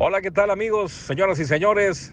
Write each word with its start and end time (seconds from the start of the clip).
Hola, 0.00 0.22
¿qué 0.22 0.30
tal 0.30 0.52
amigos, 0.52 0.92
señoras 0.92 1.40
y 1.40 1.44
señores? 1.44 2.12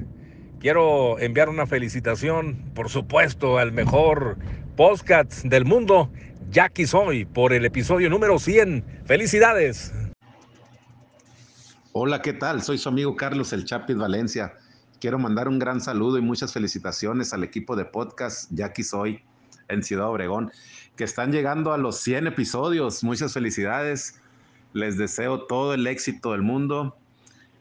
Quiero 0.59 1.19
enviar 1.19 1.49
una 1.49 1.67
felicitación, 1.67 2.71
por 2.73 2.89
supuesto, 2.89 3.59
al 3.59 3.71
mejor 3.73 4.39
podcast 4.75 5.43
del 5.43 5.65
mundo, 5.65 6.09
Jackie 6.49 6.87
Soy, 6.87 7.25
por 7.25 7.53
el 7.53 7.63
episodio 7.63 8.09
número 8.09 8.39
100. 8.39 9.03
¡Felicidades! 9.05 9.93
Hola, 11.91 12.23
¿qué 12.23 12.33
tal? 12.33 12.63
Soy 12.63 12.79
su 12.79 12.89
amigo 12.89 13.15
Carlos 13.15 13.53
El 13.53 13.65
Chapis 13.65 13.97
Valencia. 13.97 14.55
Quiero 14.99 15.19
mandar 15.19 15.47
un 15.47 15.59
gran 15.59 15.79
saludo 15.79 16.17
y 16.17 16.21
muchas 16.23 16.53
felicitaciones 16.53 17.33
al 17.33 17.43
equipo 17.43 17.75
de 17.75 17.85
podcast 17.85 18.51
Jackie 18.51 18.83
Soy 18.83 19.21
en 19.67 19.83
Ciudad 19.83 20.09
Obregón, 20.09 20.51
que 20.95 21.03
están 21.03 21.31
llegando 21.31 21.71
a 21.71 21.77
los 21.77 21.99
100 21.99 22.25
episodios. 22.25 23.03
Muchas 23.03 23.33
felicidades. 23.33 24.19
Les 24.73 24.97
deseo 24.97 25.45
todo 25.45 25.75
el 25.75 25.85
éxito 25.85 26.31
del 26.31 26.41
mundo 26.41 26.97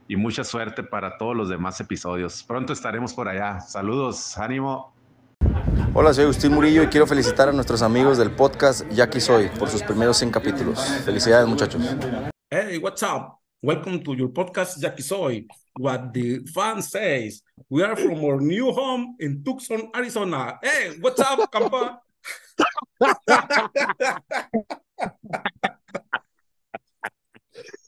y 0.09 0.17
mucha 0.17 0.45
suerte 0.45 0.83
para 0.83 1.17
todos 1.17 1.37
los 1.37 1.49
demás 1.49 1.81
episodios. 1.81 2.43
Pronto 2.43 2.73
estaremos 2.73 3.15
por 3.15 3.29
allá. 3.29 3.61
Saludos, 3.61 4.37
ánimo. 4.39 4.93
Hola, 5.95 6.13
soy 6.13 6.25
Agustín 6.25 6.53
Murillo 6.53 6.83
y 6.83 6.89
quiero 6.89 7.07
felicitar 7.07 7.49
a 7.49 7.53
nuestros 7.53 7.83
amigos 7.83 8.19
del 8.19 8.33
podcast 8.33 8.89
Jackie 8.91 9.21
Soy 9.21 9.49
por 9.59 9.69
sus 9.69 9.83
primeros 9.83 10.17
100 10.17 10.33
capítulos. 10.33 10.81
Felicidades, 11.05 11.49
muchachos. 11.49 11.83
Hey, 12.51 12.79
what's 12.79 13.03
up? 13.03 13.39
Welcome 13.63 14.03
to 14.03 14.15
your 14.15 14.33
podcast 14.33 14.81
Jackie 14.81 15.03
Soy. 15.03 15.47
What 15.79 16.13
the 16.13 16.41
fan 16.53 16.83
says. 16.83 17.43
We 17.69 17.83
are 17.83 17.97
from 17.97 18.25
our 18.25 18.41
new 18.41 18.73
home 18.73 19.17
in 19.19 19.43
Tucson, 19.43 19.91
Arizona. 19.95 20.59
Hey, 20.63 20.99
what's 21.01 21.21
up, 21.21 21.51
campa? 21.51 21.99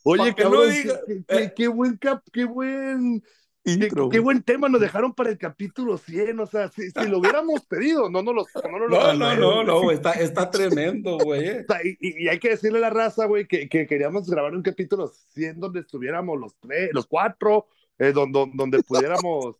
Oye, 0.09 0.35
que 0.35 0.43
cabrón, 0.43 0.67
no 0.67 0.73
diga- 0.73 0.99
qué, 1.07 1.23
qué- 1.27 1.53
qué 1.55 1.67
buen 1.67 1.97
cap, 1.97 2.23
qué 2.31 2.45
buen, 2.45 3.21
qué, 3.63 3.71
Intro, 3.73 4.09
qué 4.09 4.19
güey. 4.19 4.23
buen 4.23 4.43
tema 4.43 4.69
nos 4.69 4.79
dejaron 4.79 5.13
para 5.13 5.29
el 5.29 5.37
capítulo 5.37 5.97
100, 5.97 6.39
o 6.39 6.45
sea, 6.47 6.69
si, 6.69 6.89
si 6.89 7.07
lo 7.07 7.19
hubiéramos 7.19 7.65
pedido, 7.69 8.09
no 8.09 8.21
nos 8.23 8.33
lo 8.35 8.45
no, 8.63 8.79
nos 8.79 8.89
lo 8.89 8.89
No, 8.89 9.13
no, 9.13 9.35
no, 9.35 9.53
güey. 9.55 9.65
no, 9.65 9.81
güey, 9.81 9.95
está, 9.97 10.13
está 10.13 10.49
tremendo, 10.49 11.17
güey. 11.17 11.47
eh. 11.47 11.65
Y 11.99 12.27
hay 12.29 12.39
que 12.39 12.49
decirle 12.49 12.77
a 12.79 12.81
la 12.81 12.89
raza, 12.89 13.25
güey, 13.25 13.45
que, 13.47 13.67
que 13.67 13.85
queríamos 13.87 14.29
grabar 14.29 14.53
un 14.55 14.61
capítulo 14.63 15.07
100 15.07 15.59
donde 15.59 15.81
estuviéramos 15.81 16.39
los 16.39 16.55
tres, 16.59 16.89
los 16.93 17.05
cuatro, 17.07 17.67
eh, 17.99 18.11
donde, 18.13 18.49
donde 18.53 18.83
pudiéramos, 18.83 19.55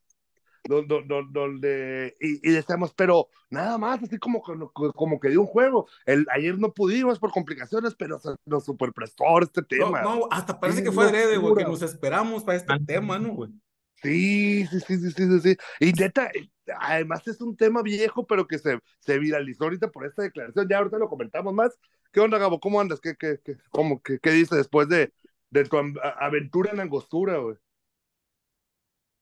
donde, 0.67 1.03
donde, 1.07 1.39
donde- 1.39 2.15
y, 2.19 2.49
y 2.49 2.51
decíamos, 2.53 2.93
pero 2.93 3.27
nada 3.49 3.77
más, 3.77 4.01
así 4.03 4.17
como, 4.17 4.41
como, 4.41 5.19
que 5.19 5.29
dio 5.29 5.41
un 5.41 5.47
juego. 5.47 5.87
El, 6.05 6.25
ayer 6.31 6.57
no 6.59 6.73
pudimos 6.73 7.19
por 7.19 7.31
complicaciones, 7.31 7.95
pero 7.95 8.19
se 8.19 8.29
nos 8.45 8.65
superprestó 8.65 9.23
este 9.41 9.61
No, 9.61 9.67
tema. 9.67 10.01
no, 10.01 10.27
hasta 10.31 10.59
parece 10.59 10.83
que 10.83 10.91
fue 10.91 11.05
adrede, 11.05 11.37
güey, 11.37 11.55
que 11.55 11.63
nos 11.63 11.81
esperamos 11.81 12.43
para 12.43 12.57
este 12.57 12.73
tema, 12.85 13.17
¿no, 13.19 13.33
güey? 13.33 13.51
Sí, 14.01 14.65
sí, 14.67 14.79
sí, 14.79 14.97
sí, 14.97 15.11
sí, 15.11 15.27
sí, 15.27 15.39
sí. 15.41 15.57
Y 15.79 15.91
neta, 15.93 16.27
eh, 16.27 16.49
además 16.79 17.27
es 17.27 17.41
un 17.41 17.57
tema 17.57 17.81
viejo, 17.81 18.27
pero 18.27 18.45
que 18.47 18.59
se, 18.59 18.79
se 18.99 19.17
viralizó 19.17 19.63
ahorita 19.63 19.89
por 19.89 20.05
esta 20.05 20.21
declaración. 20.21 20.67
Ya 20.69 20.77
ahorita 20.77 20.99
lo 20.99 21.09
comentamos 21.09 21.53
más. 21.53 21.77
¿Qué 22.11 22.19
onda, 22.19 22.37
Gabo? 22.37 22.59
¿Cómo 22.59 22.79
andas? 22.79 22.99
¿Qué, 23.01 23.15
qué, 23.15 23.39
qué, 23.43 23.57
cómo, 23.71 24.01
qué, 24.01 24.19
qué 24.19 24.31
dices 24.31 24.55
después 24.57 24.87
de, 24.87 25.11
de 25.49 25.63
tu 25.65 25.77
aventura 26.19 26.71
en 26.71 26.79
Angostura, 26.79 27.37
güey? 27.37 27.55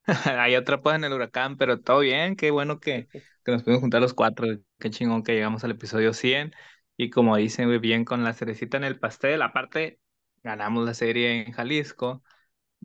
Hay 0.26 0.56
atrapados 0.56 0.98
en 0.98 1.06
el 1.06 1.14
huracán, 1.14 1.58
pero 1.58 1.80
todo 1.82 2.00
bien, 2.00 2.36
qué 2.36 2.52
bueno 2.52 2.80
que, 2.80 3.08
que 3.12 3.52
nos 3.52 3.64
pudimos 3.64 3.82
juntar 3.82 4.02
los 4.02 4.14
cuatro, 4.14 4.48
qué 4.80 4.90
chingón 4.90 5.24
que 5.24 5.34
llegamos 5.34 5.64
al 5.64 5.72
episodio 5.72 6.14
100 6.14 6.54
y 6.98 7.10
como 7.10 7.36
dicen, 7.36 7.68
güey, 7.68 7.80
bien 7.80 8.06
con 8.06 8.24
la 8.24 8.34
cerecita 8.34 8.78
en 8.78 8.84
el 8.84 9.00
pastel, 9.00 9.42
aparte 9.42 10.00
ganamos 10.44 10.86
la 10.86 10.94
serie 10.94 11.46
en 11.46 11.52
Jalisco, 11.52 12.24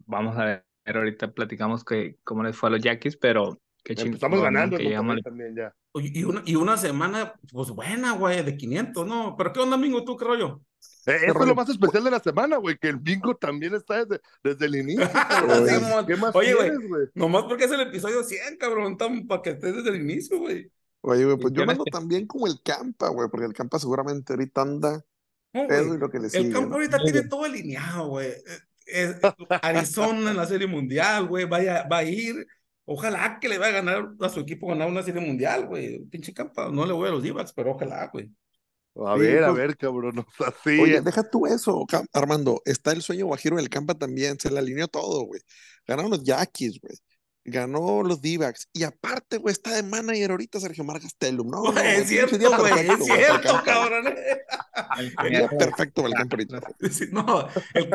vamos 0.06 0.36
a 0.38 0.44
ver, 0.44 0.64
ahorita 0.86 1.32
platicamos 1.32 1.84
que, 1.84 2.16
cómo 2.24 2.42
les 2.42 2.56
fue 2.56 2.70
a 2.70 2.72
los 2.72 2.82
Yaquis, 2.82 3.16
pero 3.16 3.60
qué 3.84 3.94
chingón 3.94 4.14
Empezamos 4.14 4.38
¿no? 4.38 4.44
ganando 4.44 4.76
que 4.78 4.84
llegamos 4.84 5.20
también 5.22 5.54
ya. 5.54 5.74
Y 5.94 6.24
una, 6.24 6.42
y 6.46 6.54
una 6.54 6.76
semana, 6.76 7.34
pues 7.52 7.70
buena, 7.70 8.12
güey, 8.12 8.42
de 8.44 8.56
500, 8.56 9.06
¿no? 9.06 9.34
Pero 9.36 9.52
¿qué 9.52 9.60
onda, 9.60 9.76
Mingo, 9.76 10.04
tú, 10.04 10.16
qué 10.16 10.24
rollo? 10.24 10.62
Eh, 11.06 11.16
eso 11.26 11.40
es 11.40 11.46
lo 11.48 11.54
más 11.54 11.68
especial 11.68 12.04
de 12.04 12.10
la 12.10 12.20
semana, 12.20 12.56
güey, 12.58 12.76
que 12.78 12.88
el 12.88 12.96
bingo 12.96 13.34
también 13.36 13.74
está 13.74 14.04
desde, 14.04 14.20
desde 14.42 14.66
el 14.66 14.76
inicio. 14.76 15.08
cabrón. 15.12 16.06
¿Qué 16.06 16.16
más 16.16 16.34
Oye, 16.34 16.54
güey? 16.54 16.70
Nomás 17.14 17.44
porque 17.44 17.64
es 17.64 17.70
el 17.70 17.80
episodio 17.80 18.22
100, 18.22 18.56
cabrón, 18.58 18.96
tan 18.96 19.26
para 19.26 19.42
que 19.42 19.50
estés 19.50 19.76
desde 19.76 19.90
el 19.90 20.02
inicio, 20.02 20.38
güey. 20.38 20.70
Oye, 21.02 21.24
güey, 21.24 21.38
pues 21.38 21.54
yo 21.54 21.62
ando 21.62 21.84
que- 21.84 21.90
también 21.90 22.26
como 22.26 22.46
el 22.46 22.60
Campa, 22.62 23.08
güey, 23.08 23.28
porque 23.30 23.46
el 23.46 23.54
Campa 23.54 23.78
seguramente 23.78 24.34
ahorita 24.34 24.60
anda 24.60 25.04
No, 25.54 25.66
güey. 25.66 25.94
y 25.94 25.98
lo 25.98 26.10
que 26.10 26.18
le 26.18 26.24
El 26.26 26.30
sigue. 26.30 26.52
campo 26.52 26.68
¿no? 26.68 26.74
ahorita 26.74 26.98
tiene 26.98 27.22
todo 27.26 27.44
alineado, 27.44 28.08
güey. 28.08 28.32
Eh, 28.86 29.14
Arizona 29.62 30.30
en 30.30 30.36
la 30.36 30.46
Serie 30.46 30.66
Mundial, 30.66 31.26
güey, 31.26 31.46
vaya, 31.46 31.86
va 31.90 31.98
a 31.98 32.04
ir. 32.04 32.46
Ojalá 32.84 33.38
que 33.40 33.48
le 33.48 33.56
vaya 33.56 33.78
a 33.78 33.82
ganar 33.82 34.12
a 34.20 34.28
su 34.28 34.40
equipo 34.40 34.66
ganar 34.68 34.88
una 34.88 35.02
Serie 35.02 35.20
Mundial, 35.22 35.66
güey. 35.66 36.00
Pinche 36.06 36.34
campa, 36.34 36.68
no 36.70 36.84
le 36.84 36.92
voy 36.92 37.08
a 37.08 37.12
los 37.12 37.22
d 37.22 37.32
pero 37.54 37.70
ojalá, 37.72 38.08
güey. 38.12 38.30
A 38.96 39.14
Sí, 39.14 39.20
ver, 39.20 39.44
a 39.44 39.48
pues- 39.48 39.58
ver, 39.58 39.76
cabrón. 39.76 40.18
O 40.26 40.32
sea, 40.36 40.54
sí. 40.64 40.80
Oye, 40.80 41.00
deja 41.00 41.28
tú 41.30 41.46
eso, 41.46 41.86
Armando. 42.12 42.60
Está 42.64 42.92
el 42.92 43.02
sueño 43.02 43.26
guajiro 43.26 43.56
del 43.56 43.68
Campa 43.68 43.94
también, 43.94 44.38
se 44.38 44.50
le 44.50 44.58
alineó 44.58 44.88
todo, 44.88 45.22
güey. 45.24 45.40
Ganaron 45.86 46.10
los 46.10 46.22
Yaquis, 46.24 46.80
güey. 46.80 46.94
Ganó 47.42 48.02
los 48.02 48.20
d 48.20 48.38
Y 48.74 48.82
aparte, 48.84 49.38
güey, 49.38 49.52
está 49.52 49.74
de 49.74 49.82
manager 49.82 50.30
ahorita 50.32 50.60
Sergio 50.60 50.84
Margas 50.84 51.14
Telum. 51.16 51.48
No, 51.50 51.72
Güey, 51.72 51.96
es 51.96 52.08
cierto, 52.08 52.36
güey, 52.36 52.72
es 52.86 53.04
cierto, 53.04 53.62
cabrón. 53.64 54.08
eh. 54.08 55.48
Perfecto 55.58 56.06
el 56.06 56.12
Campa 56.14 56.36
ahorita. 56.36 56.60
No, 57.12 57.48
el, 57.74 57.90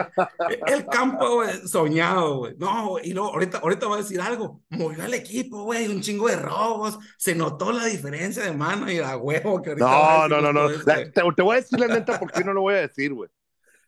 el 0.67 0.85
campo, 0.87 1.35
güey, 1.35 1.67
soñado, 1.67 2.37
güey. 2.39 2.55
No, 2.57 2.89
güey, 2.89 3.09
y 3.09 3.13
luego 3.13 3.29
ahorita, 3.33 3.59
ahorita 3.59 3.87
va 3.87 3.95
a 3.95 3.99
decir 3.99 4.19
algo. 4.19 4.61
Movió 4.69 5.03
al 5.03 5.13
equipo, 5.13 5.63
güey, 5.63 5.87
un 5.87 6.01
chingo 6.01 6.27
de 6.27 6.35
robos. 6.37 6.97
Se 7.17 7.35
notó 7.35 7.71
la 7.71 7.85
diferencia 7.85 8.43
de 8.43 8.51
mano 8.51 8.91
y 8.91 8.99
a 8.99 9.15
huevo 9.17 9.61
que 9.61 9.69
ahorita 9.71 9.85
No, 9.87 10.27
no, 10.27 10.41
no, 10.41 10.53
no. 10.53 10.69
La- 10.69 11.01
esto, 11.01 11.21
te, 11.21 11.31
te 11.35 11.41
voy 11.41 11.57
a 11.57 11.61
decir 11.61 11.79
la 11.79 11.87
neta 11.87 12.19
por 12.19 12.31
qué 12.31 12.43
no 12.43 12.53
lo 12.53 12.61
voy 12.61 12.75
a 12.75 12.81
decir, 12.81 13.13
güey. 13.13 13.29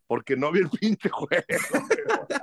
Porque 0.07 0.35
no 0.37 0.51
vi 0.51 0.59
el 0.61 0.69
pinche 0.81 1.09
juego. 1.09 1.43
güey. 1.47 2.39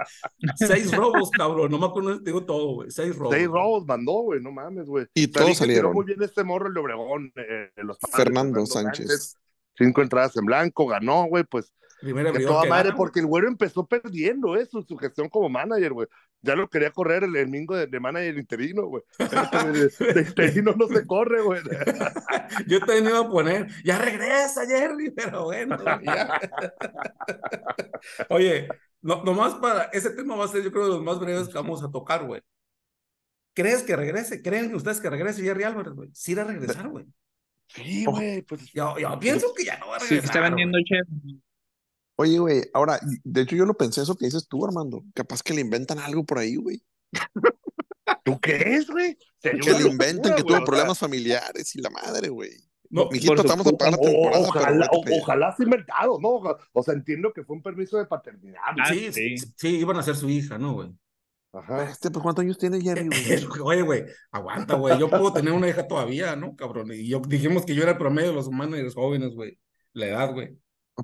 Seis 0.57 0.95
robos, 0.95 1.31
cabrón. 1.31 1.71
No 1.71 1.79
me 1.79 1.87
acuerdo, 1.87 2.19
digo 2.19 2.45
todo, 2.45 2.75
güey. 2.75 2.91
Seis 2.91 3.17
robos. 3.17 3.35
Seis 3.35 3.49
robos 3.49 3.87
mandó, 3.87 4.13
güey, 4.23 4.41
no 4.41 4.53
mames, 4.53 4.87
güey. 4.87 5.07
Y 5.15 5.27
También 5.29 5.47
todos 5.47 5.59
salieron. 5.59 5.93
muy 5.93 6.05
bien 6.05 6.23
este 6.23 6.45
morro, 6.45 6.69
el 6.69 6.75
de 6.75 6.81
Obregón, 6.81 7.33
eh, 7.37 7.71
los 7.77 7.99
padres, 7.99 8.17
Fernando 8.17 8.67
Sánchez. 8.67 9.37
Cinco 9.77 10.03
entradas 10.03 10.37
en 10.37 10.45
blanco, 10.45 10.87
ganó, 10.87 11.25
güey, 11.25 11.45
pues 11.45 11.73
Primera 12.05 12.33
que 12.33 12.41
toda 12.41 12.63
que 12.63 12.69
madre, 12.69 12.89
gana, 12.91 12.97
porque 12.97 13.21
el 13.21 13.27
güero 13.27 13.49
empezó 13.49 13.87
perdiendo 13.87 14.57
eso, 14.57 14.83
su 14.83 14.97
gestión 14.97 15.29
como 15.29 15.49
manager, 15.49 15.93
güey. 15.93 16.09
Ya 16.43 16.55
lo 16.55 16.69
quería 16.69 16.91
correr 16.91 17.25
el, 17.25 17.35
el 17.37 17.49
mingo 17.49 17.75
de, 17.77 17.87
de 17.87 18.01
manager 18.01 18.37
interino, 18.39 18.87
güey. 18.87 19.03
De, 19.19 20.13
de 20.15 20.21
interino 20.23 20.75
no 20.77 20.87
se 20.89 21.07
corre, 21.07 21.41
güey. 21.43 21.61
Yo 22.67 22.81
te 22.81 22.99
iba 22.99 23.19
a 23.21 23.29
poner, 23.29 23.67
ya 23.85 23.99
regresa, 23.99 24.67
Jerry, 24.67 25.11
pero 25.17 25.45
bueno, 25.45 25.77
ya. 26.03 26.41
Oye, 28.29 28.69
no, 29.03 29.23
nomás 29.25 29.55
para, 29.55 29.85
ese 29.85 30.11
tema 30.11 30.37
va 30.37 30.45
a 30.45 30.49
ser, 30.49 30.63
yo 30.63 30.71
creo, 30.73 30.85
de 30.85 30.91
los 30.91 31.03
más 31.03 31.19
breves 31.19 31.49
que 31.49 31.55
vamos 31.55 31.83
a 31.83 31.91
tocar, 31.91 32.25
güey. 32.27 32.41
¿Crees 33.55 33.83
que 33.83 33.97
regrese? 33.97 34.43
¿Creen 34.43 34.75
ustedes 34.75 35.01
que 35.01 35.11
regrese 35.11 35.43
Jerry 35.43 35.65
Álvarez, 35.65 35.95
güey? 35.95 36.11
Sí, 36.13 36.33
irá 36.33 36.43
a 36.43 36.47
regresar, 36.47 36.89
güey. 36.89 37.07
Sí, 37.69 38.05
güey, 38.05 38.43
pues 38.43 38.71
Yo, 38.73 38.99
yo 38.99 39.19
pienso 39.19 39.53
que 39.55 39.65
ya 39.65 39.79
no 39.79 39.89
va 39.89 39.97
a 39.97 40.01
Sí, 40.01 40.17
regresar. 40.17 40.25
está 40.25 40.41
vendiendo 40.41 40.79
chef. 40.85 41.07
Oye, 42.17 42.39
güey, 42.39 42.63
ahora, 42.73 43.01
de 43.25 43.41
hecho 43.41 43.57
yo 43.57 43.67
lo 43.67 43.75
pensé 43.75 44.03
eso 44.03 44.15
que 44.17 44.27
dices 44.27 44.47
tú, 44.49 44.65
Armando. 44.65 45.03
Capaz 45.15 45.43
que 45.43 45.55
le 45.55 45.61
inventan 45.61 45.99
algo 45.99 46.25
por 46.25 46.39
ahí, 46.39 46.57
güey. 46.57 46.83
¿tú 48.25 48.41
crees, 48.41 48.89
güey? 48.89 49.17
Que 49.41 49.53
le 49.53 49.89
inventen 49.89 50.33
locura, 50.33 50.37
que 50.37 50.43
tuvo 50.43 50.55
o 50.55 50.57
sea, 50.59 50.65
problemas 50.65 50.99
familiares 50.99 51.75
y 51.75 51.81
la 51.81 51.91
madre, 51.91 52.29
güey. 52.29 52.53
No, 52.91 53.09
Mijito, 53.11 53.35
estamos 53.35 53.67
a 53.67 53.73
pagar 53.73 53.93
la 53.95 53.99
temporada, 53.99 54.39
ojalá, 54.41 54.89
o- 54.93 55.19
ojalá 55.21 55.57
mercado, 55.67 56.19
¿no? 56.21 56.41
O- 56.73 56.83
sea, 56.83 56.95
entiendo 56.95 57.33
que 57.33 57.43
fue 57.43 57.57
un 57.57 57.63
permiso 57.63 57.97
de 57.99 58.07
paternidad. 58.07 58.61
Ah, 58.65 58.89
güey. 58.89 59.13
sí, 59.13 59.37
sí. 59.39 59.53
sí, 59.57 59.69
iban 59.79 59.97
a 59.97 60.03
ser 60.03 60.15
su 60.15 60.29
hija, 60.29 60.59
¿no, 60.59 60.75
güey? 60.75 60.91
Ajá. 61.53 61.85
Este, 61.91 62.11
pues, 62.11 62.23
¿cuántos 62.23 62.43
años 62.45 62.59
tiene 62.59 62.81
Jerry, 62.81 63.09
güey? 63.09 63.17
Oye, 63.65 63.83
güey, 63.83 64.05
aguanta, 64.31 64.75
güey. 64.77 64.99
Yo 64.99 65.09
puedo 65.09 65.33
tener 65.33 65.53
una 65.53 65.69
hija 65.69 65.87
todavía, 65.89 66.37
¿no, 66.37 66.55
cabrón? 66.57 66.93
Y 66.93 67.09
yo 67.09 67.21
dijimos 67.21 67.65
que 67.65 67.75
yo 67.75 67.83
era 67.83 67.93
el 67.93 67.99
promedio 67.99 68.31
de 68.31 68.35
los 68.37 68.47
humanos 68.47 68.95
jóvenes, 68.95 69.35
güey. 69.35 69.59
La 69.93 70.07
edad, 70.07 70.33
güey. 70.33 70.57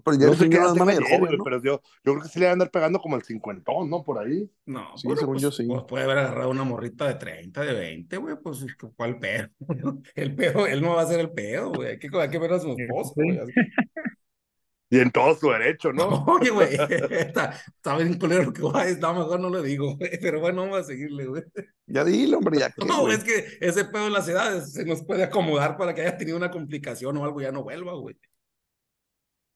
Pero 0.04 0.16
No 0.16 0.22
Jerry 0.32 0.36
sé 0.36 0.48
qué 0.50 0.58
no 0.58 0.74
manager 0.76 1.02
Jerry, 1.04 1.18
joven, 1.18 1.36
¿no? 1.38 1.44
pero 1.44 1.56
yo, 1.62 1.80
yo 2.04 2.12
creo 2.12 2.20
que 2.22 2.28
sí 2.28 2.38
le 2.38 2.46
van 2.46 2.50
a 2.50 2.52
andar 2.54 2.70
pegando 2.70 3.00
como 3.00 3.16
el 3.16 3.22
cincuentón, 3.22 3.90
¿no? 3.90 4.04
Por 4.04 4.18
ahí. 4.18 4.48
No, 4.66 4.96
Sí, 4.96 5.06
bueno, 5.08 5.20
según 5.20 5.34
pues, 5.34 5.42
yo 5.42 5.50
sí. 5.50 5.66
pues 5.66 5.82
puede 5.88 6.04
haber 6.04 6.18
agarrado 6.18 6.50
una 6.50 6.64
morrita 6.64 7.08
de 7.08 7.14
30, 7.14 7.60
de 7.62 7.72
20, 7.74 8.16
güey, 8.18 8.36
pues 8.42 8.64
¿cuál 8.96 9.18
pedo? 9.18 9.48
El 10.14 10.34
pedo, 10.36 10.66
él 10.66 10.80
no 10.80 10.94
va 10.94 11.02
a 11.02 11.06
ser 11.06 11.20
el 11.20 11.30
pedo, 11.32 11.72
güey, 11.72 11.90
hay 11.90 11.98
que, 11.98 12.08
hay 12.16 12.28
que 12.30 12.38
ver 12.38 12.52
a 12.52 12.60
su 12.60 12.70
esposo, 12.78 13.12
güey. 13.16 13.40
Y 14.92 14.98
en 14.98 15.12
todo 15.12 15.36
su 15.36 15.48
derecho, 15.50 15.92
¿no? 15.92 16.08
Oye, 16.26 16.50
güey, 16.50 16.68
está, 17.10 17.50
está 17.76 17.96
bien 17.96 18.18
culero 18.18 18.42
lo 18.44 18.52
que 18.52 18.62
voy 18.62 18.72
a 18.74 18.84
decir, 18.86 18.98
no, 19.00 19.14
mejor 19.14 19.38
no 19.38 19.48
lo 19.48 19.62
digo, 19.62 19.96
güey, 19.96 20.18
pero 20.20 20.40
bueno, 20.40 20.62
vamos 20.62 20.78
a 20.80 20.82
seguirle, 20.84 21.26
güey. 21.26 21.44
Ya 21.86 22.04
dile, 22.04 22.34
hombre, 22.36 22.58
ya 22.58 22.70
que, 22.70 22.84
No, 22.84 23.02
güey. 23.02 23.14
es 23.16 23.22
que 23.22 23.44
ese 23.60 23.84
pedo 23.84 24.08
en 24.08 24.12
las 24.12 24.28
edades 24.28 24.72
se 24.72 24.84
nos 24.84 25.04
puede 25.04 25.22
acomodar 25.22 25.76
para 25.76 25.94
que 25.94 26.00
haya 26.02 26.16
tenido 26.16 26.36
una 26.36 26.50
complicación 26.50 27.16
o 27.16 27.24
algo 27.24 27.40
y 27.40 27.44
ya 27.44 27.52
no 27.52 27.62
vuelva, 27.62 27.92
güey. 27.94 28.16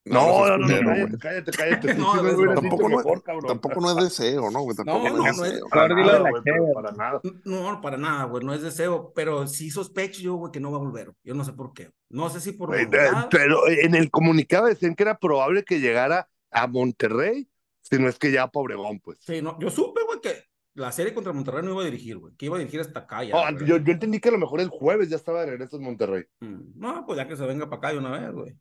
No, 0.07 0.47
no, 0.47 0.59
no, 0.59 0.67
culero, 0.67 0.85
cállate, 0.91 1.07
güey. 1.07 1.19
cállate, 1.19 1.51
cállate. 1.53 1.95
No, 1.99 2.13
sí, 2.13 2.19
hubieras 2.35 2.55
Tampoco 2.61 2.89
no, 2.89 2.97
mejor, 2.99 3.17
es, 3.19 3.23
cabrón. 3.25 3.47
tampoco 3.47 3.81
no 3.81 3.91
es 3.91 4.05
deseo, 4.05 4.51
¿no, 4.51 4.61
güey? 4.61 4.77
Tampoco 4.77 4.99
No, 4.99 5.09
no, 5.11 5.17
no, 5.23 5.27
es 5.31 5.37
no 5.39 5.45
es- 5.45 5.51
deseo. 5.53 5.69
Para 5.71 5.95
nada, 5.95 6.19
güey, 6.31 6.43
para 6.75 6.93
nada. 6.93 7.21
No, 7.45 7.81
para 7.81 7.97
nada, 7.97 8.25
güey, 8.25 8.45
no 8.45 8.53
es 8.53 8.61
deseo, 8.63 9.13
pero 9.15 9.47
sí 9.47 9.71
sospecho 9.71 10.21
yo, 10.21 10.35
güey, 10.35 10.53
que 10.53 10.61
no 10.61 10.71
va 10.71 10.77
a 10.77 10.81
volver. 10.81 11.13
Yo 11.25 11.35
no 11.35 11.43
sé 11.45 11.53
por 11.55 11.73
qué. 11.73 11.91
No 12.11 12.29
sé 12.29 12.41
si 12.41 12.53
por 12.53 12.69
Güey, 12.69 12.83
eh, 12.85 12.89
Pero 13.31 13.67
en 13.69 13.95
el 13.95 14.11
comunicado 14.11 14.67
decían 14.67 14.95
que 14.95 15.05
era 15.05 15.19
probable 15.19 15.65
que 15.65 15.81
llegara 15.81 16.29
a 16.51 16.67
Monterrey, 16.67 17.49
si 17.81 17.99
no 17.99 18.09
es 18.09 18.19
que 18.19 18.31
ya 18.31 18.43
a 18.45 18.51
Pobregón, 18.51 19.01
pues. 19.01 19.19
Sí, 19.21 19.41
no, 19.41 19.59
yo 19.59 19.71
supe, 19.71 20.01
güey, 20.07 20.21
que 20.21 20.45
la 20.75 20.93
serie 20.93 21.15
contra 21.15 21.33
Monterrey 21.33 21.63
no 21.65 21.73
iba 21.73 21.83
a 21.83 21.87
dirigir, 21.87 22.19
güey, 22.19 22.35
que 22.37 22.47
iba 22.47 22.57
a 22.57 22.59
dirigir 22.59 22.81
hasta 22.81 23.01
acá 23.01 23.25
ya. 23.25 23.35
Oh, 23.37 23.51
yo, 23.65 23.79
yo 23.79 23.93
entendí 23.93 24.21
que 24.21 24.29
a 24.29 24.33
lo 24.33 24.39
mejor 24.39 24.61
el 24.61 24.69
jueves 24.69 25.09
ya 25.09 25.17
estaba 25.17 25.41
de 25.41 25.47
regreso 25.53 25.77
en 25.79 25.83
Monterrey. 25.85 26.25
Mm, 26.41 26.61
No, 26.77 27.05
pues 27.07 27.17
ya 27.17 27.27
que 27.27 27.37
se 27.37 27.47
venga 27.47 27.65
para 27.71 27.79
acá 27.79 27.93
de 27.93 27.99
una 27.99 28.11
vez, 28.11 28.31
güey. 28.33 28.55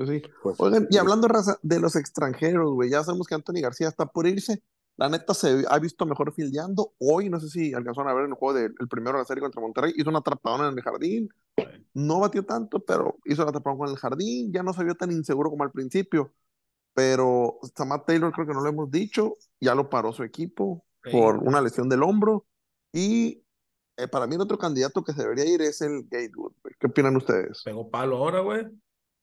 Pues 0.00 0.08
sí. 0.08 0.22
Pues, 0.42 0.58
Oigan, 0.58 0.86
y 0.88 0.96
hablando 0.96 1.28
raza, 1.28 1.58
de 1.60 1.78
los 1.78 1.94
extranjeros, 1.94 2.72
güey, 2.72 2.88
ya 2.88 3.04
sabemos 3.04 3.26
que 3.26 3.34
Anthony 3.34 3.60
García 3.60 3.88
está 3.88 4.06
por 4.06 4.26
irse. 4.26 4.62
La 4.96 5.10
neta 5.10 5.34
se 5.34 5.62
ha 5.68 5.78
visto 5.78 6.06
mejor 6.06 6.32
fildeando. 6.32 6.94
Hoy, 6.98 7.28
no 7.28 7.38
sé 7.38 7.50
si 7.50 7.74
alcanzaron 7.74 8.10
a 8.10 8.14
ver 8.14 8.24
en 8.24 8.30
el 8.30 8.36
juego 8.36 8.58
del 8.58 8.74
el 8.80 8.88
primero 8.88 9.18
de 9.18 9.22
la 9.22 9.26
serie 9.26 9.42
contra 9.42 9.60
Monterrey, 9.60 9.92
hizo 9.94 10.08
una 10.08 10.20
atrapadona 10.20 10.68
en 10.68 10.78
el 10.78 10.82
jardín. 10.82 11.28
No 11.92 12.20
batió 12.20 12.46
tanto, 12.46 12.82
pero 12.82 13.18
hizo 13.26 13.42
la 13.44 13.50
atrapadona 13.50 13.88
en 13.88 13.90
el 13.90 13.98
jardín. 13.98 14.52
Ya 14.54 14.62
no 14.62 14.72
se 14.72 14.84
vio 14.84 14.94
tan 14.94 15.12
inseguro 15.12 15.50
como 15.50 15.64
al 15.64 15.70
principio. 15.70 16.32
Pero 16.94 17.58
Samad 17.76 18.00
Taylor, 18.06 18.32
creo 18.32 18.46
que 18.46 18.54
no 18.54 18.62
lo 18.62 18.70
hemos 18.70 18.90
dicho, 18.90 19.36
ya 19.60 19.74
lo 19.74 19.90
paró 19.90 20.12
su 20.12 20.22
equipo 20.22 20.82
Sí. 21.04 21.10
por 21.12 21.36
una 21.36 21.60
lesión 21.60 21.90
del 21.90 22.02
hombro. 22.02 22.46
Y 22.90 23.44
eh, 23.98 24.08
para 24.08 24.26
mí, 24.26 24.34
el 24.34 24.40
otro 24.40 24.56
candidato 24.56 25.04
que 25.04 25.12
se 25.12 25.20
debería 25.22 25.44
ir 25.44 25.60
es 25.60 25.82
el 25.82 26.04
Gatewood. 26.10 26.52
¿Qué 26.78 26.86
opinan 26.86 27.16
ustedes? 27.16 27.62
Pegó 27.62 27.90
palo 27.90 28.16
ahora, 28.16 28.40
güey. 28.40 28.66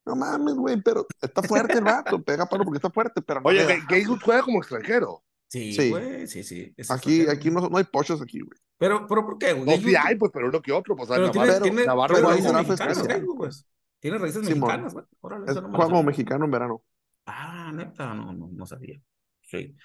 No 0.08 0.16
mames, 0.16 0.56
güey, 0.56 0.82
pero 0.82 1.06
está 1.22 1.44
fuerte 1.44 1.78
el 1.78 1.84
vato, 1.84 2.22
pega 2.24 2.46
palo 2.46 2.64
porque 2.64 2.78
está 2.78 2.90
fuerte, 2.90 3.22
pero 3.22 3.42
no 3.42 3.50
Oye. 3.50 3.66
Gatewood 3.90 4.22
juega 4.24 4.42
como 4.42 4.60
extranjero. 4.60 5.24
Sí, 5.50 5.74
Sí. 5.74 5.90
güey, 5.90 6.28
sí, 6.28 6.44
sí. 6.44 6.74
es 6.78 6.90
Aquí, 6.92 7.22
extranjero. 7.22 7.32
aquí 7.32 7.52
no, 7.52 7.70
no 7.70 7.78
hay 7.78 7.84
pochos 7.84 8.22
aquí, 8.22 8.40
güey. 8.40 8.58
Pero, 8.78 9.06
pero 9.08 9.26
¿por 9.26 9.38
qué, 9.38 9.54
güey? 9.54 9.66
No, 9.66 9.84
sí 9.84 9.96
hay, 9.96 10.16
pues, 10.16 10.32
pero 10.34 10.48
uno 10.48 10.62
que 10.62 10.72
otro. 10.72 10.96
Pues, 10.96 11.10
Pero 11.10 11.28
Navarro, 11.28 11.44
tiene, 11.46 11.60
tiene, 11.62 11.86
Navarro 11.86 12.16
raíces 12.22 12.54
mexicanas, 12.54 13.08
pues. 13.36 13.68
Tiene 14.00 14.18
raíces 14.18 14.44
mexicanas, 14.44 14.94
güey. 14.94 15.06
Órale, 15.22 15.46
Es, 15.52 15.56
no 15.56 15.70
juega 15.70 15.86
como 15.86 16.04
mexicano 16.04 16.46
en 16.46 16.52
verano. 16.52 16.84
Ah, 17.26 17.72
neta, 17.74 18.14
no, 18.14 18.32
no, 18.34 18.50
no 18.52 18.66
sabía. 18.66 19.02
Sí. 19.42 19.76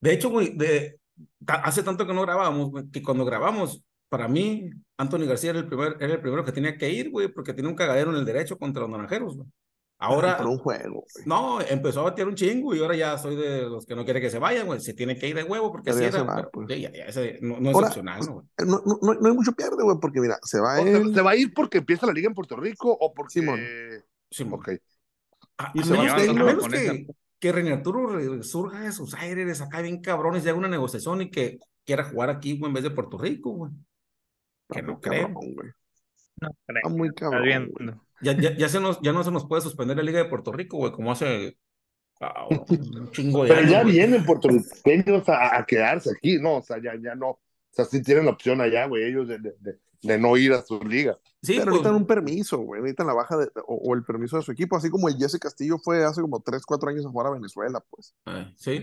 De 0.00 0.12
hecho, 0.12 0.30
güey, 0.30 0.56
de, 0.56 0.98
hace 1.46 1.82
tanto 1.82 2.06
que 2.06 2.14
no 2.14 2.22
grabábamos, 2.22 2.70
güey, 2.70 2.90
que 2.90 3.02
cuando 3.02 3.24
grabamos, 3.24 3.84
para 4.08 4.28
mí, 4.28 4.70
Anthony 4.96 5.26
García 5.26 5.50
era 5.50 5.58
el, 5.58 5.66
primer, 5.66 5.96
era 6.00 6.14
el 6.14 6.20
primero 6.20 6.44
que 6.44 6.52
tenía 6.52 6.76
que 6.76 6.90
ir, 6.90 7.10
güey, 7.10 7.28
porque 7.28 7.52
tenía 7.54 7.70
un 7.70 7.76
cagadero 7.76 8.10
en 8.10 8.16
el 8.18 8.24
derecho 8.24 8.58
contra 8.58 8.82
los 8.82 8.90
naranjeros, 8.90 9.36
güey. 9.36 9.48
Ahora, 9.96 10.36
Por 10.36 10.46
un 10.48 10.58
juego, 10.58 11.04
güey. 11.14 11.24
no, 11.26 11.60
empezó 11.60 12.00
a 12.00 12.04
batear 12.04 12.26
un 12.28 12.34
chingo 12.34 12.74
y 12.74 12.80
ahora 12.80 12.96
ya 12.96 13.16
soy 13.16 13.36
de 13.36 13.62
los 13.62 13.86
que 13.86 13.94
no 13.94 14.04
quiere 14.04 14.20
que 14.20 14.28
se 14.28 14.38
vayan, 14.40 14.66
güey. 14.66 14.80
Se 14.80 14.92
tiene 14.92 15.16
que 15.16 15.28
ir 15.28 15.36
de 15.36 15.44
huevo 15.44 15.70
porque 15.70 15.90
así 15.90 16.02
era. 16.04 16.22
va, 16.24 16.36
pero, 16.36 16.50
pues. 16.50 16.68
ya- 16.68 16.90
ya 16.92 17.04
ese 17.06 17.38
no, 17.40 17.58
no 17.60 17.70
es 17.70 17.74
Ahora, 17.74 17.86
opcional, 17.88 18.20
¿no, 18.26 18.32
güey? 18.34 18.46
No, 18.66 18.82
no, 18.84 19.14
no, 19.14 19.28
hay 19.28 19.34
mucho 19.34 19.52
pierde, 19.52 19.82
güey, 19.82 19.96
porque 20.00 20.20
mira, 20.20 20.36
se 20.42 20.60
va 20.60 20.76
sea, 20.76 20.96
él. 20.96 21.14
¿Se 21.14 21.22
va 21.22 21.30
a 21.30 21.36
ir 21.36 21.54
porque 21.54 21.78
empieza 21.78 22.06
la 22.06 22.12
liga 22.12 22.26
en 22.28 22.34
Puerto 22.34 22.56
Rico 22.56 22.90
o 23.00 23.14
porque. 23.14 23.32
Simón. 23.34 23.60
Sí, 24.30 24.44
mo- 24.44 24.56
Ok. 24.56 24.70
A, 25.58 25.70
Y 25.74 25.80
a 25.80 25.84
se 25.84 25.90
menos, 25.92 26.06
va 26.12 26.16
que, 26.16 26.28
a 26.28 26.32
menos 26.32 26.68
que, 26.68 27.06
que 27.38 27.52
René 27.52 27.72
Arturo 27.72 28.42
surja 28.42 28.80
de 28.80 28.92
sus 28.92 29.14
aires 29.14 29.60
acá 29.60 29.80
bien 29.80 30.00
cabrones 30.02 30.44
y 30.44 30.48
haga 30.48 30.58
una 30.58 30.68
negociación 30.68 31.22
y 31.22 31.30
que 31.30 31.60
quiera 31.86 32.02
jugar 32.04 32.30
aquí, 32.30 32.58
güey, 32.58 32.68
en 32.70 32.74
vez 32.74 32.82
de 32.82 32.90
Puerto 32.90 33.16
Rico, 33.16 33.50
güey. 33.52 33.70
Que 34.70 34.80
Está 34.80 34.92
no 34.92 35.00
creo. 35.00 35.28
No, 35.28 35.40
creo. 35.40 35.72
Está 36.68 36.88
muy 36.88 37.10
cabrón, 37.14 37.42
bien. 37.44 37.70
güey. 37.70 37.90
Ya, 38.22 38.32
ya, 38.32 38.56
ya, 38.56 38.68
se 38.68 38.80
nos, 38.80 39.00
ya 39.02 39.12
no 39.12 39.22
se 39.22 39.30
nos 39.30 39.46
puede 39.46 39.62
suspender 39.62 39.96
la 39.96 40.02
Liga 40.02 40.18
de 40.18 40.28
Puerto 40.28 40.52
Rico, 40.52 40.78
güey, 40.78 40.92
como 40.92 41.12
hace 41.12 41.58
ah, 42.20 42.46
un 42.48 42.64
chingo 43.12 43.42
de 43.44 43.48
Pero 43.48 43.60
años. 43.60 43.70
ya 43.72 43.82
güey. 43.82 43.92
vienen 43.94 44.24
puertorriqueños 44.24 45.28
a, 45.28 45.56
a 45.58 45.66
quedarse 45.66 46.10
aquí, 46.10 46.38
¿no? 46.38 46.56
O 46.56 46.62
sea, 46.62 46.78
ya, 46.82 46.92
ya 47.00 47.14
no. 47.14 47.28
O 47.30 47.40
sea, 47.70 47.84
sí 47.84 48.02
tienen 48.02 48.24
la 48.26 48.30
opción 48.32 48.60
allá, 48.60 48.86
güey, 48.86 49.04
ellos 49.04 49.28
de, 49.28 49.38
de, 49.38 49.54
de- 49.60 49.78
de 50.02 50.18
no 50.18 50.36
ir 50.36 50.52
a 50.52 50.60
su 50.60 50.78
liga. 50.80 51.16
Sí, 51.42 51.54
Pero 51.54 51.64
pues, 51.64 51.66
necesitan 51.76 51.94
un 51.94 52.06
permiso, 52.06 52.58
güey. 52.58 52.82
Necesitan 52.82 53.06
la 53.06 53.14
baja 53.14 53.38
de, 53.38 53.46
o, 53.66 53.74
o 53.76 53.94
el 53.94 54.04
permiso 54.04 54.36
de 54.36 54.42
su 54.42 54.52
equipo, 54.52 54.76
así 54.76 54.90
como 54.90 55.08
el 55.08 55.16
Jesse 55.16 55.38
Castillo 55.38 55.78
fue 55.82 56.04
hace 56.04 56.20
como 56.20 56.40
3, 56.42 56.62
4 56.66 56.90
años 56.90 57.06
a 57.06 57.08
jugar 57.08 57.28
a 57.28 57.30
Venezuela, 57.30 57.82
pues. 57.88 58.14
eh, 58.26 58.52
sí. 58.56 58.82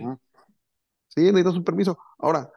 Sí, 1.10 1.22
necesitan 1.22 1.54
su 1.54 1.64
permiso. 1.64 2.00
Ahora, 2.18 2.50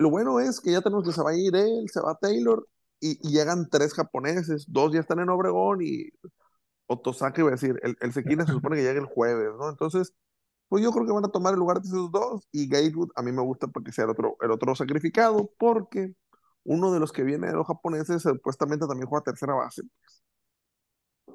lo 0.00 0.10
bueno 0.10 0.40
es 0.40 0.60
que 0.60 0.72
ya 0.72 0.80
tenemos 0.80 1.04
que 1.04 1.12
se 1.12 1.22
va 1.22 1.30
a 1.30 1.36
ir 1.36 1.54
él, 1.54 1.88
se 1.92 2.00
va 2.00 2.16
Taylor, 2.16 2.66
y, 3.00 3.18
llegan 3.28 3.68
tres 3.70 3.92
japoneses, 3.94 4.64
dos 4.68 4.92
ya 4.92 5.00
están 5.00 5.20
en 5.20 5.28
Obregón 5.28 5.80
y 5.82 6.08
Otosaki, 6.86 7.42
iba 7.42 7.50
a 7.50 7.52
decir, 7.52 7.78
el, 7.82 7.96
el 8.00 8.12
Sekine 8.12 8.46
se 8.46 8.52
supone 8.52 8.76
que 8.76 8.82
llega 8.82 8.98
el 8.98 9.06
jueves, 9.06 9.50
¿no? 9.58 9.68
Entonces, 9.68 10.14
pues 10.68 10.82
yo 10.82 10.92
creo 10.92 11.06
que 11.06 11.12
van 11.12 11.26
a 11.26 11.28
tomar 11.30 11.52
el 11.52 11.60
lugar 11.60 11.82
de 11.82 11.88
esos 11.88 12.10
dos, 12.10 12.48
y 12.50 12.66
Gatewood 12.68 13.10
a 13.14 13.22
mí 13.22 13.30
me 13.32 13.42
gusta 13.42 13.66
porque 13.68 13.92
sea 13.92 14.04
el 14.04 14.10
otro, 14.10 14.36
el 14.40 14.50
otro 14.50 14.74
sacrificado, 14.74 15.50
porque 15.58 16.14
uno 16.64 16.92
de 16.92 17.00
los 17.00 17.12
que 17.12 17.22
viene 17.22 17.48
de 17.48 17.54
los 17.54 17.66
japoneses 17.66 18.22
supuestamente 18.22 18.86
también 18.86 19.08
juega 19.08 19.24
tercera 19.24 19.54
base. 19.54 19.82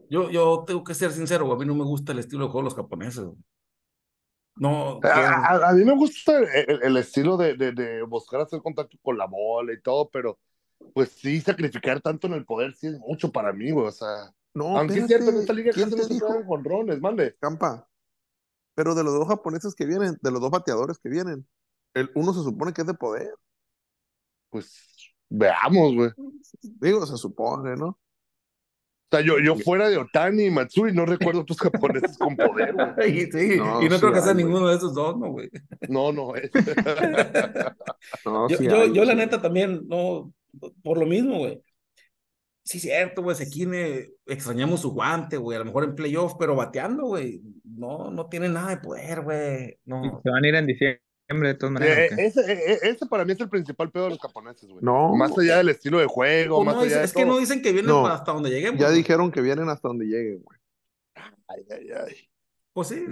Yo, 0.09 0.29
yo 0.31 0.63
tengo 0.65 0.83
que 0.83 0.95
ser 0.95 1.12
sincero, 1.12 1.51
a 1.51 1.57
mí 1.57 1.65
no 1.65 1.75
me 1.75 1.83
gusta 1.83 2.13
el 2.13 2.19
estilo 2.19 2.45
de 2.45 2.51
juego 2.51 2.62
de 2.62 2.75
los 2.75 2.75
japoneses. 2.75 3.25
No, 4.57 4.99
A, 5.03 5.55
a- 5.55 5.69
a 5.69 5.73
mí 5.73 5.83
me 5.83 5.93
gusta 5.95 6.37
el, 6.39 6.45
el- 6.69 6.83
el 6.83 6.97
estilo 6.97 7.35
de, 7.37 7.55
de, 7.55 7.71
de 7.73 8.03
buscar 8.03 8.41
hacer 8.41 8.61
contacto 8.61 8.97
con 9.01 9.17
la 9.17 9.25
bola 9.27 9.73
y 9.73 9.81
todo, 9.81 10.09
pero 10.09 10.39
pues 10.93 11.09
sí, 11.11 11.41
sacrificar 11.41 12.01
tanto 12.01 12.27
en 12.27 12.33
el 12.33 12.45
poder 12.45 12.73
sí 12.73 12.87
es 12.87 12.97
mucho 12.99 13.31
para 13.31 13.51
mí, 13.53 13.71
güey. 13.71 13.87
O 13.87 13.91
sea, 13.91 14.33
No, 14.53 14.77
aunque 14.79 14.99
es 14.99 15.07
cierto, 15.07 15.29
en 15.31 15.37
esta 15.37 15.53
liga 15.53 15.71
¿quién 15.73 15.89
casi 15.89 15.95
te 15.95 16.01
no 16.01 16.07
se 16.07 16.13
dijo? 16.13 16.27
juegan 16.27 16.45
jonrones, 16.47 17.01
mande. 17.01 17.37
Campa. 17.39 17.87
Pero 18.75 18.95
de 18.95 19.03
los 19.03 19.13
dos 19.13 19.27
japoneses 19.27 19.75
que 19.75 19.85
vienen, 19.85 20.17
de 20.21 20.31
los 20.31 20.41
dos 20.41 20.51
bateadores 20.51 20.99
que 20.99 21.09
vienen, 21.09 21.47
el 21.93 22.11
uno 22.15 22.33
se 22.33 22.43
supone 22.43 22.73
que 22.73 22.81
es 22.81 22.87
de 22.87 22.93
poder. 22.95 23.29
Pues 24.50 25.13
veamos, 25.29 25.93
güey. 25.95 26.12
Digo, 26.62 27.05
se 27.05 27.17
supone, 27.17 27.75
¿no? 27.75 28.00
Sea, 29.12 29.21
yo, 29.21 29.39
yo 29.39 29.55
fuera 29.55 29.89
de 29.89 29.97
Otani 29.97 30.45
y 30.45 30.50
Matsui 30.50 30.93
no 30.93 31.05
recuerdo 31.05 31.41
otros 31.41 31.59
japoneses 31.59 32.17
con 32.17 32.35
poder, 32.35 32.74
güey. 32.74 33.19
y, 33.19 33.31
sí, 33.31 33.57
No, 33.57 33.81
y 33.81 33.89
no 33.89 33.95
sí 33.95 34.01
creo 34.01 34.13
que 34.13 34.21
sea 34.21 34.33
güey. 34.33 34.45
ninguno 34.45 34.67
de 34.67 34.75
esos 34.75 34.93
dos, 34.93 35.17
¿no, 35.17 35.31
güey? 35.31 35.50
No, 35.88 36.12
no. 36.12 36.35
eh. 36.35 36.50
No, 38.25 38.50
Yo, 38.50 38.57
sí 38.57 38.65
yo, 38.65 38.81
hay, 38.81 38.93
yo 38.93 39.05
la 39.05 39.15
neta 39.15 39.41
también, 39.41 39.88
no, 39.88 40.33
por 40.83 40.97
lo 40.97 41.05
mismo, 41.05 41.39
güey. 41.39 41.62
Sí, 42.63 42.79
cierto, 42.79 43.21
güey, 43.21 43.35
Sekine, 43.35 44.09
extrañamos 44.25 44.81
su 44.81 44.91
guante, 44.91 45.38
güey, 45.38 45.55
a 45.55 45.59
lo 45.59 45.65
mejor 45.65 45.83
en 45.83 45.93
playoff, 45.93 46.33
pero 46.39 46.55
bateando, 46.55 47.05
güey, 47.05 47.39
no, 47.63 48.09
no 48.09 48.27
tiene 48.27 48.50
nada 48.50 48.69
de 48.71 48.77
poder, 48.77 49.21
güey, 49.21 49.77
no. 49.85 50.19
Se 50.24 50.31
van 50.31 50.43
a 50.43 50.47
ir 50.47 50.55
en 50.55 50.65
diciembre 50.65 51.04
de 51.27 51.53
todas 51.55 51.74
maneras. 51.74 51.98
Eh, 51.98 52.10
¿o 52.12 52.15
qué? 52.15 52.25
ese, 52.25 52.53
eh, 52.53 52.79
ese 52.84 53.05
para 53.08 53.25
mí 53.25 53.32
es 53.34 53.39
el 53.39 53.50
principal 53.50 53.91
pedo 53.91 54.05
de 54.05 54.10
los 54.12 54.20
japoneses, 54.20 54.70
güey. 54.70 54.84
No, 54.84 55.15
Más 55.15 55.38
allá 55.38 55.58
del 55.58 55.70
estilo 55.70 56.00
de 56.00 56.05
juego, 56.05 56.58
O 56.58 56.63
más 56.63 56.75
no, 56.75 56.82
allá 56.82 57.00
de 57.00 57.05
es 57.05 57.13
que 57.13 57.25
no 57.25 57.38
dicen 57.38 57.62
que 57.62 57.72
vienen 57.72 57.89
No. 57.89 58.05
hasta 58.08 58.32
donde 58.32 58.50
lleguemos. 58.50 58.79
ya 58.79 58.89
dijeron 58.91 59.32
que 59.32 59.41
vienen 59.41 59.70
hasta 59.70 59.88
donde 59.88 60.05
lleguen, 60.05 60.41
güey. 60.44 60.60
Ay, 61.48 61.65
ay, 61.72 61.89
ay. 62.08 62.15
Pues 62.74 62.89
sí, 62.89 63.05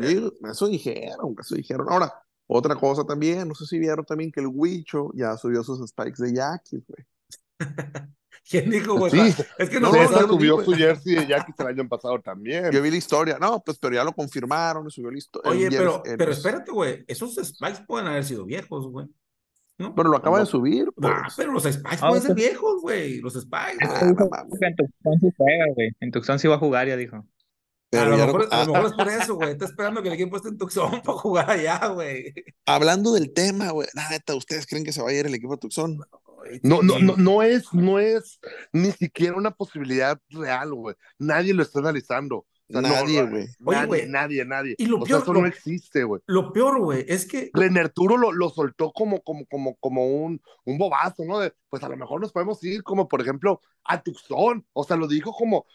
Eso 0.52 0.68
dijeron, 0.68 1.36
eso 1.40 1.56
dijeron. 1.56 1.88
Ahora, 1.90 2.14
otra 2.48 2.76
cosa 2.76 3.06
también, 3.06 3.48
no 3.48 3.56
sé 3.56 3.66
si 3.66 3.80
vieron 3.80 4.04
también 4.06 4.32
que 4.32 4.42
el 4.42 4.48
Huicho 4.48 5.10
ya 5.14 5.38
subió 5.38 5.64
sus 5.64 5.88
spikes 5.90 6.22
de 6.22 6.34
Yaquis, 6.34 6.84
güey. 6.86 7.06
¿quién 8.50 8.70
dijo, 8.70 8.96
güey? 8.96 9.12
Sí, 9.12 9.44
es 9.58 9.70
que 9.70 9.80
no, 9.80 9.92
no, 9.92 9.94
César 9.94 10.22
yo 10.22 10.28
lo 10.28 10.38
vi, 10.38 10.48
subió 10.48 10.64
su 10.66 10.74
jersey 10.74 11.16
de 11.16 11.28
Yankees 11.28 11.56
el 11.60 11.68
año 11.68 11.88
pasado 11.88 12.20
también. 12.22 12.72
Yo 12.72 12.82
vi 12.82 12.92
la 12.92 12.98
historia, 12.98 13.38
no, 13.40 13.62
pues, 13.64 13.78
pero 13.80 13.96
ya 13.96 14.04
lo 14.04 14.14
confirmaron, 14.14 14.90
subió 14.90 15.12
la 15.12 15.18
historia. 15.18 15.52
Oye, 15.52 15.70
pero, 15.70 16.04
pero 16.18 16.32
espérate, 16.32 16.72
güey, 16.72 17.04
esos 17.08 17.36
spikes 17.36 17.84
pueden 17.88 18.08
haber 18.08 18.24
sido 18.24 18.46
viejos, 18.46 18.88
güey. 18.88 19.08
¿No? 19.78 19.96
Pero 19.96 20.10
lo 20.10 20.18
acaba 20.18 20.40
de 20.40 20.46
subir, 20.46 20.88
pues. 20.96 21.12
Ah, 21.16 21.28
pero 21.36 21.52
los 21.52 21.64
spikes 21.64 21.98
Ah, 22.02 22.10
pueden 22.10 22.24
ser 22.24 22.36
viejos, 22.36 22.82
güey, 22.82 23.20
los 23.22 23.34
spikes. 23.34 23.78
Ah. 23.82 24.00
En 24.02 24.16
Tucson 24.16 25.20
sí 25.20 25.28
juega, 25.36 25.66
güey. 25.74 25.90
En 26.00 26.12
Tucson 26.12 26.40
sí 26.40 26.48
va 26.48 26.56
a 26.56 26.60
jugar, 26.60 26.88
ya 26.88 26.96
dijo. 26.96 27.26
a, 27.92 28.06
lo 28.06 28.18
mejor, 28.18 28.42
lo- 28.46 28.54
a 28.54 28.66
lo 28.66 28.76
ah, 28.76 28.82
mejor 28.82 28.86
es 28.86 28.94
por 28.94 29.08
eso, 29.10 29.36
güey. 29.36 29.52
Está 29.52 29.66
esperando 29.66 30.02
que 30.04 30.10
el 30.10 30.14
equipo 30.14 30.38
esté 30.38 30.50
en 30.50 30.58
Tucson 30.60 30.92
para 31.04 31.18
jugar 31.18 31.50
allá, 31.50 31.88
güey. 31.88 32.34
Hablando 32.68 33.14
del 33.14 33.34
tema, 33.34 33.72
güey, 33.72 33.88
la 33.94 34.10
neta, 34.12 34.36
¿ustedes 34.36 34.68
creen 34.68 34.84
que 34.84 34.94
se 34.94 35.02
va 35.02 35.10
a 35.10 35.14
ir 35.14 35.26
el 35.26 35.34
equipo 35.34 35.54
de 35.54 35.60
Tucson? 35.60 36.00
No, 36.62 36.82
no, 36.82 37.00
no, 37.00 37.16
no 37.18 37.42
es, 37.42 37.74
no 37.74 38.00
es 38.00 38.40
ni 38.72 38.92
siquiera 38.92 39.36
una 39.36 39.52
posibilidad 39.52 40.20
real, 40.30 40.74
güey. 40.74 40.96
Nadie 41.18 41.54
lo 41.54 41.64
está 41.64 41.80
analizando. 41.80 42.46
O 42.74 42.82
sea, 42.82 42.90
Nadie, 43.02 43.24
güey. 43.24 43.48
Nadie, 43.60 43.86
güey, 43.88 44.08
nadie, 44.10 44.46
nadie. 44.46 44.76
y 44.78 44.86
lo 44.88 44.98
o 45.00 45.06
sea, 45.06 45.18
peor- 45.18 45.24
eso 45.24 45.34
lo- 45.34 45.42
no 45.42 45.48
existe, 45.48 46.04
güey. 46.04 46.22
Lo 46.26 46.52
peor, 46.54 46.80
güey, 46.80 47.06
es 47.08 47.26
que 47.26 47.52
René 47.54 47.82
Arturo 47.82 48.18
lo, 48.18 48.32
lo 48.32 48.50
soltó 48.50 48.92
como, 48.92 49.22
como, 49.22 49.46
como, 49.46 49.76
como 49.76 50.06
un, 50.08 50.42
un 50.66 50.78
bobazo, 50.78 51.24
¿no? 51.26 51.40
De, 51.40 51.54
pues 51.70 51.84
a 51.84 51.90
lo 51.90 51.98
mejor 51.98 52.22
nos 52.22 52.32
podemos 52.32 52.64
ir 52.64 52.84
como, 52.84 53.08
por 53.08 53.22
ejemplo, 53.22 53.62
a 53.86 54.02
Tucson. 54.02 54.66
O 54.74 54.84
sea, 54.84 54.96
lo 54.98 55.08
dijo 55.08 55.34
como, 55.34 55.66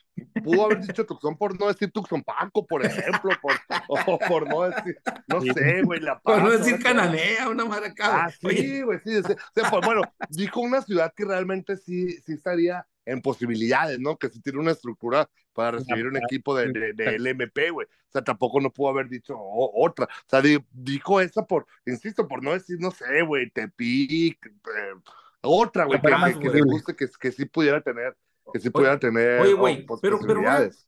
pudo 0.43 0.65
haber 0.65 0.81
dicho 0.81 1.05
Tucson 1.07 1.37
por 1.37 1.59
no 1.59 1.69
decir 1.69 1.91
Tucson 1.93 2.23
Paco, 2.23 2.67
por 2.67 2.85
ejemplo, 2.85 3.31
por, 3.43 3.53
o 3.89 4.19
por 4.19 4.49
no 4.49 4.63
decir, 4.63 4.99
no 5.27 5.41
sé, 5.41 5.83
güey, 5.83 6.01
La 6.01 6.19
por 6.21 6.43
no 6.43 6.51
decir 6.51 6.79
cananea, 6.83 7.49
una 7.49 7.65
madre 7.65 7.89
acá. 7.89 8.27
Ah, 8.27 8.31
güey. 8.43 8.57
Sí, 8.57 8.83
güey, 8.83 8.99
sí, 9.01 9.13
sí. 9.23 9.33
O 9.33 9.61
sea, 9.61 9.71
pues, 9.71 9.85
bueno, 9.85 10.03
dijo 10.31 10.61
una 10.61 10.83
ciudad 10.83 11.13
que 11.17 11.25
realmente 11.25 11.77
sí, 11.77 12.13
sí 12.23 12.33
estaría 12.33 12.87
en 13.09 13.23
posibilidades, 13.23 13.99
¿no? 13.99 14.19
Que 14.19 14.29
sí 14.29 14.41
tiene 14.41 14.59
una 14.59 14.73
estructura 14.73 15.29
para 15.53 15.73
recibir 15.73 16.07
un 16.07 16.17
equipo 16.17 16.55
de, 16.55 16.71
de, 16.73 16.93
de 16.93 17.17
LMP, 17.17 17.71
güey. 17.71 17.87
O 17.87 18.11
sea, 18.13 18.23
tampoco 18.23 18.61
no 18.61 18.71
pudo 18.71 18.91
haber 18.91 19.09
dicho 19.09 19.35
otra. 19.39 20.07
O 20.07 20.29
sea, 20.29 20.41
di- 20.43 20.65
dijo 20.73 21.21
esa 21.21 21.45
por, 21.47 21.67
insisto, 21.87 22.29
por 22.29 22.43
no 22.43 22.53
decir, 22.53 22.79
no 22.81 22.91
sé, 22.91 23.23
güey, 23.23 23.51
Tepic, 23.51 24.47
eh, 24.47 24.95
otra, 25.41 25.85
güey, 25.85 26.01
que, 26.01 26.49
le 26.51 26.63
guste, 26.63 26.95
que, 26.95 27.07
que 27.21 27.33
sí 27.33 27.45
pudiera 27.47 27.81
tener, 27.81 28.17
que 28.53 28.61
sí 28.61 28.71
pudiera 28.71 28.99
tener 28.99 29.41
Oye, 29.41 29.55
oh, 29.55 29.59
güey, 29.59 29.87
pues, 29.87 30.01
pero, 30.01 30.19
pero, 30.27 30.43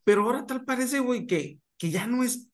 pero 0.04 0.22
ahora 0.22 0.46
tal 0.46 0.64
parece, 0.64 1.00
güey, 1.00 1.26
que, 1.26 1.58
que 1.78 1.90
ya 1.90 2.06
no 2.06 2.22
es 2.22 2.50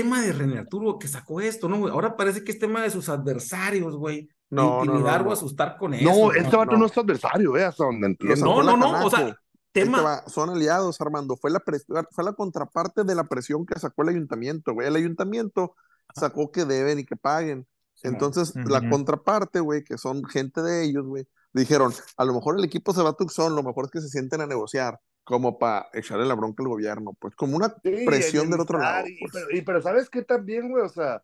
tema 0.00 0.20
de 0.20 0.32
René 0.32 0.58
Arturo 0.58 0.98
que 0.98 1.08
sacó 1.08 1.40
esto, 1.40 1.68
¿no, 1.70 1.78
güey? 1.78 1.90
Ahora 1.92 2.16
parece 2.16 2.44
que 2.44 2.52
es 2.52 2.58
tema 2.58 2.82
de 2.82 2.90
sus 2.90 3.08
adversarios, 3.08 3.96
güey. 3.96 4.28
No, 4.50 4.84
intimidar 4.84 5.24
no, 5.24 5.30
o 5.30 5.32
asustar 5.32 5.76
con 5.78 5.94
eso. 5.94 6.04
No, 6.04 6.32
este 6.32 6.54
vato 6.54 6.72
no. 6.72 6.78
no, 6.78 6.86
es 6.86 6.92
tu 6.92 7.00
adversario, 7.00 7.56
¿eh? 7.56 7.64
Hasta 7.64 7.84
donde 7.84 8.06
entiendo. 8.08 8.36
sacó 8.36 8.54
No, 8.54 8.62
la 8.62 8.76
no, 8.76 8.92
no, 9.00 9.06
o 9.06 9.10
sea, 9.10 9.36
tema. 9.72 10.02
va, 10.02 10.28
son 10.28 10.50
aliados, 10.50 11.00
Armando. 11.00 11.36
Fue 11.36 11.50
la, 11.50 11.60
pres- 11.60 11.86
fue 12.10 12.24
la 12.24 12.32
contraparte 12.34 13.04
de 13.04 13.14
la 13.14 13.24
presión 13.24 13.64
que 13.64 13.78
sacó 13.80 14.02
el 14.02 14.10
ayuntamiento, 14.10 14.74
güey. 14.74 14.86
El 14.86 14.96
ayuntamiento 14.96 15.74
sacó 16.14 16.52
que 16.52 16.64
deben 16.66 16.98
y 16.98 17.04
que 17.04 17.16
paguen. 17.16 17.66
Entonces, 18.02 18.54
la 18.54 18.78
Ujú. 18.80 18.90
contraparte, 18.90 19.60
güey, 19.60 19.82
que 19.82 19.96
son 19.96 20.22
gente 20.26 20.60
de 20.62 20.84
ellos, 20.84 21.06
güey, 21.06 21.26
dijeron, 21.54 21.92
a 22.18 22.24
lo 22.26 22.34
mejor 22.34 22.58
el 22.58 22.64
equipo 22.64 22.92
se 22.92 23.02
va 23.02 23.10
a 23.10 23.12
Tucson, 23.14 23.56
lo 23.56 23.62
mejor 23.62 23.86
es 23.86 23.90
que 23.90 24.00
se 24.02 24.08
sienten 24.10 24.42
a 24.42 24.46
negociar, 24.46 25.00
como 25.26 25.58
para 25.58 25.88
echarle 25.92 26.24
la 26.24 26.34
bronca 26.34 26.62
al 26.62 26.68
gobierno, 26.68 27.12
pues, 27.18 27.34
como 27.34 27.56
una 27.56 27.68
Sí, 27.82 28.04
presión 28.06 28.48
del 28.48 28.60
otro 28.60 28.78
lado. 28.78 29.08
y- 29.08 29.18
pues. 29.18 29.32
pero, 29.32 29.46
y- 29.50 29.62
pero 29.62 29.82
¿sabes 29.82 30.08
qué 30.08 30.22
también, 30.22 30.70
güey? 30.70 30.84
O 30.84 30.88
sea, 30.88 31.20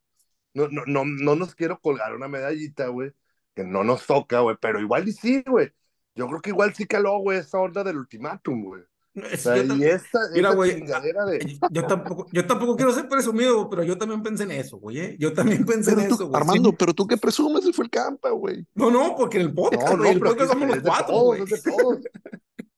no, 0.54 0.66
no, 0.68 0.82
no, 0.87 1.04
no 1.04 1.37
nos 1.37 1.54
quiero 1.54 1.78
colgar 1.80 2.12
una 2.14 2.26
medallita, 2.26 2.88
güey, 2.88 3.12
que 3.54 3.62
no 3.62 3.85
nos 3.85 4.04
toca, 4.04 4.40
güey, 4.40 4.56
pero 4.61 4.80
igual 4.80 5.06
y 5.06 5.12
sí, 5.12 5.44
güey. 5.47 5.71
Yo 6.16 6.26
creo 6.26 6.40
que 6.42 6.50
igual 6.50 6.75
sí 6.75 6.85
caló, 6.85 7.18
güey, 7.21 7.38
esa 7.38 7.59
onda 7.61 7.85
del 7.85 7.97
ultimátum, 7.97 8.64
güey. 8.64 8.82
O 9.14 9.37
sea, 9.37 9.56
y 9.62 9.85
esta, 9.85 10.18
Mira, 10.35 10.52
güey, 10.54 10.75
chingadera 10.75 11.25
de... 11.26 11.59
yo- 11.71 11.87
tampoco, 11.87 12.26
yo 12.32 12.44
tampoco 12.47 12.75
quiero 12.76 12.92
ser 12.92 13.09
presumido, 13.09 13.71
pero 13.71 13.82
yo 13.85 13.97
también 13.97 14.23
pensé 14.23 14.42
en 14.44 14.50
eso, 14.52 14.78
güey. 14.78 14.99
¿eh? 14.99 15.16
Yo 15.18 15.32
también 15.32 15.64
pensé 15.66 15.90
Pero 15.92 16.02
en 16.02 16.09
tú, 16.09 16.14
eso, 16.16 16.28
güey. 16.28 16.40
Armando, 16.40 16.71
Sí. 16.71 16.76
pero 16.78 16.92
tú 16.92 17.06
qué 17.06 17.16
presumes 17.18 17.62
si 17.62 17.73
fue 17.73 17.85
el 17.85 17.90
campa, 17.90 18.30
güey. 18.30 18.66
No, 18.75 18.90
no, 18.90 19.14
porque 19.16 19.37
en 19.38 19.44
el 19.49 19.54
podcast, 19.54 19.82
No, 19.92 19.99
güey, 19.99 20.11
no, 20.11 20.16
el 20.16 20.21
podcast 20.21 20.52
somos 20.52 20.68
los 20.68 20.80
cuatro, 20.82 21.06
todos, 21.14 21.37
güey. 21.38 21.44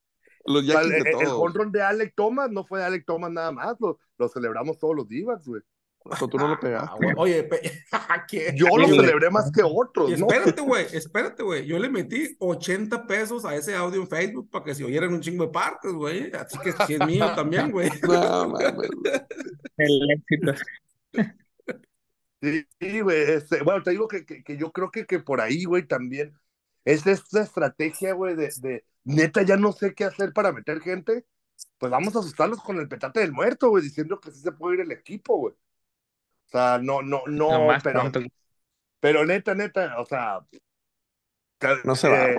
Los 0.47 0.67
yaquis 0.67 0.93
el, 0.93 1.03
de 1.05 1.11
el 1.11 1.73
de 1.73 1.83
Alec 1.83 2.13
Thomas 2.15 2.51
no 2.51 2.65
fue 2.65 2.81
de 2.81 2.85
Alec 2.87 3.05
Thomas 3.07 3.31
nada 3.31 3.51
más, 3.53 3.77
lo, 3.81 3.99
lo 4.19 4.29
celebramos 4.29 4.79
todos 4.79 4.95
los 4.95 5.09
divas, 5.09 5.47
güey. 5.47 5.63
Eso 6.13 6.29
tú 6.29 6.37
no 6.37 6.49
lo 6.49 6.61
pegaste. 6.61 7.07
Ah, 7.09 7.15
Oye, 7.17 7.45
pe- 7.45 7.63
¿qué? 8.29 8.53
Yo 8.55 8.67
lo 8.77 8.87
celebré 8.87 9.31
más 9.31 9.51
que 9.51 9.63
otros, 9.65 10.13
espérate, 10.13 10.61
güey, 10.61 10.87
espérate, 10.93 11.43
güey. 11.43 11.67
Yo 11.67 11.79
le 11.79 11.89
metí 11.89 12.37
80 12.39 13.07
pesos 13.07 13.45
a 13.47 13.55
ese 13.55 13.75
audio 13.75 14.03
en 14.03 14.09
Facebook 14.09 14.51
para 14.51 14.67
que 14.67 14.75
se 14.75 14.85
oyeran 14.85 15.15
un 15.15 15.23
chingo 15.23 15.47
de 15.47 15.53
partes, 15.53 15.93
güey. 15.93 16.31
Así 16.33 16.59
que 16.59 16.73
sí 16.73 16.95
es 16.95 17.07
mío 17.07 17.25
también, 17.35 17.71
güey. 17.71 17.89
No, 18.03 18.49
mames. 18.51 18.91
El 19.79 20.11
éxito. 20.11 20.53
Sí, 22.43 22.67
sí, 22.79 23.01
güey. 23.01 23.23
este, 23.23 23.63
bueno, 23.63 23.83
te 23.83 23.93
digo 23.93 24.07
que, 24.07 24.27
que, 24.27 24.45
que 24.45 24.59
yo 24.59 24.71
creo 24.73 24.91
que, 24.91 25.07
que 25.07 25.21
por 25.21 25.41
ahí, 25.41 25.65
güey, 25.65 25.87
también 25.87 26.39
es 26.85 27.07
esta 27.07 27.41
estrategia, 27.41 28.13
güey, 28.13 28.37
de, 28.37 28.53
de 28.61 28.85
neta 29.05 29.43
ya 29.43 29.57
no 29.57 29.73
sé 29.73 29.95
qué 29.95 30.05
hacer 30.05 30.33
para 30.33 30.53
meter 30.53 30.81
gente. 30.81 31.27
Pues 31.79 31.91
vamos 31.93 32.17
a 32.17 32.19
asustarlos 32.19 32.61
con 32.63 32.79
el 32.79 32.89
petate 32.89 33.21
del 33.21 33.33
muerto, 33.33 33.69
güey, 33.69 33.85
diciendo 33.85 34.21
que 34.21 34.31
sí 34.33 34.41
se 34.41 34.53
puede 34.53 34.75
ir 34.77 34.81
el 34.83 34.93
equipo, 34.93 35.37
güey. 35.39 35.55
O 35.55 36.49
sea, 36.51 36.79
no, 36.83 37.01
no, 37.03 37.23
no, 37.27 37.67
más 37.67 37.83
pero, 37.83 38.01
pronto. 38.01 38.21
pero 39.01 39.25
neta, 39.25 39.55
neta, 39.55 40.01
o 40.01 40.07
sea, 40.07 40.41
No 41.85 41.95
se 41.97 42.09
va, 42.09 42.25
eh, 42.25 42.35
güey. 42.35 42.39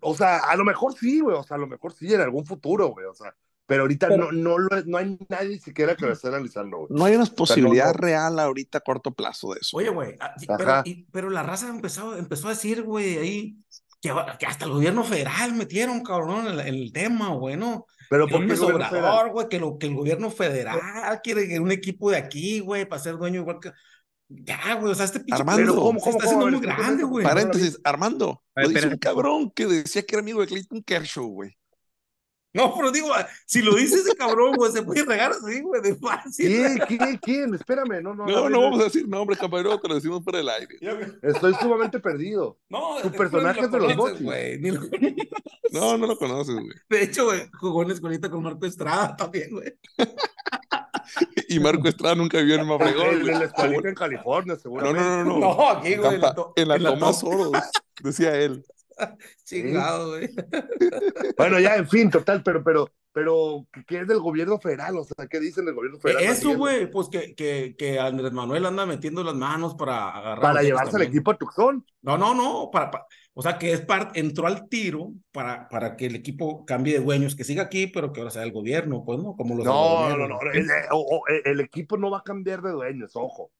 o 0.00 0.14
sea, 0.14 0.38
a 0.38 0.56
lo 0.56 0.64
mejor 0.64 0.94
sí, 0.94 1.20
güey, 1.20 1.36
o 1.36 1.42
sea, 1.42 1.56
a 1.56 1.60
lo 1.60 1.66
mejor 1.66 1.92
sí 1.92 2.12
en 2.12 2.20
algún 2.20 2.46
futuro, 2.46 2.88
güey, 2.88 3.06
o 3.06 3.14
sea, 3.14 3.34
pero 3.66 3.82
ahorita 3.82 4.08
Pero- 4.08 4.32
no, 4.32 4.32
no, 4.32 4.58
lo, 4.58 4.68
no 4.86 4.96
hay 4.96 5.18
nadie 5.28 5.58
siquiera 5.58 5.94
que 5.94 6.06
lo 6.06 6.12
esté 6.12 6.28
analizando, 6.28 6.78
güey. 6.78 6.88
No 6.90 7.04
hay 7.04 7.16
una 7.16 7.26
posibilidad 7.26 7.92
no. 7.92 8.00
real 8.00 8.38
ahorita 8.38 8.78
a 8.78 8.80
corto 8.80 9.10
plazo 9.12 9.52
de 9.52 9.60
eso. 9.60 9.76
Oye, 9.76 9.90
güey, 9.90 10.16
ah, 10.20 10.34
pero, 10.56 10.82
y- 10.84 11.04
pero 11.12 11.28
la 11.28 11.42
raza 11.42 11.68
empezó, 11.68 12.16
empezó 12.16 12.46
a 12.46 12.50
decir, 12.50 12.82
güey, 12.82 13.18
ahí 13.18 13.58
que, 14.00 14.12
que 14.38 14.46
hasta 14.46 14.64
el 14.64 14.72
gobierno 14.72 15.04
federal 15.04 15.54
metieron, 15.54 16.02
cabrón, 16.02 16.46
el, 16.46 16.60
el 16.60 16.92
tema, 16.92 17.30
güey, 17.30 17.56
¿no? 17.56 17.86
Pero 18.08 18.26
¿por 18.26 18.46
qué 18.46 18.52
el? 18.54 18.62
Obrador, 18.62 19.30
güey, 19.30 19.48
que, 19.48 19.58
lo, 19.58 19.78
que 19.78 19.86
el 19.86 19.94
gobierno 19.94 20.30
federal 20.30 20.80
quiere 21.22 21.60
un 21.60 21.70
equipo 21.70 22.10
de 22.10 22.16
aquí, 22.16 22.60
güey, 22.60 22.86
para 22.88 23.02
ser 23.02 23.16
dueño 23.16 23.40
igual 23.40 23.58
que... 23.60 23.72
Ya, 24.30 24.74
güey, 24.74 24.92
o 24.92 24.94
sea, 24.94 25.06
este 25.06 25.20
pinche 25.20 25.40
Armando. 25.40 25.74
¿cómo, 25.74 25.98
se 25.98 26.04
cómo, 26.04 26.18
está 26.18 26.24
haciendo 26.26 26.50
muy 26.50 26.60
grande, 26.60 27.02
güey. 27.02 27.24
Paréntesis, 27.24 27.80
Armando, 27.82 28.42
lo 28.54 28.68
dice 28.68 28.88
un 28.88 28.98
cabrón 28.98 29.50
que 29.50 29.66
decía 29.66 30.02
que 30.02 30.14
era 30.14 30.20
amigo 30.20 30.42
de 30.42 30.48
Clayton 30.48 30.82
Kershaw, 30.82 31.26
güey. 31.26 31.57
No, 32.54 32.74
pero 32.74 32.90
digo, 32.90 33.08
si 33.46 33.60
lo 33.60 33.74
dice 33.74 33.96
ese 33.96 34.16
cabrón, 34.16 34.54
güey, 34.56 34.72
se 34.72 34.82
puede 34.82 35.04
regar 35.04 35.32
así, 35.32 35.60
güey, 35.60 35.82
de 35.82 35.94
fácil. 35.96 36.46
¿Quién? 36.46 36.78
¿Quién? 36.98 37.16
¿Quién? 37.18 37.54
Espérame, 37.54 38.02
no, 38.02 38.14
no. 38.14 38.26
No, 38.26 38.42
ver, 38.44 38.50
no 38.50 38.62
vamos 38.62 38.80
a 38.80 38.84
decir 38.84 39.06
nombre, 39.06 39.36
compañero, 39.36 39.78
te 39.78 39.86
lo 39.88 39.94
decimos 39.96 40.22
por 40.24 40.34
el 40.34 40.48
aire. 40.48 40.78
Estoy 41.22 41.54
sumamente 41.60 42.00
perdido. 42.00 42.58
No, 42.70 42.96
Tu 43.02 43.06
es 43.08 43.12
que 43.12 43.18
personaje 43.18 43.60
es 43.60 43.70
de 43.70 43.78
los 43.78 43.96
Dodgers. 43.96 44.22
güey, 44.22 44.58
ni 44.60 44.70
lo- 44.70 44.80
No, 45.72 45.98
no 45.98 46.06
lo 46.06 46.16
conoces, 46.16 46.54
güey. 46.54 46.68
De 46.88 47.02
hecho, 47.02 47.26
güey, 47.26 47.42
jugó 47.60 47.82
en 47.82 47.88
la 47.88 47.94
escuelita 47.94 48.30
con 48.30 48.42
Marco 48.42 48.64
Estrada 48.64 49.14
también, 49.14 49.50
güey. 49.50 49.74
Y 51.48 51.58
Marco 51.60 51.88
Estrada 51.88 52.14
nunca 52.14 52.38
vivió 52.38 52.56
en 52.56 52.66
Mabregón, 52.66 53.06
en 53.28 53.38
la 53.38 53.44
escuelita 53.46 53.88
en 53.88 53.94
California, 53.94 54.54
No, 54.54 54.60
seguramente. 54.60 55.00
no, 55.00 55.24
no, 55.24 55.38
no. 55.38 55.38
No, 55.38 55.70
aquí, 55.70 55.96
güey, 55.96 56.14
en 56.16 56.20
la, 56.20 56.34
en 56.56 56.68
la 56.68 56.76
en 56.76 56.82
la 56.82 56.90
Tomás 56.90 57.20
to- 57.20 57.26
Soros, 57.30 57.52
decía 58.02 58.34
él. 58.36 58.64
Chingado, 59.44 60.10
güey. 60.10 60.28
Bueno, 61.36 61.60
ya, 61.60 61.76
en 61.76 61.88
fin, 61.88 62.10
total, 62.10 62.42
pero, 62.42 62.62
pero, 62.64 62.88
pero, 63.12 63.66
¿qué 63.86 64.00
es 64.00 64.08
del 64.08 64.18
gobierno 64.20 64.58
federal? 64.58 64.96
O 64.98 65.04
sea, 65.04 65.26
¿qué 65.26 65.40
dicen 65.40 65.64
del 65.64 65.74
gobierno 65.74 65.98
federal? 65.98 66.22
Eso, 66.24 66.40
también? 66.40 66.58
güey, 66.58 66.90
pues 66.90 67.08
que, 67.08 67.34
que, 67.34 67.74
que 67.78 67.98
Andrés 67.98 68.32
Manuel 68.32 68.66
anda 68.66 68.86
metiendo 68.86 69.22
las 69.24 69.34
manos 69.34 69.74
para 69.74 70.10
agarrar. 70.10 70.40
Para 70.40 70.62
llevarse 70.62 70.96
al 70.96 71.02
equipo 71.02 71.30
a 71.30 71.36
Tucson. 71.38 71.84
No, 72.02 72.18
no, 72.18 72.34
no, 72.34 72.70
para, 72.72 72.90
pa- 72.90 73.06
o 73.34 73.42
sea, 73.42 73.56
que 73.58 73.72
es 73.72 73.80
parte, 73.80 74.18
entró 74.20 74.46
al 74.46 74.68
tiro 74.68 75.12
para, 75.32 75.68
para 75.68 75.96
que 75.96 76.06
el 76.06 76.16
equipo 76.16 76.64
cambie 76.64 76.94
de 76.98 77.04
dueños, 77.04 77.36
que 77.36 77.44
siga 77.44 77.64
aquí, 77.64 77.86
pero 77.86 78.12
que 78.12 78.20
ahora 78.20 78.30
sea 78.32 78.42
el 78.42 78.52
gobierno, 78.52 79.04
pues, 79.04 79.18
¿no? 79.20 79.36
Como 79.36 79.54
los 79.56 79.64
No, 79.64 80.16
no, 80.16 80.26
salvadoreños. 80.26 80.28
no. 80.28 80.50
El, 80.52 80.66
o- 80.92 81.22
el 81.44 81.60
equipo 81.60 81.96
no 81.96 82.10
va 82.10 82.18
a 82.18 82.22
cambiar 82.24 82.62
de 82.62 82.70
dueños, 82.72 83.12
ojo. 83.14 83.50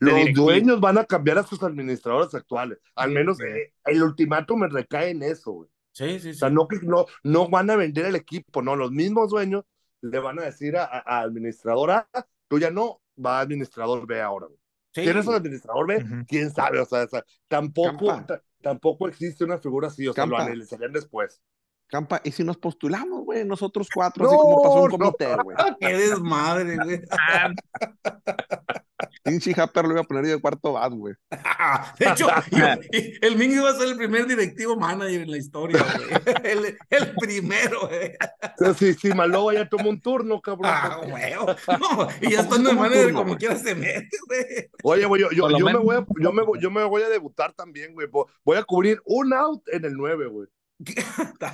Los 0.00 0.14
directivo. 0.14 0.44
dueños 0.46 0.80
van 0.80 0.98
a 0.98 1.04
cambiar 1.04 1.38
a 1.38 1.42
sus 1.44 1.62
administradores 1.62 2.34
actuales. 2.34 2.78
Al 2.94 3.10
menos 3.10 3.40
eh, 3.40 3.72
el 3.84 4.02
ultimátum 4.02 4.60
me 4.60 4.68
recae 4.68 5.10
en 5.10 5.22
eso, 5.22 5.52
güey. 5.52 5.70
Sí, 5.92 6.18
sí, 6.18 6.30
O 6.30 6.32
sí. 6.32 6.38
sea, 6.38 6.50
no, 6.50 6.66
que- 6.66 6.80
no, 6.82 7.06
no 7.22 7.48
van 7.48 7.70
a 7.70 7.76
vender 7.76 8.06
el 8.06 8.16
equipo, 8.16 8.62
no, 8.62 8.74
los 8.74 8.90
mismos 8.90 9.30
dueños 9.30 9.64
le 10.00 10.18
van 10.18 10.38
a 10.40 10.42
decir 10.42 10.76
a, 10.76 10.84
a- 10.84 11.02
a 11.06 11.20
administrador 11.20 11.90
A, 11.92 12.08
tú 12.48 12.58
ya 12.58 12.70
no, 12.70 13.00
va 13.24 13.38
a 13.38 13.40
administrador 13.42 14.06
B 14.06 14.20
ahora. 14.20 14.46
güey. 14.46 14.58
Sí, 14.92 15.02
¿Quién 15.02 15.16
es 15.18 15.26
el 15.26 15.34
administrador 15.34 15.86
B? 15.88 16.04
¿Quién 16.28 16.50
sabe? 16.52 16.80
O 16.80 16.84
sea, 16.84 17.04
o 17.04 17.08
sea, 17.08 17.24
tampoco, 17.48 18.24
tampoco 18.62 19.08
existe 19.08 19.44
una 19.44 19.58
figura 19.58 19.88
así, 19.88 20.06
o 20.06 20.12
sea, 20.12 20.26
lo 20.26 20.36
analizarían 20.36 20.92
después. 20.92 21.40
Campa, 21.86 22.20
¿y 22.24 22.30
si 22.32 22.42
nos 22.44 22.56
postulamos, 22.56 23.24
güey? 23.24 23.44
Nosotros 23.44 23.88
cuatro, 23.94 24.24
No, 24.24 24.30
así 24.30 24.36
como 24.38 24.62
pasó 24.62 24.82
un 24.82 24.90
comité, 24.90 25.36
güey. 25.42 25.56
Qué 25.80 25.96
desmadre, 25.96 26.76
güey. 26.76 27.00
Pinche 29.24 29.54
Happer 29.58 29.84
lo 29.86 29.92
iba 29.92 30.00
a 30.02 30.04
poner 30.04 30.26
de 30.26 30.38
cuarto 30.40 30.74
bat, 30.74 30.92
güey. 30.92 31.14
De 31.98 32.08
hecho, 32.10 32.28
el 33.22 33.36
Ming 33.36 33.52
iba 33.52 33.70
a 33.70 33.74
ser 33.74 33.88
el 33.88 33.96
primer 33.96 34.26
directivo 34.26 34.76
manager 34.76 35.22
en 35.22 35.30
la 35.30 35.38
historia, 35.38 35.82
güey. 35.96 36.34
El, 36.44 36.76
el 36.90 37.14
primero, 37.16 37.88
güey. 37.88 38.12
O 38.42 38.64
sea, 38.64 38.74
si, 38.74 38.92
si 38.94 39.08
Maloba 39.14 39.54
ya 39.54 39.68
tomó 39.68 39.88
un 39.88 40.00
turno, 40.00 40.40
cabrón. 40.40 40.70
Ah, 40.72 41.00
güey. 41.02 41.32
No, 41.32 42.08
y 42.20 42.32
ya 42.32 42.40
¿A 42.40 42.42
poco 42.42 42.54
estando 42.56 42.70
de 42.70 42.76
manager 42.76 43.02
turno, 43.04 43.18
como 43.18 43.28
güey? 43.30 43.38
quiera 43.38 43.56
se 43.56 43.74
mete, 43.74 44.16
güey. 44.26 44.44
Oye, 44.82 45.06
güey, 45.06 45.22
yo, 45.22 45.30
yo, 45.30 45.50
yo 45.58 45.64
me 45.64 45.76
voy 45.78 45.96
a, 45.96 46.06
yo, 46.20 46.32
me, 46.32 46.42
voy- 46.42 46.58
yo 46.60 46.70
me 46.70 46.84
voy 46.84 47.02
a 47.02 47.08
debutar 47.08 47.52
también, 47.54 47.94
güey. 47.94 48.06
Vo- 48.08 48.26
Voy 48.44 48.58
a 48.58 48.62
cubrir 48.64 49.00
un 49.06 49.32
out 49.32 49.62
en 49.72 49.84
el 49.86 49.94
9, 49.94 50.26
güey. 50.28 50.48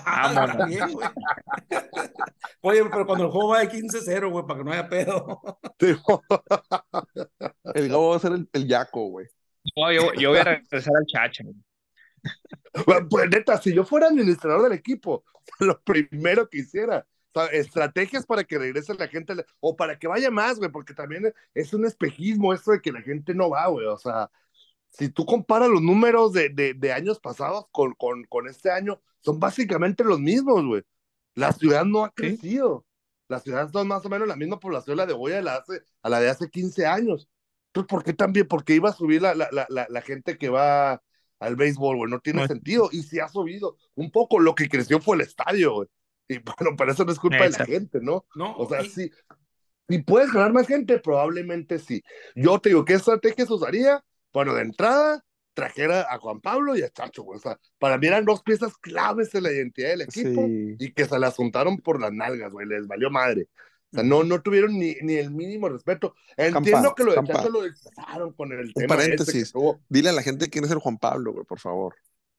Ah, 0.04 0.46
está 0.48 0.64
bien, 0.66 0.92
güey. 0.92 1.08
Oye, 2.62 2.84
pero 2.90 3.06
cuando 3.06 3.24
el 3.26 3.30
juego 3.30 3.48
va 3.50 3.60
de 3.60 3.68
15-0, 3.68 4.30
güey, 4.30 4.46
para 4.46 4.58
que 4.58 4.64
no 4.64 4.72
haya 4.72 4.88
pedo. 4.88 5.40
El 7.74 7.88
Gabo 7.88 8.10
va 8.10 8.16
a 8.16 8.20
ser 8.20 8.32
el, 8.32 8.48
el 8.52 8.66
Yaco, 8.66 9.06
güey. 9.08 9.26
no, 9.76 9.92
yo, 9.92 10.12
yo 10.14 10.30
voy 10.30 10.38
a 10.38 10.44
regresar 10.44 10.92
al 10.96 11.06
chacho. 11.06 11.44
güey. 11.44 11.56
Bueno, 12.86 13.08
Pues 13.08 13.30
neta, 13.30 13.58
si 13.58 13.74
yo 13.74 13.84
fuera 13.84 14.06
administrador 14.08 14.62
del 14.62 14.72
equipo, 14.72 15.24
lo 15.60 15.80
primero 15.82 16.48
que 16.48 16.58
hiciera 16.58 17.06
O 17.34 17.40
sea, 17.40 17.46
estrategias 17.48 18.26
para 18.26 18.44
que 18.44 18.58
regrese 18.58 18.94
la 18.94 19.08
gente 19.08 19.34
o 19.60 19.76
para 19.76 19.98
que 19.98 20.08
vaya 20.08 20.30
más, 20.30 20.58
güey, 20.58 20.70
porque 20.70 20.94
también 20.94 21.32
es 21.54 21.72
un 21.74 21.86
espejismo 21.86 22.52
esto 22.52 22.72
de 22.72 22.80
que 22.80 22.92
la 22.92 23.02
gente 23.02 23.34
no 23.34 23.50
va, 23.50 23.66
güey. 23.68 23.86
O 23.86 23.98
sea, 23.98 24.30
si 24.90 25.08
tú 25.08 25.24
comparas 25.24 25.68
los 25.68 25.82
números 25.82 26.32
de, 26.32 26.48
de, 26.48 26.74
de 26.74 26.92
años 26.92 27.20
pasados 27.20 27.66
con, 27.70 27.94
con, 27.94 28.24
con, 28.24 28.48
este 28.48 28.70
año, 28.70 29.00
son 29.20 29.38
básicamente 29.38 30.04
los 30.04 30.20
mismos, 30.20 30.64
güey. 30.64 30.82
La 31.34 31.52
ciudad 31.52 31.84
no 31.84 32.04
ha 32.04 32.10
crecido. 32.10 32.84
La 33.28 33.38
ciudad 33.38 33.70
es 33.72 33.86
más 33.86 34.04
o 34.04 34.08
menos 34.08 34.26
la 34.26 34.36
misma 34.36 34.58
población 34.58 34.96
la 34.96 35.06
de 35.06 35.14
hoy 35.14 35.32
a 35.32 35.42
la, 35.42 35.56
hace, 35.56 35.82
a 36.02 36.08
la 36.08 36.20
de 36.20 36.28
hace 36.28 36.50
15 36.50 36.86
años. 36.86 37.28
Entonces, 37.68 37.88
¿por 37.88 38.02
qué 38.02 38.12
también? 38.12 38.48
Porque 38.48 38.74
iba 38.74 38.88
a 38.88 38.92
subir 38.92 39.22
la, 39.22 39.34
la, 39.34 39.48
la, 39.50 39.86
la 39.88 40.00
gente 40.02 40.36
que 40.36 40.48
va 40.48 41.00
al 41.38 41.56
béisbol, 41.56 41.96
güey. 41.96 42.10
No 42.10 42.18
tiene 42.18 42.46
sentido. 42.48 42.88
Y 42.90 43.04
si 43.04 43.20
ha 43.20 43.28
subido 43.28 43.76
un 43.94 44.10
poco, 44.10 44.40
lo 44.40 44.56
que 44.56 44.68
creció 44.68 45.00
fue 45.00 45.16
el 45.16 45.22
estadio, 45.22 45.74
güey. 45.74 45.88
Y 46.28 46.38
bueno, 46.58 46.76
para 46.76 46.92
eso 46.92 47.04
no 47.04 47.12
es 47.12 47.18
culpa 47.18 47.46
Exacto. 47.46 47.64
de 47.64 47.72
la 47.72 47.78
gente, 47.78 47.98
¿no? 48.00 48.26
No. 48.34 48.56
O 48.56 48.68
sea, 48.68 48.82
y... 48.82 48.88
sí. 48.88 49.10
¿Y 49.88 49.98
puedes 50.02 50.32
ganar 50.32 50.52
más 50.52 50.68
gente? 50.68 50.98
Probablemente 51.00 51.78
sí. 51.80 52.02
Yo 52.36 52.60
te 52.60 52.68
digo, 52.68 52.84
¿qué 52.84 52.94
estrategias 52.94 53.50
usaría? 53.50 54.04
Bueno, 54.32 54.54
de 54.54 54.62
entrada, 54.62 55.24
trajera 55.54 56.06
a 56.10 56.18
Juan 56.18 56.40
Pablo 56.40 56.76
y 56.76 56.82
a 56.82 56.90
Chacho, 56.90 57.22
güey. 57.22 57.38
O 57.38 57.42
sea, 57.42 57.58
para 57.78 57.98
mí 57.98 58.06
eran 58.06 58.24
dos 58.24 58.42
piezas 58.42 58.76
claves 58.78 59.34
en 59.34 59.42
la 59.42 59.52
identidad 59.52 59.90
del 59.90 60.02
equipo 60.02 60.46
sí. 60.46 60.76
y 60.78 60.92
que 60.92 61.04
se 61.04 61.18
las 61.18 61.34
juntaron 61.34 61.78
por 61.78 62.00
las 62.00 62.12
nalgas, 62.12 62.52
güey. 62.52 62.66
Les 62.66 62.86
valió 62.86 63.10
madre. 63.10 63.48
O 63.92 63.96
sea, 63.96 64.04
no, 64.04 64.22
no 64.22 64.40
tuvieron 64.40 64.78
ni, 64.78 64.94
ni 65.02 65.14
el 65.14 65.32
mínimo 65.32 65.68
respeto. 65.68 66.14
Entiendo 66.36 66.94
Campa, 66.94 66.94
que 66.94 67.04
lo 67.04 67.12
de 67.14 67.26
Chacho 67.26 67.48
lo 67.50 67.62
desplazaron 67.62 68.32
con 68.34 68.52
el 68.52 68.66
Un 68.66 68.72
tema. 68.72 68.96
paréntesis. 68.96 69.34
Este 69.34 69.48
que 69.48 69.52
tuvo. 69.52 69.80
Dile 69.88 70.10
a 70.10 70.12
la 70.12 70.22
gente 70.22 70.48
quién 70.48 70.64
es 70.64 70.70
el 70.70 70.78
Juan 70.78 70.98
Pablo, 70.98 71.32
güey, 71.32 71.44
por 71.44 71.58
favor. 71.58 71.96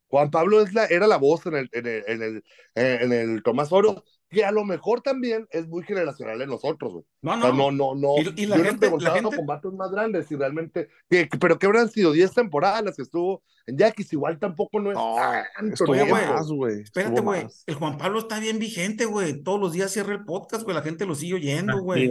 Juan 0.07 0.31
Pablo 0.31 0.61
es 0.61 0.73
la, 0.73 0.85
era 0.85 1.07
la 1.07 1.17
voz 1.17 1.45
en 1.45 1.55
el, 1.55 1.69
en 1.73 1.87
el, 1.87 2.03
en 2.07 2.21
el, 2.21 2.43
en 2.75 3.13
el 3.13 3.43
Tomás 3.43 3.71
Oro, 3.71 4.03
que 4.31 4.43
a 4.45 4.51
lo 4.51 4.63
mejor 4.65 5.01
también 5.01 5.45
es 5.51 5.67
muy 5.67 5.83
generacional 5.83 6.41
en 6.41 6.49
nosotros, 6.49 6.93
güey. 6.93 7.05
No, 7.21 7.33
O 7.33 7.41
sea, 7.41 7.49
no. 7.51 7.71
no, 7.71 7.93
no, 7.93 7.95
no. 7.95 8.31
Y, 8.35 8.43
y 8.43 8.45
la 8.47 8.57
Yo 8.57 8.63
gente, 8.63 8.89
no 8.89 8.97
la 8.97 9.11
gente, 9.11 9.35
combates 9.35 9.71
más 9.73 9.91
grandes 9.91 10.31
y 10.31 10.35
realmente, 10.35 10.89
que, 11.09 11.27
que- 11.29 11.37
pero 11.37 11.59
que 11.59 11.65
habrán 11.67 11.89
sido 11.89 12.11
10 12.13 12.33
temporadas 12.33 12.83
las 12.83 12.95
que 12.95 13.03
estuvo 13.03 13.43
en 13.67 13.77
Yaquis, 13.77 14.11
igual 14.13 14.39
tampoco 14.39 14.79
no 14.79 14.89
es 14.91 14.95
No, 14.97 15.15
tanto 15.55 15.73
estuvo 15.73 15.93
güey, 15.95 16.09
más, 16.09 16.47
güey. 16.47 16.81
espérate, 16.81 17.21
güey. 17.21 17.45
El 17.67 17.75
Juan 17.75 17.97
Pablo 17.97 18.19
está 18.19 18.39
bien 18.39 18.57
vigente, 18.57 19.05
güey. 19.05 19.43
Todos 19.43 19.59
los 19.59 19.73
días 19.73 19.91
cierra 19.91 20.13
el 20.13 20.25
podcast, 20.25 20.63
güey. 20.63 20.75
La 20.75 20.81
gente 20.81 21.05
lo 21.05 21.13
sigue 21.13 21.35
oyendo, 21.35 21.79
güey. 21.81 22.09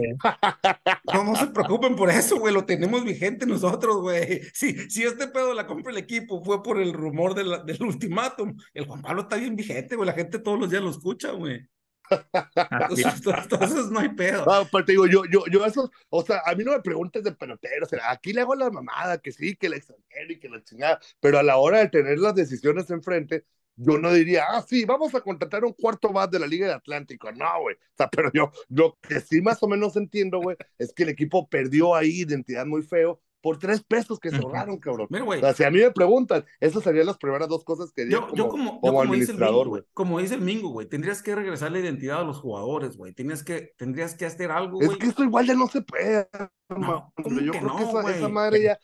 No, 1.13 1.23
no 1.25 1.35
se 1.35 1.47
preocupen 1.47 1.95
por 1.95 2.09
eso, 2.09 2.39
güey. 2.39 2.53
Lo 2.53 2.65
tenemos 2.65 3.03
vigente 3.03 3.45
nosotros, 3.45 3.97
güey. 4.01 4.41
Si, 4.53 4.73
si 4.89 5.03
este 5.03 5.27
pedo 5.27 5.53
la 5.53 5.67
compra 5.67 5.91
del 5.93 6.01
equipo 6.03 6.41
fue 6.43 6.63
por 6.63 6.79
el 6.79 6.93
rumor 6.93 7.33
de 7.35 7.43
la- 7.43 7.63
del 7.63 7.81
ultimátum, 7.83 8.55
el 8.73 8.85
Juan 8.85 9.01
Pablo 9.01 9.23
está 9.23 9.35
bien 9.35 9.55
vigente, 9.55 9.95
güey. 9.95 10.07
La 10.07 10.13
gente 10.13 10.39
todos 10.39 10.59
los 10.59 10.69
días 10.69 10.81
lo 10.83 10.89
escucha, 10.91 11.31
güey. 11.31 11.67
Entonces, 13.43 13.91
no 13.91 13.99
hay 13.99 14.09
pedo. 14.09 14.43
Ah, 14.49 14.67
pero 14.71 14.85
te 14.85 14.91
digo, 14.93 15.07
yo, 15.07 15.23
yo, 15.25 15.45
yo 15.51 15.65
eso, 15.65 15.91
o 16.09 16.23
sea, 16.23 16.41
a 16.45 16.55
mí 16.55 16.63
no 16.63 16.71
me 16.71 16.81
preguntes 16.81 17.23
de 17.23 17.31
pelotero, 17.31 17.85
o 17.85 17.89
sea, 17.89 18.11
aquí 18.11 18.33
le 18.33 18.41
hago 18.41 18.55
la 18.55 18.69
mamada, 18.69 19.17
que 19.19 19.31
sí, 19.31 19.55
que 19.55 19.67
el 19.67 19.73
extranjero 19.73 20.33
y 20.33 20.39
que 20.39 20.49
la 20.49 20.63
chingada, 20.63 20.99
pero 21.19 21.39
a 21.39 21.43
la 21.43 21.57
hora 21.57 21.79
de 21.79 21.89
tener 21.89 22.19
las 22.19 22.35
decisiones 22.35 22.89
enfrente, 22.89 23.45
yo 23.75 23.97
no 23.97 24.11
diría, 24.13 24.45
ah, 24.49 24.61
sí, 24.67 24.85
vamos 24.85 25.15
a 25.15 25.21
contratar 25.21 25.63
un 25.63 25.73
cuarto 25.73 26.11
bat 26.11 26.29
de 26.29 26.39
la 26.39 26.47
Liga 26.47 26.67
de 26.67 26.73
Atlántico, 26.73 27.31
no, 27.31 27.61
güey, 27.61 27.75
o 27.75 27.97
sea, 27.97 28.09
pero 28.09 28.31
yo, 28.33 28.51
lo 28.69 28.97
que 29.01 29.21
sí 29.21 29.41
más 29.41 29.61
o 29.63 29.67
menos 29.67 29.95
entiendo, 29.95 30.39
güey, 30.39 30.57
es 30.77 30.93
que 30.93 31.03
el 31.03 31.09
equipo 31.09 31.47
perdió 31.49 31.95
ahí 31.95 32.21
identidad 32.21 32.65
muy 32.65 32.83
feo 32.83 33.21
por 33.41 33.57
tres 33.59 33.83
pesos 33.83 34.19
que 34.19 34.31
se 34.31 34.37
ahorraron, 34.37 34.77
cabrón. 34.79 35.07
Mira, 35.09 35.23
O 35.23 35.25
güey. 35.25 35.39
sea, 35.39 35.53
si 35.53 35.63
a 35.63 35.71
mí 35.71 35.79
me 35.79 35.91
preguntan, 35.91 36.45
esas 36.59 36.83
serían 36.83 37.07
las 37.07 37.17
primeras 37.17 37.47
dos 37.49 37.63
cosas 37.63 37.91
que 37.91 38.09
Yo, 38.09 38.27
yo 38.33 38.47
como, 38.47 38.79
como, 38.79 38.81
yo 38.83 38.93
como 38.93 38.99
como 38.99 39.13
dice 39.13 39.31
el 39.31 39.37
Mingo, 39.39 39.61
administrador, 39.61 39.67
güey, 39.69 39.83
como 39.93 40.19
dice 40.19 40.35
el 40.35 40.41
Mingo, 40.41 40.69
güey, 40.69 40.87
tendrías 40.87 41.21
que 41.23 41.35
regresar 41.35 41.71
la 41.71 41.79
identidad 41.79 42.21
a 42.21 42.23
los 42.23 42.37
jugadores, 42.39 42.97
güey. 42.97 43.13
Tendrías 43.13 43.43
que, 43.43 43.73
tendrías 43.77 44.15
que 44.15 44.25
hacer 44.25 44.51
algo, 44.51 44.79
Es 44.81 44.87
güey. 44.87 44.99
que 44.99 45.07
esto 45.07 45.23
igual 45.23 45.45
ya 45.47 45.55
no 45.55 45.67
se 45.67 45.81
puede, 45.81 46.27
No, 46.69 46.77
mano. 46.77 47.13
¿cómo 47.21 47.39
yo 47.39 47.51
que 47.51 47.59
creo 47.59 47.75
que 47.75 47.83
no, 47.83 47.89
esa, 47.99 48.17
esa 48.17 48.29
madre 48.29 48.63
ya, 48.63 48.79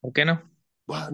¿Por 0.00 0.12
qué 0.12 0.24
no? 0.24 0.42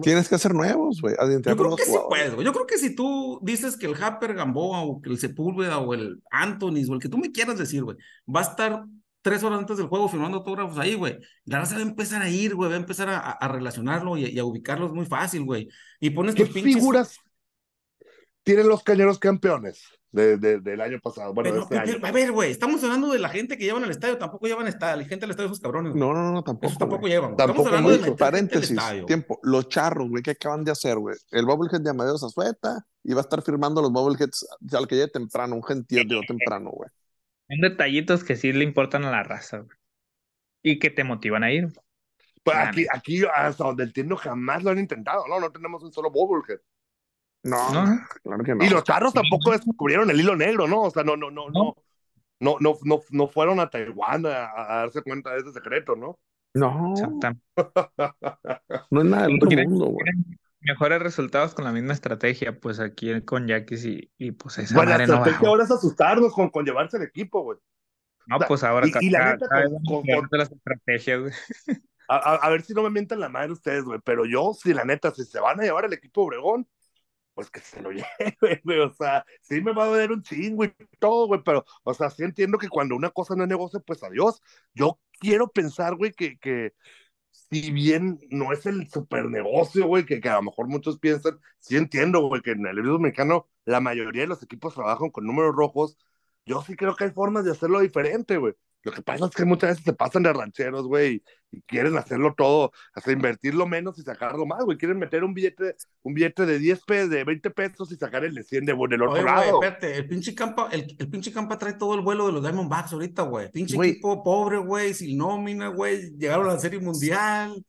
Tienes 0.01 0.27
que 0.27 0.35
hacer 0.35 0.53
nuevos, 0.53 0.99
güey. 1.01 1.15
Yo 1.45 1.55
creo 1.55 1.75
que 1.75 1.85
sí 1.85 1.95
puedes, 2.09 2.33
güey. 2.33 2.45
Yo 2.45 2.51
creo 2.51 2.65
que 2.65 2.77
si 2.77 2.95
tú 2.95 3.39
dices 3.43 3.77
que 3.77 3.85
el 3.85 3.95
Happer 4.01 4.33
Gamboa 4.33 4.81
o 4.83 5.01
que 5.01 5.09
el 5.09 5.17
Sepúlveda 5.19 5.77
o 5.77 5.93
el 5.93 6.21
Anthony 6.31 6.83
o 6.89 6.95
el 6.95 6.99
que 6.99 7.07
tú 7.07 7.17
me 7.17 7.31
quieras 7.31 7.57
decir, 7.57 7.83
güey, 7.83 7.95
va 8.27 8.41
a 8.41 8.43
estar 8.43 8.83
tres 9.21 9.43
horas 9.43 9.59
antes 9.59 9.77
del 9.77 9.87
juego 9.87 10.07
firmando 10.07 10.37
autógrafos 10.37 10.77
ahí, 10.79 10.95
güey. 10.95 11.17
La 11.45 11.59
raza 11.59 11.75
va 11.75 11.81
a 11.81 11.83
empezar 11.83 12.21
a 12.21 12.29
ir, 12.29 12.55
güey, 12.55 12.69
va 12.69 12.75
a 12.75 12.79
empezar 12.79 13.09
a, 13.09 13.19
a 13.19 13.47
relacionarlo 13.47 14.17
y, 14.17 14.25
y 14.25 14.39
a 14.39 14.45
ubicarlos 14.45 14.91
muy 14.93 15.05
fácil, 15.05 15.43
güey. 15.43 15.67
Y 15.99 16.09
pones 16.11 16.35
¿Qué 16.35 16.45
tus 16.45 16.53
pinches. 16.53 16.75
figuras 16.75 17.17
tienen 18.43 18.67
los 18.67 18.83
cañeros 18.83 19.19
campeones 19.19 19.83
de, 20.11 20.37
de- 20.37 20.59
del 20.59 20.81
año 20.81 20.99
pasado? 21.03 21.33
Bueno, 21.33 21.49
de 21.49 21.53
Pero, 21.53 21.63
este 21.63 21.77
año. 21.97 22.05
a 22.05 22.11
ver, 22.11 22.31
güey, 22.31 22.51
estamos 22.51 22.83
hablando 22.83 23.11
de 23.11 23.19
la 23.19 23.29
gente 23.29 23.57
que 23.57 23.65
llevan 23.65 23.83
al 23.83 23.91
estadio, 23.91 24.17
tampoco 24.17 24.47
llevan 24.47 24.67
esta, 24.67 24.95
la 24.95 25.03
gente 25.05 25.25
al 25.25 25.31
estadio, 25.31 25.47
esos 25.47 25.59
cabrones. 25.59 25.91
güey. 25.91 25.99
No, 25.99 26.13
no, 26.13 26.31
no, 26.31 26.43
tampoco. 26.43 26.67
Esos 26.67 26.79
tampoco 26.79 27.07
llevan. 27.07 27.35
Tampoco 27.35 27.67
Estamos 27.67 27.87
hablando 27.89 28.11
de 28.11 28.17
Paréntesis, 28.17 28.71
estadio. 28.71 29.05
tiempo. 29.05 29.39
Los 29.43 29.67
charros, 29.69 30.09
güey, 30.09 30.23
¿qué 30.23 30.31
acaban 30.31 30.63
de 30.63 30.71
hacer, 30.71 30.97
güey? 30.97 31.15
El 31.31 31.45
Bubblehead 31.45 31.81
de 31.81 31.89
Amadeo 31.91 32.17
Zazueta 32.17 32.85
y 33.03 33.13
va 33.13 33.19
a 33.19 33.23
estar 33.23 33.41
firmando 33.43 33.81
los 33.81 33.91
Bubbleheads 33.91 34.47
al 34.73 34.87
que 34.87 34.95
llegue 34.95 35.09
temprano, 35.09 35.55
un 35.55 35.63
gentío 35.63 36.01
temprano, 36.27 36.71
güey. 36.71 36.89
Son 37.49 37.61
detallitos 37.61 38.23
que 38.23 38.35
sí 38.35 38.53
le 38.53 38.63
importan 38.63 39.03
a 39.05 39.11
la 39.11 39.23
raza, 39.23 39.59
güey. 39.59 39.77
Y 40.61 40.79
que 40.79 40.89
te 40.89 41.03
motivan 41.03 41.43
a 41.43 41.51
ir. 41.51 41.67
Pues 42.43 42.57
aquí, 42.57 42.85
aquí, 42.93 43.23
hasta 43.33 43.63
donde 43.63 43.83
entiendo, 43.83 44.15
jamás 44.15 44.63
lo 44.63 44.71
han 44.71 44.79
intentado. 44.79 45.27
No, 45.27 45.39
no 45.39 45.51
tenemos 45.51 45.83
un 45.83 45.91
solo 45.91 46.11
Bubblehead. 46.11 46.59
No, 47.43 47.67
claro 48.23 48.43
que 48.43 48.55
no. 48.55 48.63
Y 48.63 48.69
los 48.69 48.83
charros 48.83 49.13
tampoco 49.13 49.51
descubrieron 49.51 50.09
el 50.09 50.19
hilo 50.19 50.35
negro, 50.35 50.67
¿no? 50.67 50.83
O 50.83 50.91
sea, 50.91 51.03
no, 51.03 51.15
no, 51.17 51.31
no, 51.31 51.49
no. 51.49 51.75
No, 52.41 52.55
no, 52.61 52.77
no, 52.83 53.01
no 53.09 53.27
fueron 53.27 53.59
a 53.59 53.69
Taiwán 53.69 54.25
a, 54.25 54.49
a 54.55 54.75
darse 54.81 55.01
cuenta 55.01 55.31
de 55.31 55.39
ese 55.39 55.51
secreto, 55.51 55.95
¿no? 55.95 56.19
No, 56.53 56.93
Exactamente. 56.93 57.43
no 58.89 59.01
es 59.01 59.07
nada 59.07 59.27
del 59.27 59.35
otro 59.35 59.49
mundo, 59.63 59.85
güey. 59.87 60.05
Mejores 60.61 61.01
resultados 61.01 61.53
con 61.53 61.65
la 61.65 61.71
misma 61.71 61.93
estrategia, 61.93 62.59
pues 62.59 62.79
aquí 62.79 63.21
con 63.21 63.47
Yaquis 63.47 63.85
y, 63.85 64.11
y 64.17 64.31
pues 64.31 64.57
esa 64.57 64.75
Bueno, 64.75 64.91
la 64.91 64.97
no 64.97 65.03
estrategia 65.03 65.33
bajó. 65.33 65.47
ahora 65.47 65.63
es 65.63 65.71
asustarnos 65.71 66.33
con, 66.33 66.49
con 66.49 66.65
llevarse 66.65 66.97
el 66.97 67.03
equipo, 67.03 67.41
güey. 67.43 67.57
No, 68.27 68.37
pues 68.47 68.63
ahora 68.63 68.87
Y- 68.87 69.07
y 69.07 69.09
la 69.09 69.33
neta, 69.33 69.47
con- 69.47 69.83
con- 70.03 70.27
con- 70.27 70.39
las 70.39 70.51
estrategias, 70.51 71.19
güey. 71.21 71.33
A, 72.07 72.15
a- 72.17 72.35
a 72.35 72.49
ver 72.49 72.61
si 72.63 72.73
no 72.73 72.83
me 72.83 72.89
mientan 72.89 73.19
la 73.19 73.29
madre 73.29 73.51
ustedes, 73.53 73.83
güey. 73.83 73.99
Pero 74.03 74.25
yo, 74.25 74.53
si 74.53 74.73
la 74.73 74.83
neta, 74.85 75.11
si 75.13 75.23
se 75.25 75.39
van 75.39 75.59
a 75.59 75.63
llevar 75.63 75.85
el 75.85 75.93
equipo 75.93 76.23
Obregón, 76.23 76.67
pues 77.33 77.49
que 77.49 77.59
se 77.61 77.81
lo 77.81 77.91
lleven, 78.39 78.61
güey. 78.63 78.79
O 78.79 78.91
sea, 78.93 79.25
sí 79.41 79.61
me 79.61 79.73
va 79.73 79.83
a 79.85 79.87
doler 79.87 80.11
un 80.11 80.21
chingo 80.23 80.65
y 80.65 80.73
todo, 80.99 81.27
güey. 81.27 81.41
Pero, 81.45 81.65
o 81.83 81.93
sea, 81.93 82.09
sí 82.09 82.23
entiendo 82.23 82.57
que 82.57 82.67
cuando 82.69 82.95
una 82.95 83.09
cosa 83.11 83.35
no 83.35 83.43
es 83.43 83.49
negocio, 83.49 83.81
pues 83.81 84.03
adiós. 84.03 84.41
Yo 84.73 84.99
quiero 85.19 85.47
pensar, 85.49 85.95
güey, 85.95 86.11
que, 86.11 86.37
que 86.39 86.73
si 87.31 87.71
bien 87.71 88.19
no 88.29 88.51
es 88.53 88.65
el 88.65 88.89
super 88.89 89.25
negocio, 89.25 89.87
güey, 89.87 90.05
que, 90.05 90.19
que 90.21 90.29
a 90.29 90.35
lo 90.35 90.43
mejor 90.43 90.67
muchos 90.67 90.99
piensan, 90.99 91.39
sí 91.59 91.77
entiendo, 91.77 92.21
güey, 92.27 92.41
que 92.41 92.51
en 92.51 92.65
el 92.65 92.75
libro 92.75 92.99
mexicano 92.99 93.47
la 93.65 93.79
mayoría 93.79 94.23
de 94.23 94.27
los 94.27 94.43
equipos 94.43 94.73
trabajan 94.75 95.09
con 95.09 95.25
números 95.25 95.55
rojos. 95.55 95.97
Yo 96.45 96.61
sí 96.61 96.75
creo 96.75 96.95
que 96.95 97.05
hay 97.05 97.11
formas 97.11 97.45
de 97.45 97.51
hacerlo 97.51 97.79
diferente, 97.79 98.37
güey. 98.37 98.53
Lo 98.83 98.93
que 98.93 99.01
pasa 99.01 99.25
es 99.25 99.31
que 99.31 99.43
muchas 99.43 99.71
veces 99.71 99.83
se 99.83 99.93
pasan 99.93 100.23
de 100.23 100.31
rancheros, 100.31 100.87
güey, 100.87 101.21
y, 101.51 101.61
quieren 101.61 101.97
hacerlo 101.97 102.33
todo, 102.37 102.71
hasta 102.93 103.11
invertirlo 103.11 103.67
menos 103.67 103.97
y 103.99 104.03
sacarlo 104.03 104.45
más, 104.45 104.63
güey. 104.63 104.77
Quieren 104.77 104.99
meter 104.99 105.23
un 105.23 105.33
billete, 105.33 105.75
un 106.03 106.13
billete 106.13 106.45
de 106.45 106.59
10 106.59 106.85
pesos, 106.85 107.09
de 107.09 107.23
20 107.23 107.49
pesos 107.49 107.91
y 107.91 107.95
sacar 107.95 108.23
el 108.23 108.35
de 108.35 108.43
100 108.43 108.65
de, 108.65 108.73
del 108.73 109.01
otro 109.01 109.13
Oye, 109.13 109.23
lado. 109.23 109.61
espérate, 109.61 109.97
el 109.97 110.07
pinche 110.07 110.33
Campa, 110.33 110.69
el, 110.71 110.95
el 110.97 111.09
pinche 111.09 111.31
Campa 111.31 111.57
trae 111.57 111.73
todo 111.73 111.95
el 111.95 112.01
vuelo 112.01 112.27
de 112.27 112.33
los 112.33 112.41
Diamondbacks 112.41 112.93
ahorita, 112.93 113.23
güey. 113.23 113.51
Pinche 113.51 113.75
equipo 113.75 114.23
pobre, 114.23 114.57
güey, 114.57 114.93
sin 114.93 115.17
nómina, 115.17 115.67
güey. 115.67 116.15
Llegaron 116.17 116.49
a 116.49 116.53
la 116.53 116.59
Serie 116.59 116.79
Mundial. 116.79 117.65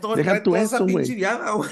Todo, 0.00 0.14
Deja 0.14 0.30
trae 0.32 0.40
tú 0.42 0.50
toda 0.50 0.62
eso, 0.62 0.82
güey. 0.82 0.96
pinche 0.96 1.14
viada, 1.14 1.52
güey. 1.52 1.70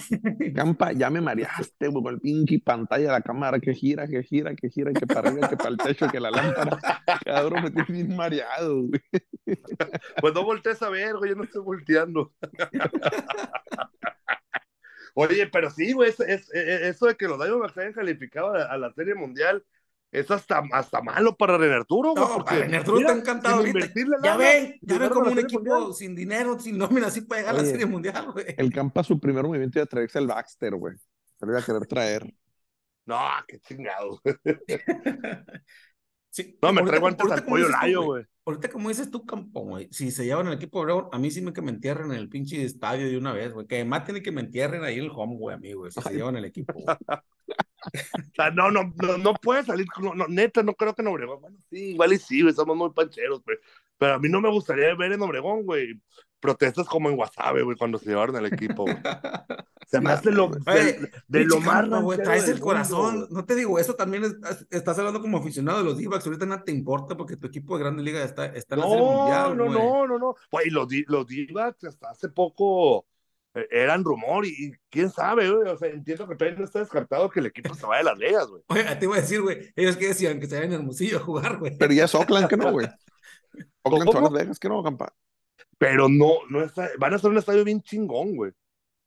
Campa, 0.54 0.92
ya 0.92 1.10
me 1.10 1.20
mareaste, 1.22 1.88
güey, 1.88 2.02
con 2.02 2.14
el 2.14 2.20
pinche 2.20 2.58
pantalla 2.64 3.04
de 3.04 3.10
la 3.12 3.20
cámara 3.20 3.60
que 3.60 3.74
gira, 3.74 4.06
que 4.08 4.22
gira, 4.22 4.54
que 4.54 4.70
gira, 4.70 4.92
que 4.94 5.06
para 5.06 5.28
arriba, 5.28 5.48
que 5.48 5.56
para 5.58 5.70
el 5.70 5.76
techo, 5.76 6.08
que 6.08 6.18
la 6.18 6.30
lámpara. 6.30 6.78
Cabrón, 7.24 7.64
me 7.64 7.70
tienes 7.70 7.88
bien 7.92 8.16
mareado, 8.16 8.82
güey. 8.84 9.00
Pues 10.20 10.32
no 10.34 10.42
voltees 10.44 10.80
a 10.82 10.88
ver, 10.88 11.16
güey, 11.16 11.30
yo 11.30 11.36
no 11.36 11.44
estoy 11.44 11.62
volteando. 11.62 12.32
Oye, 15.14 15.46
pero 15.48 15.70
sí, 15.70 15.92
güey, 15.92 16.08
es, 16.10 16.20
es- 16.20 16.50
es- 16.54 16.80
eso 16.82 17.06
de 17.06 17.16
que 17.16 17.28
los 17.28 17.38
Diamondbacks 17.38 17.76
hayan 17.76 17.92
calificado 17.92 18.54
a, 18.54 18.62
a 18.64 18.78
la 18.78 18.90
Serie 18.94 19.14
Mundial 19.14 19.62
es 20.12 20.30
hasta, 20.30 20.62
hasta 20.72 21.00
malo 21.00 21.34
para 21.36 21.56
René 21.56 21.74
Arturo, 21.74 22.10
güey. 22.12 22.22
No, 22.22 22.34
porque, 22.34 22.44
para 22.44 22.60
René 22.60 22.76
Arturo 22.76 22.98
mira, 22.98 23.08
está 23.08 23.20
encantado 23.20 23.56
ahorita. 23.56 23.78
Ya 24.22 24.36
ven, 24.36 24.78
ya 24.82 24.98
ven 24.98 25.08
como 25.08 25.30
un 25.30 25.38
equipo 25.38 25.62
Mundial. 25.62 25.94
sin 25.94 26.14
dinero, 26.14 26.60
sin 26.60 26.76
nómina, 26.76 27.06
así 27.06 27.22
puede 27.22 27.40
llegar 27.40 27.54
a 27.54 27.58
la 27.62 27.64
Serie 27.64 27.86
Mundial, 27.86 28.30
güey. 28.30 28.54
El 28.58 28.70
Campa, 28.70 29.02
su 29.02 29.18
primer 29.18 29.44
movimiento 29.44 29.78
iba 29.78 29.84
a 29.84 29.86
traerse 29.86 30.18
el 30.18 30.26
Baxter, 30.26 30.74
güey. 30.74 30.96
Se 31.38 31.46
lo 31.46 31.52
iba 31.52 31.60
a 31.60 31.64
querer 31.64 31.86
traer. 31.86 32.34
No, 33.06 33.18
qué 33.48 33.58
chingado. 33.60 34.20
Sí, 36.32 36.58
No, 36.62 36.72
me 36.72 36.82
traigo 36.82 37.08
antes 37.08 37.30
al 37.30 37.44
pollo 37.44 37.68
layo, 37.68 38.02
güey. 38.04 38.24
Ahorita, 38.46 38.70
como 38.70 38.88
dices 38.88 39.10
tú, 39.10 39.24
Campo, 39.26 39.60
güey, 39.60 39.88
si 39.92 40.10
se 40.10 40.24
llevan 40.24 40.46
el 40.46 40.54
equipo 40.54 40.78
de 40.78 40.84
Obregón, 40.92 41.10
a 41.12 41.18
mí 41.18 41.30
sí 41.30 41.42
me 41.42 41.52
que 41.52 41.60
me 41.60 41.70
entierren 41.70 42.10
en 42.10 42.16
el 42.16 42.30
pinche 42.30 42.64
estadio 42.64 43.06
de 43.06 43.18
una 43.18 43.34
vez, 43.34 43.52
güey. 43.52 43.66
Que 43.66 43.84
maten 43.84 44.16
y 44.16 44.22
que 44.22 44.32
me 44.32 44.40
entierren 44.40 44.82
ahí 44.82 44.98
en 44.98 45.04
el 45.04 45.10
home, 45.14 45.36
güey, 45.36 45.54
amigo, 45.54 45.80
güey, 45.80 45.92
si 45.92 46.00
se 46.00 46.14
llevan 46.14 46.36
el 46.36 46.46
equipo. 46.46 46.72
güey. 46.72 46.86
O 47.84 48.34
sea, 48.36 48.50
no, 48.52 48.70
no, 48.70 48.94
no, 49.02 49.18
no 49.18 49.34
puede 49.34 49.64
salir, 49.64 49.86
no, 50.00 50.14
no, 50.14 50.28
neta, 50.28 50.62
no 50.62 50.72
creo 50.72 50.94
que 50.94 51.02
en 51.02 51.08
Obregón, 51.08 51.40
bueno, 51.40 51.58
sí, 51.68 51.90
igual 51.90 52.12
y 52.12 52.18
sí, 52.18 52.40
güey, 52.40 52.54
somos 52.54 52.76
muy 52.76 52.90
pancheros, 52.90 53.42
güey, 53.42 53.58
pero 53.98 54.14
a 54.14 54.18
mí 54.20 54.28
no 54.28 54.40
me 54.40 54.50
gustaría 54.50 54.94
ver 54.94 55.10
en 55.10 55.20
Obregón, 55.20 55.64
güey, 55.64 56.00
protestas 56.42 56.86
como 56.86 57.08
en 57.08 57.16
Guasave, 57.16 57.62
güey, 57.62 57.76
cuando 57.78 57.98
se 57.98 58.06
llevaron 58.10 58.36
el 58.36 58.46
equipo, 58.52 58.82
güey. 58.82 58.96
Se 59.86 60.00
me 60.00 60.10
hace 60.10 60.30
lo, 60.32 60.46
Oye, 60.46 60.92
de, 60.94 61.10
de 61.28 61.44
lo 61.44 61.60
más 61.60 61.86
güey, 62.02 62.18
traes 62.18 62.48
el 62.48 62.60
corazón. 62.60 63.26
no 63.30 63.44
te 63.44 63.54
digo, 63.54 63.78
eso 63.78 63.94
también 63.94 64.24
es- 64.24 64.36
es- 64.50 64.66
estás 64.70 64.98
hablando 64.98 65.20
como 65.20 65.36
aficionado 65.38 65.78
de 65.78 65.84
los 65.84 65.98
D-backs. 65.98 66.26
Ahorita 66.26 66.46
nada 66.46 66.64
te 66.64 66.72
importa 66.72 67.14
porque 67.16 67.36
tu 67.36 67.46
equipo 67.46 67.76
de 67.76 67.84
Grande 67.84 68.02
Liga 68.02 68.22
está, 68.24 68.46
está 68.46 68.74
en 68.74 68.80
la 68.80 68.86
Serie 68.88 69.04
No, 69.04 69.12
Mundial, 69.12 69.56
no, 69.56 69.64
güey. 69.66 69.78
no, 69.78 70.06
no, 70.06 70.18
no. 70.18 70.34
Güey, 70.50 70.70
los, 70.70 70.88
los 71.08 71.26
D-backs 71.26 71.84
hasta 71.84 72.08
hace 72.10 72.30
poco 72.30 73.04
eh, 73.54 73.68
eran 73.70 74.02
rumor 74.02 74.46
y, 74.46 74.48
y 74.50 74.72
quién 74.88 75.10
sabe, 75.10 75.50
güey. 75.50 75.68
O 75.68 75.76
sea, 75.76 75.88
entiendo 75.90 76.26
que 76.26 76.36
todavía 76.36 76.58
no 76.58 76.64
está 76.64 76.78
descartado 76.78 77.28
que 77.28 77.40
el 77.40 77.46
equipo 77.46 77.74
se 77.74 77.84
vaya 77.84 78.00
a 78.00 78.04
Las 78.12 78.18
Vegas, 78.18 78.46
güey. 78.46 78.62
Oye, 78.68 78.96
te 78.96 79.04
iba 79.04 79.16
a 79.16 79.20
decir, 79.20 79.42
güey, 79.42 79.72
ellos 79.76 79.96
que 79.98 80.08
decían 80.08 80.40
que 80.40 80.46
se 80.46 80.54
vayan 80.56 80.72
en 80.72 80.78
Hermosillo 80.80 81.18
a 81.18 81.20
jugar, 81.20 81.58
güey. 81.58 81.76
Pero 81.76 81.92
ya 81.92 82.04
es 82.06 82.14
Oakland, 82.14 82.48
que 82.48 82.56
no, 82.56 82.72
güey. 82.72 82.86
Oakland 83.82 84.08
se 84.10 84.14
va 84.14 84.20
a 84.20 84.22
¿Cómo? 84.22 84.34
Las 84.36 84.42
Vegas, 84.42 84.58
que 84.58 84.68
no, 84.70 84.82
campa. 84.82 85.12
Pero 85.82 86.08
no, 86.08 86.34
no 86.48 86.62
está, 86.62 86.90
van 86.96 87.12
a 87.12 87.18
ser 87.18 87.30
un 87.30 87.38
estadio 87.38 87.64
bien 87.64 87.82
chingón, 87.82 88.36
güey. 88.36 88.52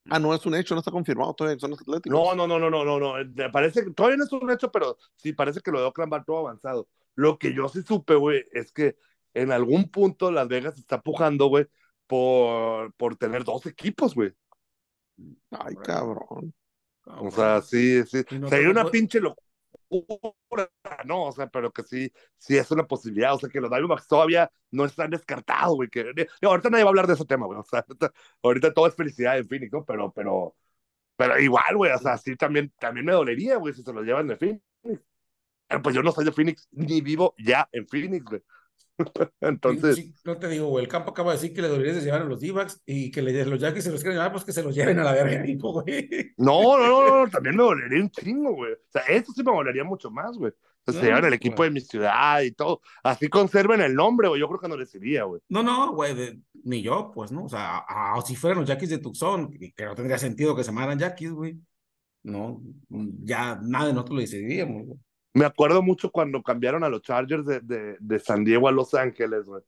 Ah, 0.09 0.19
no 0.19 0.35
es 0.35 0.45
un 0.45 0.55
hecho, 0.55 0.75
no 0.75 0.79
está 0.79 0.91
confirmado 0.91 1.33
todavía, 1.33 1.57
son 1.57 1.71
los 1.71 1.79
Atléticos. 1.79 2.11
No, 2.11 2.35
no, 2.35 2.45
no, 2.45 2.59
no, 2.59 2.69
no, 2.69 2.83
no, 2.83 2.99
no. 2.99 3.13
Me 3.33 3.49
parece 3.49 3.85
que 3.85 3.91
todavía 3.91 4.17
no 4.17 4.25
es 4.25 4.31
un 4.33 4.51
hecho, 4.51 4.69
pero 4.73 4.97
sí 5.15 5.31
parece 5.31 5.61
que 5.61 5.71
lo 5.71 5.79
de 5.79 5.85
Oakland 5.85 6.11
va 6.11 6.25
todo 6.25 6.39
avanzado. 6.39 6.89
Lo 7.15 7.39
que 7.39 7.53
yo 7.53 7.69
sí 7.69 7.81
supe, 7.81 8.15
güey, 8.15 8.43
es 8.51 8.73
que 8.73 8.97
en 9.33 9.53
algún 9.53 9.89
punto 9.89 10.31
Las 10.31 10.49
Vegas 10.49 10.77
está 10.77 11.01
pujando, 11.01 11.45
güey, 11.47 11.65
por, 12.07 12.93
por 12.95 13.15
tener 13.15 13.45
dos 13.45 13.65
equipos, 13.67 14.13
güey. 14.13 14.33
Ay, 15.51 15.75
cabrón. 15.81 16.53
O 17.05 17.31
sea, 17.31 17.61
sí, 17.61 18.03
sí. 18.03 18.25
No 18.37 18.49
Sería 18.49 18.69
una 18.69 18.83
pinche 18.91 19.21
locura, 19.21 19.47
¿no? 21.05 21.23
O 21.23 21.31
sea, 21.31 21.47
pero 21.47 21.71
que 21.71 21.83
sí, 21.83 22.11
sí 22.37 22.57
es 22.57 22.71
una 22.71 22.85
posibilidad. 22.87 23.33
O 23.33 23.39
sea, 23.39 23.49
que 23.49 23.61
los 23.61 23.69
Diamondbacks 23.69 24.07
todavía 24.07 24.51
no 24.71 24.85
están 24.85 25.11
descartados, 25.11 25.75
güey. 25.75 25.89
Que, 25.89 26.27
ahorita 26.41 26.69
nadie 26.69 26.83
va 26.83 26.89
a 26.89 26.91
hablar 26.91 27.07
de 27.07 27.13
ese 27.13 27.25
tema, 27.25 27.45
güey. 27.45 27.59
O 27.59 27.63
sea, 27.63 27.85
ahorita, 27.87 28.11
ahorita 28.43 28.73
todo 28.73 28.87
es 28.87 28.95
felicidad 28.95 29.37
en 29.37 29.47
Phoenix, 29.47 29.71
¿no? 29.73 29.85
Pero, 29.85 30.11
pero, 30.13 30.55
pero 31.17 31.39
igual, 31.39 31.75
güey. 31.77 31.91
O 31.93 31.99
sea, 31.99 32.17
sí 32.17 32.35
también, 32.35 32.73
también 32.79 33.05
me 33.05 33.13
dolería, 33.13 33.57
güey, 33.57 33.73
si 33.73 33.83
se 33.83 33.93
los 33.93 34.05
llevan 34.05 34.27
de 34.27 34.37
Phoenix. 34.37 34.61
Pero 35.67 35.81
pues 35.81 35.95
yo 35.95 36.03
no 36.03 36.11
soy 36.11 36.25
de 36.25 36.31
Phoenix, 36.31 36.67
ni 36.71 37.01
vivo 37.01 37.33
ya 37.37 37.67
en 37.71 37.87
Phoenix, 37.87 38.23
güey. 38.25 38.41
Entonces, 39.41 39.95
Sí, 39.95 40.13
no 40.23 40.37
te 40.37 40.47
digo, 40.47 40.67
güey, 40.67 40.85
el 40.85 40.89
campo 40.91 41.11
acaba 41.11 41.31
de 41.31 41.37
decir 41.37 41.53
que 41.53 41.61
le 41.61 41.69
deberías 41.69 41.95
de 41.97 42.01
llevar 42.03 42.21
a 42.21 42.25
los 42.25 42.39
D-backs 42.39 42.81
y 42.85 43.11
que 43.11 43.21
le, 43.21 43.45
los 43.45 43.59
Yankees 43.59 43.83
se 43.83 43.91
los 43.91 44.01
quieren 44.01 44.17
llevar, 44.17 44.31
pues 44.31 44.43
que 44.45 44.51
se 44.53 44.63
los 44.63 44.73
lleven 44.75 44.99
a 44.99 45.03
la 45.03 45.13
verga, 45.13 45.39
equipo, 45.43 45.73
güey. 45.81 46.07
no, 46.37 46.77
no, 46.77 46.87
no, 46.87 47.25
no, 47.25 47.31
también 47.31 47.55
me 47.55 47.63
dolería 47.63 48.01
un 48.01 48.09
chingo, 48.09 48.53
güey. 48.53 48.73
O 48.73 48.77
sea, 48.91 49.01
eso 49.03 49.31
sí 49.33 49.43
me 49.43 49.51
dolería 49.51 49.83
mucho 49.83 50.09
más, 50.11 50.37
güey. 50.37 50.51
O 50.87 50.91
sea, 50.91 51.01
se 51.01 51.07
llevan 51.07 51.25
el 51.25 51.33
equipo 51.33 51.57
güey. 51.57 51.69
de 51.69 51.73
mi 51.73 51.81
ciudad 51.81 52.41
y 52.41 52.51
todo. 52.51 52.79
Así 53.03 53.27
conserven 53.27 53.81
el 53.81 53.95
nombre, 53.95 54.27
güey. 54.27 54.39
Yo 54.39 54.47
creo 54.47 54.59
que 54.59 54.67
no 54.67 54.77
les 54.77 54.93
iría, 54.93 55.23
güey. 55.23 55.41
No, 55.49 55.63
no, 55.63 55.93
güey, 55.95 56.13
de- 56.13 56.39
ni 56.63 56.83
yo, 56.83 57.11
pues, 57.13 57.31
¿no? 57.31 57.45
O 57.45 57.49
sea, 57.49 57.77
a- 57.79 58.13
a- 58.15 58.21
si 58.21 58.35
fueran 58.35 58.59
los 58.59 58.67
Yankees 58.69 58.91
de 58.91 58.97
Tucson, 58.99 59.49
que 59.51 59.73
que 59.73 59.85
no 59.85 59.95
tendría 59.95 60.19
sentido 60.19 60.55
que 60.55 60.63
se 60.63 60.69
llamaran 60.69 60.99
Yankees, 60.99 61.31
güey. 61.31 61.59
No, 62.23 62.61
ya 63.23 63.59
nada 63.63 63.87
de 63.87 63.93
nosotros 63.93 64.15
lo 64.15 64.21
decidiríamos, 64.21 64.85
güey. 64.85 64.99
Me 65.35 65.45
acuerdo 65.45 65.81
mucho 65.81 66.11
cuando 66.11 66.41
cambiaron 66.41 66.85
a 66.85 66.89
los 66.89 67.01
Chargers 67.01 67.45
de, 67.45 67.59
de, 67.59 67.97
de 67.99 68.19
San 68.19 68.45
Diego 68.45 68.69
a 68.69 68.71
Los 68.71 68.93
Ángeles, 68.93 69.43
güey. 69.43 69.61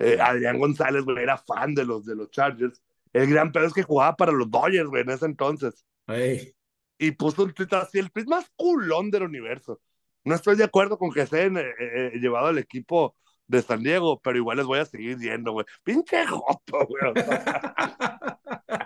Eh, 0.00 0.18
Adrián 0.20 0.58
González, 0.58 1.04
güey, 1.04 1.22
era 1.22 1.38
fan 1.38 1.72
de 1.72 1.84
los, 1.84 2.04
de 2.04 2.16
los 2.16 2.30
Chargers. 2.30 2.82
El 3.12 3.30
gran 3.30 3.52
pedo 3.52 3.66
es 3.66 3.72
que 3.72 3.84
jugaba 3.84 4.16
para 4.16 4.32
los 4.32 4.50
Dodgers, 4.50 4.88
güey, 4.88 5.02
en 5.02 5.10
ese 5.10 5.24
entonces. 5.24 5.86
Ey, 6.08 6.52
Y 6.98 7.12
puso 7.12 7.44
un 7.44 7.54
tweet 7.54 7.68
así, 7.70 8.00
el 8.00 8.10
tweet 8.10 8.26
más 8.26 8.50
culón 8.56 9.12
del 9.12 9.22
universo. 9.22 9.80
No 10.24 10.34
estoy 10.34 10.56
de 10.56 10.64
acuerdo 10.64 10.98
con 10.98 11.12
que 11.12 11.26
se 11.26 11.42
hayan 11.42 11.58
eh, 11.58 11.74
eh, 11.78 12.12
llevado 12.20 12.48
al 12.48 12.58
equipo 12.58 13.14
de 13.46 13.62
San 13.62 13.84
Diego, 13.84 14.20
pero 14.20 14.36
igual 14.36 14.56
les 14.56 14.66
voy 14.66 14.80
a 14.80 14.84
seguir 14.84 15.16
yendo, 15.18 15.52
güey. 15.52 15.64
Pinche 15.84 16.26
joto, 16.26 16.88
güey. 16.88 17.14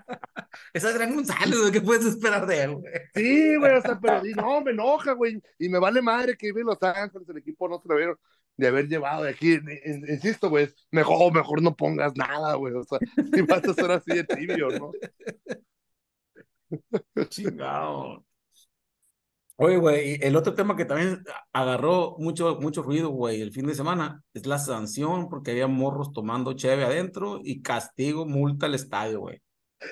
Es 0.73 0.95
Gran 0.95 1.15
González, 1.15 1.59
güey, 1.59 1.73
¿qué 1.73 1.81
puedes 1.81 2.05
esperar 2.07 2.47
de 2.47 2.63
él, 2.63 2.75
güey? 2.77 2.93
Sí, 3.15 3.57
güey, 3.57 3.73
o 3.77 3.83
sea, 3.83 3.99
pero 4.01 4.23
no, 4.37 4.61
me 4.63 4.71
enoja, 4.73 5.13
güey, 5.13 5.41
y 5.59 5.69
me 5.69 5.79
vale 5.79 6.03
madre 6.03 6.37
que 6.37 6.47
vive 6.49 6.61
en 6.61 6.67
Los 6.67 6.83
Ángeles, 6.83 7.29
el 7.29 7.39
equipo 7.39 7.69
no 7.69 7.81
se 7.81 7.89
lo 7.89 7.97
vieron 7.97 8.17
de 8.57 8.67
haber 8.67 8.89
llevado 8.89 9.25
de 9.25 9.31
aquí, 9.31 9.55
In- 9.55 10.05
insisto, 10.09 10.51
güey, 10.51 10.69
mejor, 10.91 11.33
mejor 11.33 11.63
no 11.63 11.75
pongas 11.75 12.15
nada, 12.17 12.55
güey, 12.57 12.75
o 12.75 12.85
sea, 12.85 12.99
si 13.35 13.43
vas 13.43 13.65
a 13.65 13.75
ser 13.75 13.91
así 13.91 14.13
de 14.15 14.25
tibio, 14.25 14.69
¿no? 14.71 14.93
Chingado. 17.31 18.25
Oye, 19.57 19.77
güey, 19.77 20.13
y 20.15 20.19
el 20.25 20.37
otro 20.37 20.55
tema 20.55 20.75
que 20.75 20.87
también 20.87 21.23
agarró 21.53 22.17
mucho, 22.19 22.57
mucho 22.61 22.83
ruido, 22.83 23.11
güey, 23.11 23.43
el 23.43 23.53
fin 23.53 23.67
de 23.67 23.75
semana 23.75 24.25
es 24.33 24.47
la 24.47 24.59
sanción 24.59 25.29
porque 25.29 25.51
había 25.51 25.67
morros 25.67 26.13
tomando 26.15 26.55
cheve 26.55 26.85
adentro 26.85 27.41
y 27.45 27.61
castigo, 27.61 28.25
multa 28.27 28.67
al 28.67 28.75
estadio, 28.75 29.21
güey. 29.21 29.43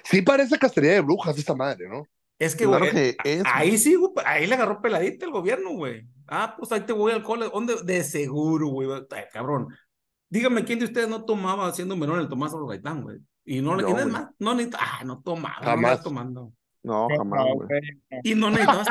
Sí 0.05 0.23
parece 0.23 0.59
cacería 0.59 0.93
de 0.93 1.01
brujas 1.01 1.39
esa 1.39 1.55
madre, 1.55 1.89
¿no? 1.89 2.05
Es 2.39 2.55
que, 2.55 2.65
Claro 2.67 2.87
güey, 2.91 3.17
que 3.17 3.17
es. 3.25 3.43
ahí 3.47 3.77
sí, 3.79 3.95
güey, 3.97 4.13
ahí 4.25 4.47
le 4.47 4.55
agarró 4.55 4.81
peladita 4.81 5.27
el 5.27 5.33
gobierno, 5.33 5.71
güey. 5.71 6.07
Ah, 6.29 6.55
pues 6.57 6.71
ahí 6.73 6.83
te 6.83 6.93
voy 6.93 7.11
al 7.13 7.23
cole. 7.23 7.49
¿Dónde? 7.53 7.77
De 7.83 8.05
seguro, 8.05 8.69
güey. 8.69 8.89
Ay, 9.11 9.25
cabrón. 9.33 9.69
Dígame 10.31 10.65
quién 10.65 10.79
de 10.79 10.85
ustedes 10.85 11.09
no 11.09 11.25
tomaba 11.25 11.73
siendo 11.73 11.97
menor 11.97 12.21
el 12.21 12.29
Tomás 12.29 12.53
Gaitán, 12.55 13.03
güey. 13.03 13.19
Y 13.45 13.61
no, 13.63 13.75
le 13.75 13.83
No, 13.83 13.89
y 13.89 13.93
no 13.95 13.99
es 13.99 14.05
güey. 14.05 14.13
más, 14.13 14.29
no 14.39 14.55
necesitaba, 14.55 14.85
ah, 15.01 15.05
no 15.05 15.23
tomaba, 15.23 15.57
no 15.61 15.65
Jamás. 15.65 15.77
andaba 15.91 16.03
tomando. 16.03 16.53
No, 16.83 17.09
jamás, 17.17 17.45
güey. 17.55 17.81
Y 18.23 18.35
no 18.35 18.51
necesitabas, 18.51 18.87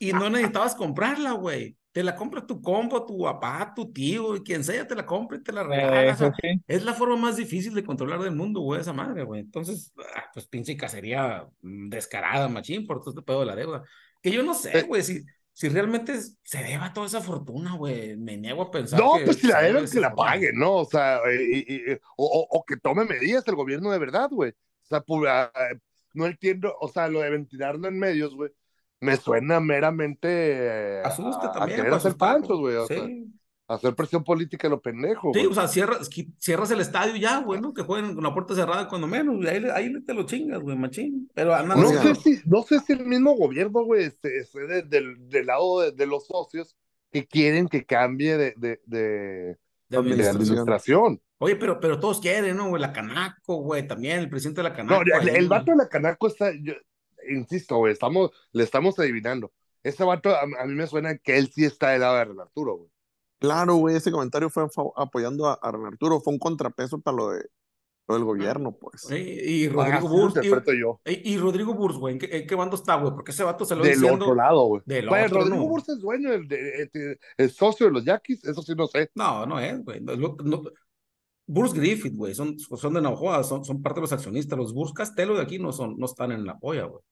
y 0.00 0.12
no 0.12 0.30
necesitabas 0.30 0.74
comprarla, 0.74 1.32
güey. 1.32 1.76
Te 1.92 2.02
la 2.02 2.16
compra 2.16 2.46
tu 2.46 2.62
compa, 2.62 3.04
tu 3.04 3.18
papá, 3.18 3.72
tu 3.76 3.92
tío, 3.92 4.34
y 4.34 4.42
quien 4.42 4.64
sea, 4.64 4.86
te 4.86 4.94
la 4.94 5.04
compra 5.04 5.36
y 5.36 5.42
te 5.42 5.52
la 5.52 5.62
regala. 5.62 6.16
es 6.66 6.84
la 6.84 6.94
forma 6.94 7.16
más 7.16 7.36
difícil 7.36 7.74
de 7.74 7.84
controlar 7.84 8.20
del 8.20 8.34
mundo, 8.34 8.60
güey, 8.60 8.80
esa 8.80 8.94
madre, 8.94 9.24
güey. 9.24 9.42
Entonces, 9.42 9.92
ah, 10.16 10.24
pues 10.32 10.46
pinche 10.46 10.74
cacería 10.76 11.46
mm, 11.60 11.90
descarada, 11.90 12.48
machín, 12.48 12.86
por 12.86 13.00
todo 13.00 13.10
este 13.10 13.22
pedo 13.22 13.40
de 13.40 13.46
la 13.46 13.56
deuda. 13.56 13.82
Que 14.22 14.30
yo 14.30 14.42
no 14.42 14.54
sé, 14.54 14.78
Eh. 14.78 14.82
güey, 14.82 15.02
si, 15.02 15.22
si 15.52 15.68
realmente 15.68 16.14
se 16.42 16.62
deba 16.62 16.94
toda 16.94 17.06
esa 17.08 17.20
fortuna, 17.20 17.76
güey. 17.76 18.16
Me 18.16 18.38
niego 18.38 18.62
a 18.62 18.70
pensar 18.70 18.98
No, 18.98 19.18
que 19.18 19.24
pues 19.26 19.36
si 19.38 19.48
la 19.48 19.60
deben, 19.60 19.84
de 19.84 19.90
que 19.90 20.00
la 20.00 20.14
paguen, 20.14 20.56
¿no? 20.58 20.76
O 20.76 20.84
sea, 20.86 21.20
y- 21.30 21.58
y- 21.58 21.74
y- 21.74 21.98
o, 22.16 22.46
o- 22.50 22.64
que 22.64 22.78
tome 22.78 23.04
medidas 23.04 23.46
el 23.48 23.54
gobierno 23.54 23.90
de 23.90 23.98
verdad, 23.98 24.30
güey. 24.30 24.50
O 24.52 24.86
sea, 24.86 25.04
pu- 25.04 25.26
ah, 25.28 25.52
no 26.14 26.24
entiendo, 26.26 26.74
o 26.80 26.88
sea, 26.88 27.08
lo 27.08 27.20
de 27.20 27.28
ventilarlo 27.30 27.86
en 27.88 27.98
medios, 27.98 28.34
güey, 28.34 28.50
me 29.02 29.16
suena 29.16 29.60
meramente 29.60 31.00
Asusta 31.04 31.46
a, 31.46 31.50
a 31.50 31.52
también. 31.52 31.76
querer 31.76 31.90
para 31.90 31.96
hacer 32.00 32.16
panchos, 32.16 32.58
güey. 32.58 32.76
Sí. 32.88 32.94
sea, 32.94 33.76
hacer 33.76 33.94
presión 33.94 34.22
política 34.22 34.68
lo 34.68 34.80
pendejo, 34.80 35.32
Sí, 35.34 35.46
o 35.46 35.54
sea, 35.54 35.66
cierras, 35.68 36.10
cierras 36.38 36.70
el 36.70 36.80
estadio 36.80 37.16
ya, 37.16 37.38
güey, 37.40 37.60
¿no? 37.60 37.72
Que 37.72 37.82
jueguen 37.82 38.14
con 38.14 38.22
la 38.24 38.34
puerta 38.34 38.54
cerrada 38.54 38.88
cuando 38.88 39.06
menos, 39.06 39.36
güey. 39.36 39.48
Ahí, 39.48 39.60
le- 39.60 39.72
ahí 39.72 40.02
te 40.04 40.14
lo 40.14 40.24
chingas, 40.24 40.60
güey, 40.60 40.76
machín. 40.76 41.30
Pero 41.34 41.50
No 41.64 41.74
Oiga. 41.88 42.02
sé 42.02 42.14
si, 42.16 42.40
no 42.44 42.62
sé 42.62 42.80
si 42.80 42.92
el 42.92 43.06
mismo 43.06 43.34
gobierno, 43.34 43.82
güey, 43.84 44.04
esté, 44.04 44.38
esté 44.38 44.66
de- 44.66 44.82
del, 44.82 45.28
del 45.28 45.46
lado 45.46 45.80
de, 45.80 45.92
de 45.92 46.06
los 46.06 46.26
socios 46.26 46.76
que 47.10 47.26
quieren 47.26 47.68
que 47.68 47.84
cambie 47.84 48.36
de, 48.36 48.54
de, 48.56 48.80
de, 48.86 49.58
administración. 49.96 50.36
administración. 50.36 51.20
Oye, 51.38 51.56
pero, 51.56 51.80
pero 51.80 51.98
todos 51.98 52.20
quieren, 52.20 52.56
¿no? 52.56 52.68
Güey, 52.68 52.80
la 52.80 52.92
Canaco, 52.92 53.56
güey, 53.56 53.86
también, 53.86 54.18
el 54.20 54.28
presidente 54.30 54.60
de 54.62 54.68
la 54.68 54.70
No, 54.70 54.76
Canaco. 54.76 55.02
el, 55.02 55.28
ahí, 55.30 55.36
el 55.36 55.48
vato 55.48 55.70
de 55.72 55.76
la 55.78 55.88
Canaco 55.88 56.26
está, 56.28 56.52
yo, 56.62 56.74
insisto, 57.30 57.76
güey, 57.76 57.92
estamos, 57.92 58.30
le 58.52 58.64
estamos 58.64 58.98
adivinando. 58.98 59.52
Ese 59.82 60.04
vato, 60.04 60.30
a, 60.30 60.42
a 60.42 60.66
mí 60.66 60.74
me 60.74 60.86
suena 60.86 61.18
que 61.18 61.36
él 61.38 61.50
sí 61.52 61.64
está 61.64 61.90
del 61.90 62.00
lado 62.02 62.16
de 62.16 62.24
Ren 62.26 62.40
Arturo, 62.40 62.76
güey. 62.76 62.90
Claro, 63.40 63.74
güey, 63.76 63.96
ese 63.96 64.12
comentario 64.12 64.48
fue 64.50 64.66
apoyando 64.96 65.46
a, 65.48 65.54
a 65.54 65.72
Ren 65.72 65.86
Arturo, 65.86 66.20
fue 66.20 66.32
un 66.32 66.38
contrapeso 66.38 67.00
para 67.00 67.16
lo, 67.16 67.30
de, 67.30 67.44
lo 68.06 68.14
del 68.14 68.24
gobierno, 68.24 68.70
pues. 68.76 69.10
Y, 69.10 69.14
y 69.16 69.68
Rodrigo 69.68 70.08
Burs. 70.08 70.36
interpreto 70.36 70.72
yo. 70.72 71.00
Y, 71.04 71.32
y 71.34 71.38
Rodrigo 71.38 71.74
Burs, 71.74 71.96
güey, 71.96 72.14
¿en 72.14 72.20
qué, 72.20 72.28
en 72.36 72.46
qué 72.46 72.54
bando 72.54 72.76
está, 72.76 72.94
güey? 72.94 73.12
Porque 73.12 73.32
ese 73.32 73.42
vato 73.42 73.64
se 73.64 73.74
lo 73.74 73.82
Del 73.82 73.94
diciendo. 73.94 74.24
otro 74.24 74.34
lado, 74.36 74.64
güey. 74.66 74.82
Del 74.86 75.08
Güey, 75.08 75.24
otro, 75.24 75.38
Rodrigo 75.40 75.56
no. 75.56 75.66
Bursa 75.68 75.92
es 75.92 75.98
dueño, 76.00 76.30
del 76.30 76.46
de- 76.46 76.88
de- 76.92 77.18
el 77.36 77.50
socio 77.50 77.86
de 77.86 77.92
los 77.92 78.04
Yaquis, 78.04 78.44
eso 78.44 78.62
sí 78.62 78.74
no 78.76 78.86
sé. 78.86 79.10
No, 79.16 79.44
no 79.46 79.58
es, 79.58 79.84
güey. 79.84 80.00
No- 80.00 80.14
no- 80.44 80.62
Burs 81.44 81.74
Griffith, 81.74 82.14
güey, 82.14 82.34
son, 82.36 82.56
son 82.58 82.94
de 82.94 83.02
Navajo, 83.02 83.42
son, 83.42 83.64
son 83.64 83.82
parte 83.82 83.96
de 83.98 84.02
los 84.02 84.12
accionistas. 84.12 84.56
Los 84.56 84.72
Burs 84.72 84.92
Castelo 84.92 85.34
de 85.34 85.42
aquí 85.42 85.58
no, 85.58 85.72
son, 85.72 85.98
no 85.98 86.06
están 86.06 86.30
en 86.30 86.46
la 86.46 86.56
polla, 86.58 86.84
güey. 86.84 87.02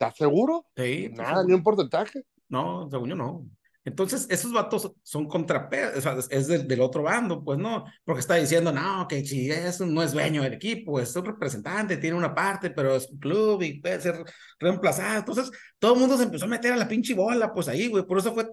¿Estás 0.00 0.16
seguro? 0.16 0.64
Sí, 0.76 1.10
Nada, 1.14 1.44
ni 1.44 1.52
un 1.52 1.62
porcentaje. 1.62 2.22
No, 2.48 2.88
según 2.90 3.10
yo 3.10 3.16
no. 3.16 3.46
Entonces, 3.84 4.26
esos 4.30 4.50
vatos 4.52 4.92
son 5.02 5.26
contra, 5.26 5.68
o 5.96 6.00
sea, 6.00 6.12
es- 6.18 6.28
es 6.30 6.46
del, 6.48 6.66
del 6.66 6.80
otro 6.80 7.02
bando, 7.02 7.42
pues 7.44 7.58
no, 7.58 7.84
porque 8.04 8.20
está 8.20 8.34
diciendo, 8.36 8.72
no, 8.72 9.06
que 9.08 9.24
si 9.26 9.50
es, 9.50 9.80
no 9.80 10.02
es 10.02 10.12
dueño 10.12 10.42
del 10.42 10.54
equipo, 10.54 11.00
es 11.00 11.14
un 11.16 11.24
representante, 11.26 11.96
tiene 11.98 12.16
una 12.16 12.34
parte, 12.34 12.70
pero 12.70 12.94
es 12.96 13.08
un 13.10 13.18
club 13.18 13.62
y 13.62 13.80
puede 13.80 14.00
ser 14.00 14.24
reemplazado. 14.58 15.18
Entonces, 15.18 15.50
todo 15.78 15.94
el 15.94 16.00
mundo 16.00 16.16
se 16.16 16.24
empezó 16.24 16.44
a 16.46 16.48
meter 16.48 16.72
a 16.72 16.76
la 16.76 16.88
pinche 16.88 17.14
bola, 17.14 17.52
pues 17.52 17.68
ahí, 17.68 17.88
güey, 17.88 18.04
por 18.06 18.18
eso 18.18 18.32
fue 18.34 18.48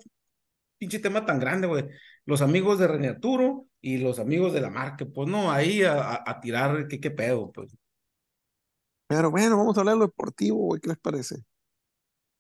pinche 0.78 1.00
tema 1.00 1.26
tan 1.26 1.40
grande, 1.40 1.68
güey. 1.68 1.86
Los 2.26 2.42
amigos 2.42 2.80
de 2.80 2.88
René 2.88 3.10
Arturo 3.10 3.68
y 3.82 3.98
los 3.98 4.20
amigos 4.20 4.54
de 4.54 4.62
la 4.62 4.70
marca, 4.70 5.06
pues 5.14 5.28
no, 5.30 5.52
ahí 5.52 5.84
a, 5.84 5.94
a- 6.02 6.24
a 6.26 6.40
tirar, 6.42 6.88
¿qué, 6.88 7.00
qué 7.00 7.12
pedo? 7.12 7.52
Pues, 7.52 7.76
Pero 9.08 9.32
bueno, 9.32 9.58
vamos 9.58 9.78
a 9.78 9.82
hablar 9.82 9.96
de 9.96 10.00
lo 10.00 10.06
deportivo, 10.08 10.58
güey. 10.58 10.82
¿Qué 10.82 10.90
les 10.90 10.98
parece? 10.98 11.44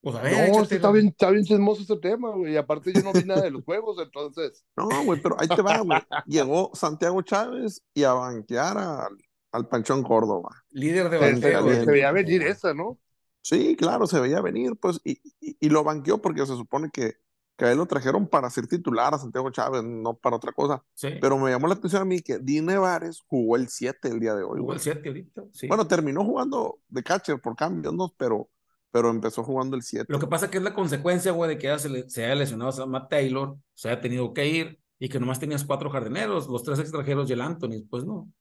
pues 0.01 0.15
a 0.15 0.21
ver, 0.21 0.51
No, 0.51 0.63
está 0.63 0.91
bien, 0.91 1.07
está 1.07 1.29
bien 1.31 1.43
chismoso 1.43 1.81
ese 1.81 1.97
tema, 1.97 2.29
güey. 2.31 2.53
Y 2.53 2.57
aparte 2.57 2.93
yo 2.93 3.01
no 3.01 3.11
vi 3.13 3.23
nada 3.25 3.41
de 3.41 3.51
los 3.51 3.63
juegos, 3.65 3.97
entonces. 4.01 4.63
No, 4.77 4.87
güey, 5.03 5.21
pero 5.21 5.35
ahí 5.39 5.47
te 5.47 5.61
va, 5.61 5.79
güey. 5.79 5.99
Llegó 6.25 6.71
Santiago 6.73 7.21
Chávez 7.23 7.81
y 7.93 8.03
a 8.03 8.13
banquear 8.13 8.77
al, 8.77 9.17
al 9.51 9.67
Panchón 9.67 10.03
Córdoba. 10.03 10.63
líder 10.69 11.09
de 11.09 11.19
Se, 11.19 11.25
se- 11.25 11.33
bateo. 11.35 11.53
caliente. 11.59 11.85
se 11.85 11.91
veía 11.91 12.11
venir 12.11 12.41
esa, 12.43 12.73
¿no? 12.73 12.99
Sí, 13.41 13.75
claro, 13.75 14.07
se 14.07 14.19
veía 14.19 14.41
venir, 14.41 14.73
pues, 14.79 14.99
y, 15.05 15.19
y, 15.39 15.57
y 15.59 15.69
lo 15.69 15.83
banqueó 15.83 16.21
porque 16.21 16.41
se 16.45 16.55
supone 16.55 16.89
que, 16.91 17.13
que 17.57 17.65
a 17.65 17.71
él 17.71 17.77
lo 17.79 17.87
trajeron 17.87 18.27
para 18.27 18.49
ser 18.49 18.67
titular 18.67 19.13
a 19.13 19.17
Santiago 19.17 19.49
Chávez, 19.49 19.83
no 19.83 20.13
para 20.15 20.35
otra 20.35 20.51
cosa. 20.51 20.83
Sí, 20.93 21.09
Pero 21.19 21.37
me 21.37 21.49
llamó 21.49 21.67
la 21.67 21.73
atención 21.73 22.03
a 22.03 22.05
mí 22.05 22.21
que 22.21 22.37
Di 22.39 22.61
Nevares 22.61 23.23
jugó 23.27 23.55
el 23.55 23.67
7 23.67 24.09
el 24.09 24.19
día 24.19 24.35
de 24.35 24.43
hoy, 24.43 24.59
jugó 24.59 24.65
güey. 24.65 24.75
el 24.75 24.81
7 24.81 25.07
ahorita. 25.09 25.43
Sí. 25.51 25.67
Bueno, 25.67 25.87
terminó 25.87 26.23
jugando 26.23 26.79
de 26.87 27.03
catcher 27.03 27.41
por 27.41 27.55
cambios, 27.55 27.93
¿no? 27.93 28.13
Pero, 28.17 28.49
pero 28.91 29.09
empezó 29.09 29.43
jugando 29.43 29.75
el 29.75 29.81
7. 29.81 30.05
Lo 30.07 30.19
que 30.19 30.27
pasa 30.27 30.51
que 30.51 30.57
es 30.59 30.63
la 30.63 30.73
consecuencia, 30.73 31.31
güey, 31.31 31.49
de 31.49 31.57
que 31.57 31.67
ya 31.67 31.79
se, 31.79 32.09
se 32.09 32.25
haya 32.25 32.35
lesionado 32.35 32.83
a 32.83 32.85
Matt 32.85 33.09
Taylor, 33.09 33.57
se 33.73 33.89
haya 33.89 33.99
tenido 34.01 34.33
que 34.33 34.47
ir 34.47 34.79
y 34.99 35.09
que 35.09 35.19
nomás 35.19 35.39
tenías 35.39 35.63
cuatro 35.63 35.89
jardineros, 35.89 36.47
los 36.47 36.63
tres 36.63 36.79
extranjeros 36.79 37.29
y 37.29 37.33
el 37.33 37.41
Anthony, 37.41 37.83
pues 37.89 38.05
no. 38.05 38.31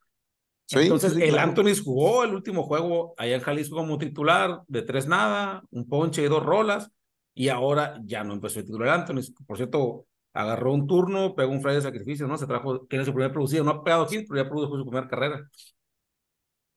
Sí, 0.66 0.80
Entonces, 0.80 1.14
sí, 1.14 1.22
el 1.22 1.30
claro. 1.30 1.48
Anthony 1.50 1.80
jugó 1.82 2.24
el 2.24 2.34
último 2.34 2.64
juego 2.64 3.14
allá 3.16 3.36
en 3.36 3.40
Jalisco 3.40 3.76
como 3.76 3.98
titular, 3.98 4.62
de 4.66 4.82
tres 4.82 5.06
nada, 5.06 5.62
un 5.70 5.88
ponche 5.88 6.22
y 6.22 6.26
dos 6.28 6.44
rolas, 6.44 6.90
y 7.38 7.50
ahora 7.50 8.00
ya 8.02 8.24
no 8.24 8.32
empezó 8.32 8.60
el 8.60 8.64
titular 8.64 8.88
Anthony. 8.88 9.20
Por 9.46 9.58
cierto, 9.58 10.06
agarró 10.32 10.72
un 10.72 10.86
turno, 10.86 11.34
pegó 11.36 11.52
un 11.52 11.60
fly 11.60 11.74
de 11.74 11.82
sacrificio, 11.82 12.26
¿no? 12.26 12.38
Se 12.38 12.46
trajo, 12.46 12.86
tiene 12.86 13.04
su 13.04 13.12
primer 13.12 13.30
producido, 13.30 13.62
no 13.62 13.72
ha 13.72 13.84
pegado 13.84 14.08
hit, 14.08 14.26
pero 14.26 14.42
ya 14.42 14.48
produjo 14.48 14.78
su 14.78 14.86
primera 14.86 15.06
carrera. 15.06 15.46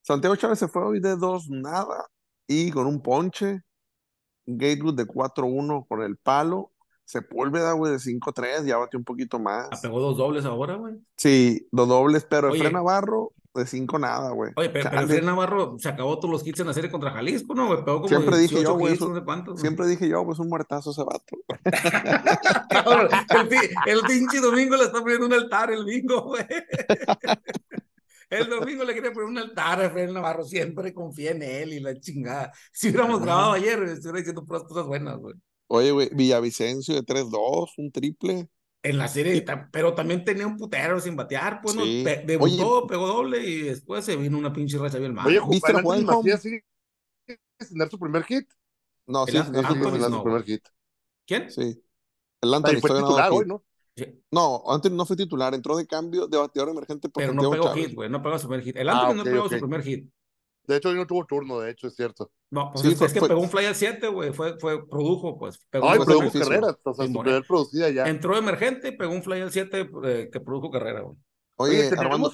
Santiago 0.02 0.36
Chávez 0.36 0.60
se 0.60 0.68
fue 0.68 0.84
hoy 0.84 1.00
de 1.00 1.16
2 1.16 1.50
nada 1.50 2.10
y 2.46 2.72
con 2.72 2.88
un 2.88 3.02
ponche. 3.02 3.62
Gatewood 4.46 4.96
de 4.96 5.06
4-1 5.06 5.86
con 5.88 6.02
el 6.02 6.18
palo. 6.18 6.74
Sepúlveda, 7.06 7.72
güey, 7.72 7.94
de 7.94 8.00
5-3, 8.00 8.66
ya 8.66 8.78
batió 8.78 9.00
un 9.00 9.06
poquito 9.06 9.40
más. 9.40 9.70
Ah, 9.72 9.80
pegó 9.82 10.02
dos 10.02 10.18
dobles 10.18 10.44
ahora, 10.44 10.76
güey. 10.76 10.96
Sí, 11.16 11.68
dos 11.72 11.88
dobles, 11.88 12.28
pero 12.30 12.50
Oye. 12.50 12.58
Efraín 12.58 12.74
Navarro 12.74 13.32
de 13.60 13.68
5 13.68 14.00
nada, 14.00 14.32
güey. 14.32 14.52
Oye, 14.56 14.70
pero. 14.70 14.90
Efraín 14.90 15.26
Navarro 15.26 15.76
se 15.78 15.90
acabó 15.90 16.18
todos 16.20 16.32
los 16.32 16.48
hits 16.48 16.60
en 16.62 16.68
la 16.68 16.74
serie 16.74 16.90
contra 16.90 17.12
Jalisco, 17.12 17.54
¿no? 17.54 17.68
güey? 17.68 17.84
Pegó 17.86 17.98
como 17.98 18.08
Siempre 18.08 18.38
dije 18.38 18.56
18 18.56 18.64
yo, 18.64 18.78
güey, 18.80 18.94
hits, 18.94 19.02
eso- 19.02 19.10
no 19.10 19.20
sé 19.20 19.26
cuántos. 19.26 19.54
güey. 19.54 19.62
Siempre 19.62 19.88
dije 19.88 20.10
yo, 20.10 20.26
pues 20.26 20.40
un 20.40 20.50
muertazo 20.50 20.92
ese 20.92 21.04
vato. 21.04 21.38
El, 23.40 23.48
pi- 23.48 23.70
el 23.86 24.02
pinche 24.08 24.40
domingo 24.40 24.76
le 24.76 24.84
está 24.86 25.00
poniendo 25.02 25.26
un 25.28 25.34
altar 25.34 25.72
el 25.72 25.86
bingo, 25.86 26.22
güey. 26.24 26.46
El 28.30 28.48
domingo 28.48 28.84
le 28.84 28.94
quería 28.94 29.12
poner 29.12 29.28
un 29.30 29.38
altar 29.40 29.82
a 29.82 29.86
Efraín 29.86 30.14
Navarro, 30.14 30.44
siempre 30.44 30.94
confía 30.94 31.32
en 31.32 31.42
él 31.42 31.74
y 31.74 31.80
la 31.80 32.00
chingada. 32.00 32.52
Si 32.72 32.90
hubiéramos 32.90 33.22
grabado 33.22 33.54
ayer, 33.54 33.82
estuviera 33.84 34.20
diciendo 34.20 34.46
puras 34.46 34.64
cosas 34.64 34.86
buenas, 34.86 35.18
güey. 35.18 35.34
Oye, 35.68 35.92
güey, 35.92 36.10
Villavicencio 36.14 36.94
de 36.94 37.02
3-2, 37.04 37.70
un 37.78 37.92
triple. 37.92 38.48
En 38.82 38.98
la 38.98 39.08
serie, 39.10 39.46
pero 39.72 39.94
también 39.94 40.24
tenía 40.24 40.48
un 40.48 40.56
putero 40.58 41.00
sin 41.02 41.16
batear, 41.16 41.60
pues, 41.62 41.76
¿no? 41.76 41.84
Sí. 41.84 42.02
Pe- 42.06 42.24
debutó, 42.26 42.88
pegó 42.88 43.08
doble 43.08 43.44
y 43.46 43.62
después 43.64 44.06
se 44.06 44.16
vino 44.16 44.38
una 44.38 44.54
pinche 44.54 44.78
racha 44.78 45.00
bien 45.00 45.14
mala. 45.14 45.28
Oye, 45.28 45.42
¿viste 45.50 45.74
la 45.74 45.82
jugada? 45.82 46.02
Macías 46.02 46.42
sigue 46.42 46.64
sin 47.60 47.78
dar 47.78 47.90
su 47.90 48.00
primer 48.00 48.24
hit. 48.24 48.50
No, 49.06 49.26
sí, 49.26 49.34
sin 49.34 49.52
dar 49.52 49.64
no, 49.76 50.18
su 50.18 50.24
primer 50.24 50.44
hit. 50.44 50.66
¿Quién? 51.28 51.52
sí. 51.52 51.84
El 52.42 52.54
Anthony 52.54 52.80
fue 52.80 52.90
no 52.92 53.02
titular 53.02 53.32
hoy. 53.34 53.46
¿no? 53.46 53.64
Sí, 53.96 54.06
No, 54.32 54.64
Anthony 54.68 54.92
no 54.92 55.06
fue 55.06 55.18
titular, 55.18 55.54
entró 55.54 55.76
de 55.76 55.86
cambio 55.86 56.28
de 56.28 56.38
bateador 56.38 56.70
emergente 56.70 57.10
por 57.10 57.22
pero 57.22 57.34
no 57.34 57.50
pegó 57.52 57.66
Chávez. 57.66 57.88
hit, 57.88 57.96
güey, 57.96 58.10
no 58.10 58.22
pegó 58.24 58.40
su 58.40 58.48
primer 58.48 58.64
hit. 58.64 58.78
El 58.78 58.88
Ah, 58.88 59.08
Anthony 59.10 59.16
no 59.18 59.22
ok, 59.24 59.28
pegó 59.30 59.50
su 59.50 59.60
primer 59.60 59.84
hit. 59.84 60.10
De 60.68 60.76
hecho, 60.78 60.90
hoy 60.90 60.96
no 60.96 61.06
tuvo 61.06 61.26
turno, 61.26 61.60
de 61.60 61.72
hecho, 61.72 61.88
es 61.88 61.96
cierto. 61.96 62.32
No, 62.52 62.72
pues 62.72 62.82
Sí, 62.82 62.92
es, 62.94 62.98
fue- 62.98 63.08
es 63.08 63.14
que 63.14 63.20
fue- 63.20 63.28
pegó 63.30 63.42
un 63.42 63.50
fly 63.50 63.66
al 63.66 63.76
7, 63.76 64.08
güey, 64.08 64.34
fue, 64.34 64.58
fue, 64.60 64.88
produjo, 64.88 65.38
pues. 65.38 65.60
Pegó 65.70 65.88
Ay, 65.90 66.00
produjo 66.00 66.32
carreras, 66.40 66.78
o 66.84 66.94
sea, 66.94 67.06
su 67.06 67.14
primer 67.14 67.44
producida 67.46 67.90
ya. 67.90 68.08
Entró 68.08 68.36
emergente 68.38 68.88
y 68.88 68.92
pegó 68.98 69.12
un 69.14 69.22
fly 69.22 69.42
al 69.42 69.52
7 69.52 69.90
eh, 70.06 70.30
que 70.32 70.40
produjo 70.40 70.72
carrera, 70.72 71.02
güey. 71.02 71.16
Oye, 71.58 71.88
Oye, 71.88 72.00
Armando, 72.00 72.34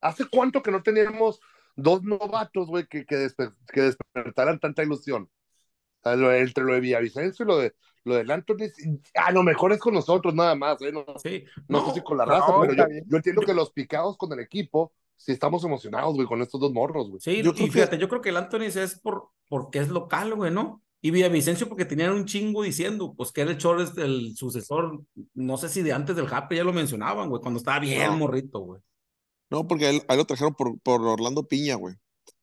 ¿hace 0.00 0.26
cuánto 0.30 0.62
que 0.62 0.70
no 0.70 0.82
teníamos 0.82 1.40
dos 1.76 2.02
novatos, 2.02 2.66
güey, 2.66 2.86
que, 2.86 3.06
que, 3.06 3.16
desper- 3.16 3.54
que 3.72 3.82
despertaran 3.82 4.58
tanta 4.60 4.82
ilusión? 4.82 5.22
O 5.24 6.02
sea, 6.02 6.16
lo- 6.16 6.32
entre 6.32 6.64
lo 6.64 6.74
de 6.74 6.80
Villavicencio 6.80 7.44
y 7.44 7.48
lo 7.48 7.56
de 7.58 7.74
lo 8.04 8.14
del 8.14 8.30
Anthony, 8.30 8.70
a 9.14 9.32
lo 9.32 9.42
mejor 9.42 9.72
es 9.72 9.78
con 9.80 9.92
nosotros 9.92 10.34
nada 10.34 10.54
más, 10.54 10.80
¿eh? 10.80 10.90
no, 10.92 11.04
Sí. 11.22 11.44
no 11.68 11.84
sé 11.86 11.94
si 11.94 12.00
con 12.02 12.16
la 12.16 12.24
raza, 12.24 12.52
no, 12.52 12.60
pero 12.62 12.72
yo, 12.72 12.84
yo 13.06 13.16
entiendo 13.18 13.42
que 13.42 13.52
los 13.52 13.70
picados 13.70 14.16
con 14.16 14.32
el 14.32 14.40
equipo, 14.40 14.94
sí 15.18 15.32
estamos 15.32 15.62
emocionados, 15.64 16.14
güey, 16.14 16.26
con 16.26 16.40
estos 16.40 16.58
dos 16.60 16.72
morros, 16.72 17.08
güey. 17.10 17.20
Sí, 17.20 17.42
Yo 17.42 17.50
y 17.50 17.54
que- 17.54 17.70
fíjate, 17.70 17.98
yo 17.98 18.08
creo 18.08 18.22
que 18.22 18.30
el 18.30 18.36
Anthony 18.38 18.62
es 18.74 18.98
por, 19.00 19.28
porque 19.48 19.80
es 19.80 19.88
local, 19.90 20.34
güey, 20.34 20.50
¿no? 20.50 20.82
Y 21.02 21.10
Villavicencio 21.10 21.68
porque 21.68 21.84
tenían 21.84 22.12
un 22.12 22.24
chingo 22.24 22.62
diciendo, 22.62 23.14
pues 23.16 23.30
que 23.30 23.42
era 23.42 23.50
el 23.52 23.58
Chores 23.58 23.94
del 23.94 24.34
sucesor, 24.36 25.02
no 25.34 25.56
sé 25.56 25.68
si 25.68 25.82
de 25.82 25.92
antes 25.92 26.16
del 26.16 26.26
Happy 26.32 26.56
ya 26.56 26.64
lo 26.64 26.72
mencionaban, 26.72 27.28
güey, 27.28 27.40
cuando 27.42 27.58
estaba 27.58 27.78
bien 27.78 28.06
No. 28.10 28.16
morrito, 28.16 28.60
güey. 28.60 28.80
no, 29.50 29.66
porque 29.66 29.86
a 29.86 29.90
él, 29.90 30.02
a 30.08 30.12
él 30.14 30.18
lo 30.18 30.24
trajeron 30.24 30.54
por, 30.54 30.78
por 30.80 31.00
Orlando 31.06 31.46
Piña, 31.46 31.74
güey. 31.76 31.94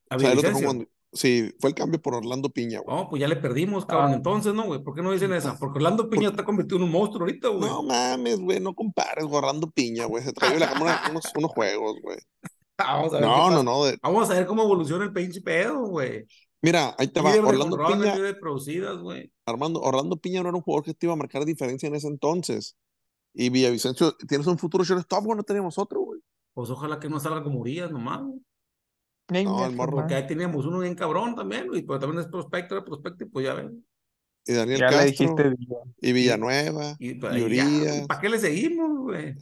A 0.09 0.15
O 0.15 0.19
sea, 0.19 0.29
él 0.31 0.35
lo 0.38 0.41
trajeron 0.41 0.61
Villavicencio. 0.61 0.67
cuando- 0.67 0.85
Sí, 1.13 1.53
fue 1.61 1.69
el 1.69 1.75
cambio 1.75 2.01
por 2.01 2.13
Orlando 2.15 2.49
Piña, 2.49 2.79
güey. 2.81 2.93
No, 2.97 3.07
pues 3.09 3.21
ya 3.21 3.27
le 3.29 3.38
perdimos, 3.38 3.85
cabrón, 3.85 4.11
Ah. 4.11 4.15
entonces, 4.15 4.53
¿no, 4.53 4.63
güey? 4.65 4.83
¿Por 4.83 4.93
qué 4.95 5.01
no 5.01 5.11
dicen 5.13 5.31
esa? 5.31 5.57
Porque 5.57 5.77
Orlando 5.77 6.09
Piña 6.09 6.27
está 6.29 6.43
convertido 6.43 6.75
en 6.77 6.83
un 6.83 6.91
monstruo 6.91 7.21
ahorita, 7.25 7.47
güey. 7.49 7.69
No 7.69 7.83
mames, 7.83 8.38
güey, 8.41 8.59
no 8.59 8.73
compares 8.73 9.23
con 9.23 9.35
Orlando 9.35 9.69
Piña, 9.71 10.05
güey. 10.07 10.23
Se 10.25 10.33
trajo 10.33 10.57
la 10.59 10.73
cámara 10.73 11.03
unos, 11.11 11.23
unos 11.38 11.51
juegos, 11.51 11.95
güey. 12.01 12.17
Vamos 12.77 13.13
a 13.13 13.17
ver 13.17 13.25
No, 13.25 13.49
no, 13.51 13.63
no. 13.63 13.85
de- 13.85 13.97
Vamos 14.01 14.29
a 14.29 14.33
ver 14.33 14.45
cómo 14.45 14.63
evoluciona 14.63 15.05
el 15.05 15.13
pinche 15.13 15.41
pedo, 15.41 15.85
güey. 15.88 16.25
Mira, 16.61 16.95
ahí 16.97 17.07
te 17.07 17.21
va. 17.21 17.31
Orlando 17.35 17.77
Piña, 17.88 18.15
producidas. 18.39 18.97
Armando, 19.45 19.81
Orlando 19.81 20.17
Piña 20.17 20.41
no 20.41 20.49
era 20.49 20.57
un 20.57 20.63
jugador 20.63 20.83
que 20.83 20.93
te 20.93 21.05
iba 21.05 21.13
a 21.13 21.17
marcar 21.17 21.45
diferencia 21.45 21.88
en 21.88 21.95
ese 21.95 22.07
entonces. 22.07 22.75
Y 23.33 23.49
Villavicencio, 23.49 24.15
tienes 24.27 24.47
un 24.47 24.57
futuro 24.57 24.83
shortstop, 24.83 25.25
güey, 25.25 25.38
no 25.38 25.43
tenemos 25.43 25.77
otro, 25.77 25.99
güey. 26.01 26.21
Pues 26.53 26.69
ojalá 26.69 26.99
que 26.99 27.09
no 27.09 27.19
salga 27.19 27.43
como 27.43 27.59
Urias 27.59 27.91
nomás, 27.91 28.21
güey. 28.23 28.39
No, 29.43 29.65
el 29.65 29.75
morro. 29.75 29.97
Porque 29.97 30.15
ahí 30.15 30.25
teníamos 30.25 30.65
uno 30.65 30.79
bien 30.79 30.95
cabrón 30.95 31.35
también, 31.35 31.67
güey, 31.67 31.81
pero 31.83 31.99
también 31.99 32.21
es 32.21 32.27
prospecto, 32.27 32.75
era 32.75 32.85
prospecto, 32.85 33.25
y 33.25 33.27
pues 33.27 33.45
ya 33.45 33.53
ven. 33.53 33.85
Y 34.47 34.53
Daniel 34.53 34.79
Ya 34.79 34.91
le 34.91 34.97
Castro, 34.97 35.25
dijiste, 35.25 35.55
y 36.01 36.13
Villanueva, 36.13 36.95
Y, 36.99 37.10
y, 37.10 37.13
pues, 37.15 37.41
Urias. 37.41 38.05
¿Para 38.08 38.21
qué 38.21 38.29
le 38.29 38.39
seguimos, 38.39 38.99
güey? 38.99 39.36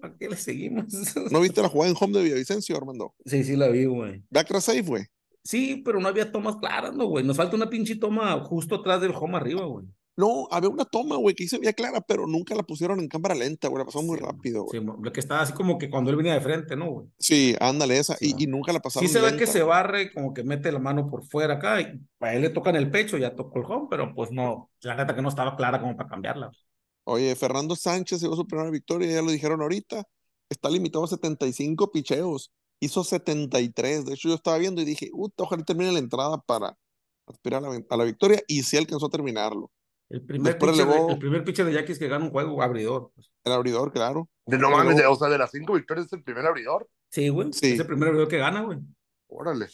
¿Para 0.00 0.16
qué 0.18 0.28
le 0.28 0.36
seguimos? 0.36 0.86
¿No 1.30 1.40
viste 1.40 1.62
la 1.62 1.68
jugada 1.68 1.90
en 1.90 1.96
home 1.98 2.18
de 2.18 2.24
Villavicencio, 2.24 2.76
Armando? 2.76 3.14
Sí, 3.24 3.44
sí 3.44 3.54
la 3.54 3.68
vi, 3.68 3.84
güey. 3.84 4.24
Backra 4.30 4.60
safe, 4.60 4.82
güey. 4.82 5.04
Sí, 5.44 5.80
pero 5.84 6.00
no 6.00 6.08
había 6.08 6.30
tomas 6.30 6.56
claras, 6.56 6.94
¿no, 6.94 7.06
güey? 7.06 7.24
Nos 7.24 7.36
falta 7.36 7.56
una 7.56 7.70
pinche 7.70 7.96
toma 7.96 8.38
justo 8.40 8.74
atrás 8.74 9.00
del 9.00 9.12
home 9.14 9.36
arriba, 9.36 9.64
güey. 9.64 9.86
No, 10.18 10.48
había 10.50 10.68
una 10.70 10.84
toma, 10.84 11.16
güey, 11.16 11.34
que 11.34 11.48
se 11.48 11.58
veía 11.58 11.72
clara, 11.72 12.00
pero 12.02 12.26
nunca 12.26 12.54
la 12.54 12.62
pusieron 12.64 13.00
en 13.00 13.08
cámara 13.08 13.34
lenta, 13.34 13.68
güey. 13.68 13.80
La 13.80 13.86
pasaron 13.86 14.06
muy 14.08 14.18
Sí, 14.18 14.24
rápido, 14.26 14.64
güey. 14.64 14.76
Sí, 14.80 14.80
lo 14.80 15.12
que 15.12 15.20
estaba 15.20 15.40
así 15.42 15.52
como 15.54 15.78
que 15.78 15.88
cuando 15.90 16.10
él 16.10 16.16
venía 16.16 16.34
de 16.34 16.40
frente, 16.40 16.76
¿no, 16.76 16.90
güey? 16.90 17.08
Sí, 17.18 17.54
ándale 17.60 17.98
esa. 17.98 18.16
Sí, 18.16 18.34
y, 18.36 18.42
y 18.44 18.46
nunca 18.46 18.72
la 18.72 18.80
Sí 18.86 19.08
pasaron 19.08 19.08
se 19.08 19.20
ve 19.20 19.36
que 19.36 19.46
se 19.46 19.62
barre, 19.62 20.12
como 20.12 20.34
que 20.34 20.44
mete 20.44 20.72
la 20.72 20.78
mano 20.80 21.08
por 21.10 21.24
fuera 21.24 21.54
acá, 21.54 21.80
y 21.80 22.00
a 22.20 22.34
él 22.34 22.42
le 22.42 22.50
tocan 22.50 22.76
el 22.76 22.90
pecho, 22.90 23.18
ya 23.18 23.36
tocó 23.36 23.58
el 23.60 23.64
home, 23.66 23.86
pero 23.90 24.14
pues 24.14 24.30
no, 24.32 24.70
la 24.82 24.96
neta 24.96 25.14
que 25.14 25.22
no 25.22 25.28
estaba 25.28 25.56
clara 25.56 25.80
como 25.80 25.96
para 25.96 26.08
cambiarla. 26.08 26.50
Oye, 27.04 27.34
Fernando 27.36 27.74
Sánchez 27.74 28.20
llevó 28.20 28.36
su 28.36 28.46
primera 28.46 28.70
victoria, 28.70 29.10
ya 29.10 29.22
lo 29.22 29.30
dijeron 29.30 29.62
ahorita. 29.62 30.04
Está 30.48 30.68
limitado 30.70 31.04
a 31.04 31.08
75 31.08 31.90
picheos. 31.90 32.52
Hizo 32.80 33.02
73. 33.04 34.04
De 34.04 34.14
hecho, 34.14 34.28
yo 34.28 34.34
estaba 34.34 34.58
viendo 34.58 34.82
y 34.82 34.84
dije, 34.84 35.10
Uta, 35.12 35.44
ojalá 35.44 35.64
termine 35.64 35.92
la 35.92 35.98
entrada 35.98 36.38
para 36.38 36.76
aspirar 37.26 37.64
a 37.64 37.68
la, 37.70 37.80
a 37.88 37.96
la 37.96 38.04
victoria. 38.04 38.42
Y 38.46 38.62
sí 38.62 38.76
alcanzó 38.76 39.06
a 39.06 39.10
terminarlo. 39.10 39.70
El 40.10 40.22
primer, 40.22 40.56
pitcher 40.58 40.86
de, 40.86 41.12
el 41.12 41.18
primer 41.18 41.44
pitcher 41.44 41.66
de 41.66 41.72
Yankees 41.74 41.98
que 41.98 42.08
gana 42.08 42.24
un 42.24 42.30
juego 42.30 42.62
abridor. 42.62 43.10
pues. 43.14 43.30
El 43.44 43.52
abridor, 43.52 43.92
claro. 43.92 44.28
De, 44.46 44.56
no 44.58 44.70
mames, 44.70 44.96
de- 44.96 45.06
o 45.06 45.14
sea, 45.16 45.28
de 45.28 45.36
las 45.38 45.50
cinco 45.50 45.74
victorias 45.74 46.06
es 46.06 46.12
el 46.14 46.22
primer 46.22 46.46
abridor. 46.46 46.88
Sí, 47.10 47.28
güey. 47.28 47.52
Sí. 47.52 47.72
Es 47.72 47.80
el 47.80 47.86
primer 47.86 48.08
abridor 48.08 48.28
que 48.28 48.38
gana, 48.38 48.62
güey. 48.62 48.78
Órale. 49.26 49.66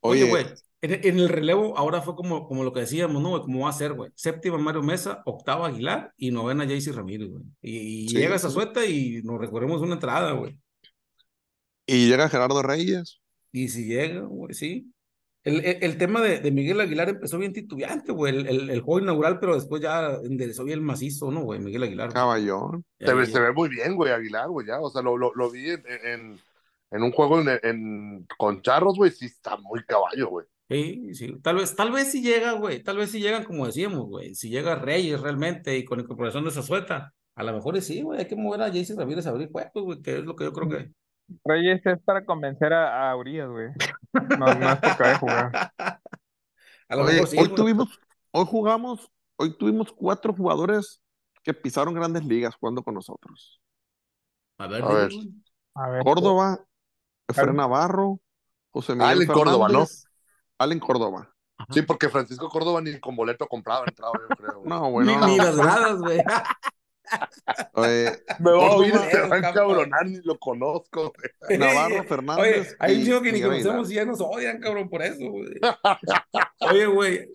Oye, 0.00 0.22
Oye, 0.24 0.30
güey, 0.30 0.46
en, 0.82 1.06
en 1.06 1.18
el 1.20 1.28
relevo 1.28 1.78
ahora 1.78 2.02
fue 2.02 2.14
como, 2.16 2.46
como 2.46 2.64
lo 2.64 2.72
que 2.72 2.80
decíamos, 2.80 3.22
¿no? 3.22 3.30
güey? 3.30 3.42
¿Cómo 3.42 3.60
va 3.60 3.70
a 3.70 3.72
ser, 3.72 3.92
güey? 3.94 4.10
Séptima 4.14 4.58
Mario 4.58 4.82
Mesa, 4.82 5.22
octava 5.24 5.68
Aguilar 5.68 6.12
y 6.16 6.30
novena 6.30 6.66
Jaycee 6.66 6.92
Ramírez, 6.92 7.28
güey. 7.30 7.44
Y, 7.62 7.76
y 8.04 8.08
Sí, 8.08 8.16
llega 8.16 8.34
esa 8.36 8.50
suelta 8.50 8.84
y 8.84 9.22
nos 9.22 9.38
recorremos 9.40 9.80
una 9.80 9.94
entrada, 9.94 10.32
güey. 10.32 10.58
y 11.86 12.08
llega 12.08 12.28
Gerardo 12.28 12.62
Reyes. 12.62 13.20
Y 13.52 13.68
si 13.68 13.84
llega, 13.86 14.20
güey, 14.22 14.54
sí. 14.54 14.92
El, 15.44 15.64
el, 15.64 15.78
el 15.82 15.98
tema 15.98 16.20
de, 16.20 16.38
de 16.38 16.50
Miguel 16.52 16.80
Aguilar 16.80 17.08
empezó 17.08 17.36
bien 17.38 17.52
titubeante, 17.52 18.12
güey. 18.12 18.36
El, 18.36 18.46
el, 18.46 18.70
el 18.70 18.80
juego 18.80 19.00
inaugural, 19.00 19.40
pero 19.40 19.54
después 19.54 19.82
ya 19.82 20.12
enderezó 20.22 20.62
bien 20.64 20.84
macizo, 20.84 21.30
¿no, 21.32 21.40
güey? 21.42 21.58
Miguel 21.58 21.82
Aguilar. 21.82 22.12
Caballón. 22.12 22.84
Ya, 23.00 23.08
Se 23.08 23.14
ve, 23.14 23.26
ya- 23.26 23.32
se 23.32 23.40
ve 23.40 23.52
muy 23.52 23.68
bien, 23.68 23.96
güey, 23.96 24.12
Aguilar, 24.12 24.48
güey, 24.48 24.66
ya. 24.66 24.80
O 24.80 24.90
sea, 24.90 25.02
lo, 25.02 25.16
lo, 25.18 25.32
lo 25.34 25.50
vi 25.50 25.70
en, 25.70 25.82
en, 26.04 26.38
en 26.92 27.02
un 27.02 27.10
juego 27.10 27.40
en, 27.40 27.58
en- 27.62 28.26
con 28.38 28.62
Charros, 28.62 28.96
güey, 28.96 29.10
sí 29.10 29.26
está 29.26 29.56
muy 29.56 29.82
caballo, 29.84 30.28
güey. 30.28 30.46
Sí, 30.70 31.12
sí, 31.14 31.36
tal 31.42 31.56
vez, 31.56 31.74
tal 31.76 31.92
vez 31.92 32.10
si 32.10 32.22
llega, 32.22 32.52
güey, 32.52 32.82
tal 32.82 32.96
vez 32.96 33.10
si 33.10 33.20
llegan 33.20 33.44
como 33.44 33.66
decíamos, 33.66 34.06
güey, 34.08 34.34
si 34.34 34.48
llega 34.48 34.76
Reyes 34.76 35.20
realmente 35.20 35.76
y 35.76 35.84
con 35.84 36.00
incorporación 36.00 36.44
de 36.44 36.50
esa 36.50 36.62
sueta, 36.62 37.12
a 37.34 37.42
lo 37.42 37.52
mejor 37.52 37.78
sí, 37.82 38.00
güey, 38.00 38.20
hay 38.20 38.26
que 38.26 38.36
mover 38.36 38.62
a 38.62 38.72
Jason 38.72 38.96
Ramírez 38.96 39.26
a 39.26 39.30
abrir 39.30 39.50
juegos, 39.50 39.82
güey, 39.84 40.00
que 40.00 40.18
es 40.18 40.24
lo 40.24 40.34
que 40.34 40.44
yo 40.44 40.52
creo 40.54 40.68
que... 40.70 40.90
Reyes 41.44 41.84
es 41.86 42.00
para 42.02 42.24
convencer 42.24 42.72
a, 42.72 43.10
a 43.10 43.16
Urias, 43.16 43.48
güey. 43.48 43.68
No, 44.38 44.46
no 44.54 44.70
es 44.72 44.78
porque 44.80 45.02
vaya 45.02 45.14
a 45.14 45.18
jugar. 45.18 45.72
A 46.88 46.96
lo 46.96 47.04
Oye, 47.04 47.14
mejor 47.14 47.28
sí, 47.28 47.36
hoy 47.38 47.44
güey. 47.44 47.54
tuvimos, 47.56 48.00
hoy 48.32 48.44
jugamos, 48.46 49.10
hoy 49.36 49.56
tuvimos 49.56 49.92
cuatro 49.92 50.34
jugadores 50.34 51.00
que 51.42 51.54
pisaron 51.54 51.94
grandes 51.94 52.24
ligas 52.24 52.54
jugando 52.56 52.82
con 52.82 52.92
nosotros. 52.94 53.62
A 54.58 54.66
ver, 54.66 54.82
A 54.82 54.88
ver. 54.88 55.10
A 55.74 55.88
ver. 55.88 56.02
Córdoba, 56.04 56.60
Efraín 57.26 57.56
Navarro, 57.56 58.20
José 58.72 58.92
Miguel 58.94 59.08
Allen 59.08 59.26
Córdoba, 59.28 59.68
¿no? 59.70 59.86
Allen 60.58 60.80
Córdoba. 60.80 61.34
Sí, 61.70 61.80
porque 61.82 62.08
Francisco 62.10 62.48
Córdoba 62.50 62.80
ni 62.82 62.98
con 63.00 63.16
boleto 63.16 63.46
compraba 63.46 63.84
entraba, 63.88 64.12
yo 64.28 64.36
creo. 64.36 64.58
güey. 64.58 64.68
No, 64.68 64.90
bueno, 64.90 65.10
Ni, 65.12 65.16
no. 65.16 65.26
ni 65.28 65.36
las 65.38 65.56
gradas, 65.56 65.98
güey. 65.98 66.18
Oye, 67.74 68.10
Me 68.38 68.52
voy 68.52 68.64
a 68.64 68.70
oír, 68.72 68.94
se 69.10 69.20
va 69.20 69.36
a 69.36 69.38
encabronar, 69.38 70.06
ni 70.06 70.20
lo 70.22 70.38
conozco. 70.38 71.12
güey. 71.46 71.58
Navarro, 71.58 71.96
Oye, 72.00 72.04
Fernández. 72.08 72.76
hay 72.78 72.98
un 72.98 73.04
chico 73.04 73.22
que 73.22 73.32
ni 73.32 73.42
conocemos 73.42 73.90
y 73.90 73.94
ya 73.94 74.04
nos 74.04 74.20
odian, 74.20 74.58
cabrón, 74.60 74.88
por 74.88 75.02
eso, 75.02 75.30
güey. 75.30 75.54
Oye, 76.60 76.86
güey, 76.86 77.28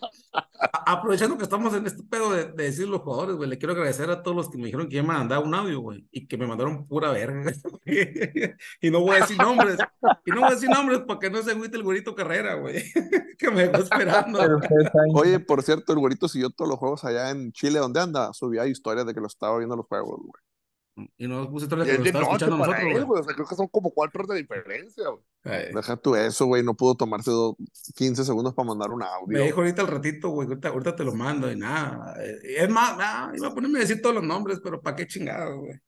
aprovechando 0.85 1.37
que 1.37 1.43
estamos 1.43 1.73
en 1.73 1.85
este 1.85 2.03
pedo 2.03 2.31
de, 2.31 2.45
de 2.45 2.63
decir 2.63 2.87
los 2.87 3.01
jugadores, 3.01 3.35
güey, 3.35 3.49
le 3.49 3.57
quiero 3.57 3.73
agradecer 3.73 4.09
a 4.09 4.23
todos 4.23 4.37
los 4.37 4.49
que 4.49 4.57
me 4.57 4.65
dijeron 4.65 4.87
que 4.87 4.95
ya 4.95 5.01
me 5.03 5.09
mandaban 5.09 5.47
un 5.47 5.55
audio, 5.55 5.81
güey, 5.81 6.07
y 6.11 6.27
que 6.27 6.37
me 6.37 6.47
mandaron 6.47 6.87
pura 6.87 7.11
verga. 7.11 7.51
y 8.81 8.89
no 8.89 9.01
voy 9.01 9.17
a 9.17 9.19
decir 9.21 9.37
nombres, 9.37 9.77
y 10.25 10.31
no 10.31 10.41
voy 10.41 10.49
a 10.49 10.53
decir 10.53 10.69
nombres 10.69 10.99
para 10.99 11.19
que 11.19 11.29
no 11.29 11.41
se 11.41 11.51
agüite 11.51 11.77
el 11.77 11.83
güerito 11.83 12.15
Carrera, 12.15 12.55
güey, 12.55 12.83
que 13.37 13.51
me 13.51 13.67
dejó 13.67 13.83
esperando. 13.83 14.39
Oye, 15.13 15.39
por 15.39 15.61
cierto, 15.63 15.93
el 15.93 15.99
güerito 15.99 16.27
siguió 16.27 16.49
todos 16.49 16.69
los 16.69 16.79
juegos 16.79 17.03
allá 17.03 17.29
en 17.31 17.51
Chile, 17.51 17.79
¿dónde 17.79 17.99
anda? 17.99 18.33
Subía 18.33 18.65
historias 18.65 19.05
de 19.05 19.13
que 19.13 19.19
lo 19.19 19.27
estaba 19.27 19.57
viendo 19.57 19.66
los 19.75 19.85
juegos, 19.87 20.19
güey. 20.19 21.09
Y 21.17 21.27
no 21.27 21.47
puse 21.51 21.67
todo 21.67 21.77
lo 21.77 21.85
que 21.85 21.91
es 21.91 21.97
nos 21.97 22.03
de 22.05 22.09
estaba 22.09 22.25
escuchando 22.25 22.57
nosotros, 22.57 22.81
él, 22.83 22.91
güey. 22.93 23.03
güey. 23.05 23.21
O 23.21 23.23
sea, 23.23 23.35
creo 23.35 23.45
que 23.47 23.55
son 23.55 23.67
como 23.67 23.91
cuatro 23.91 24.19
horas 24.23 24.29
de 24.35 24.41
diferencia, 24.41 25.07
güey. 25.09 25.23
Ay, 25.43 25.71
Deja 25.71 25.95
tú 25.97 26.15
eso, 26.15 26.45
güey. 26.47 26.63
No 26.63 26.73
pudo 26.73 26.95
tomarse 26.95 27.29
do- 27.29 27.55
15 27.95 28.23
segundos 28.25 28.55
para 28.55 28.67
mandar 28.69 28.89
un 28.89 28.99
Me 28.99 29.05
audio. 29.05 29.43
dijo 29.43 29.59
ahorita 29.61 29.83
al 29.83 29.89
ratito, 29.89 30.29
güey, 30.29 30.47
ahorita, 30.47 30.69
ahorita 30.69 30.95
te 30.95 31.03
lo 31.03 31.13
mando 31.13 31.51
y 31.51 31.55
nada. 31.55 32.15
Eh, 32.23 32.63
Es 32.63 32.69
más, 32.71 32.97
nah, 32.97 33.31
iba 33.35 33.47
a 33.49 33.53
ponerme 33.53 33.77
a 33.77 33.81
decir 33.81 34.01
todos 34.01 34.15
los 34.15 34.23
nombres, 34.23 34.59
pero 34.63 34.81
¿para 34.81 34.95
qué 34.95 35.05
chingado, 35.05 35.59
güey? 35.59 35.79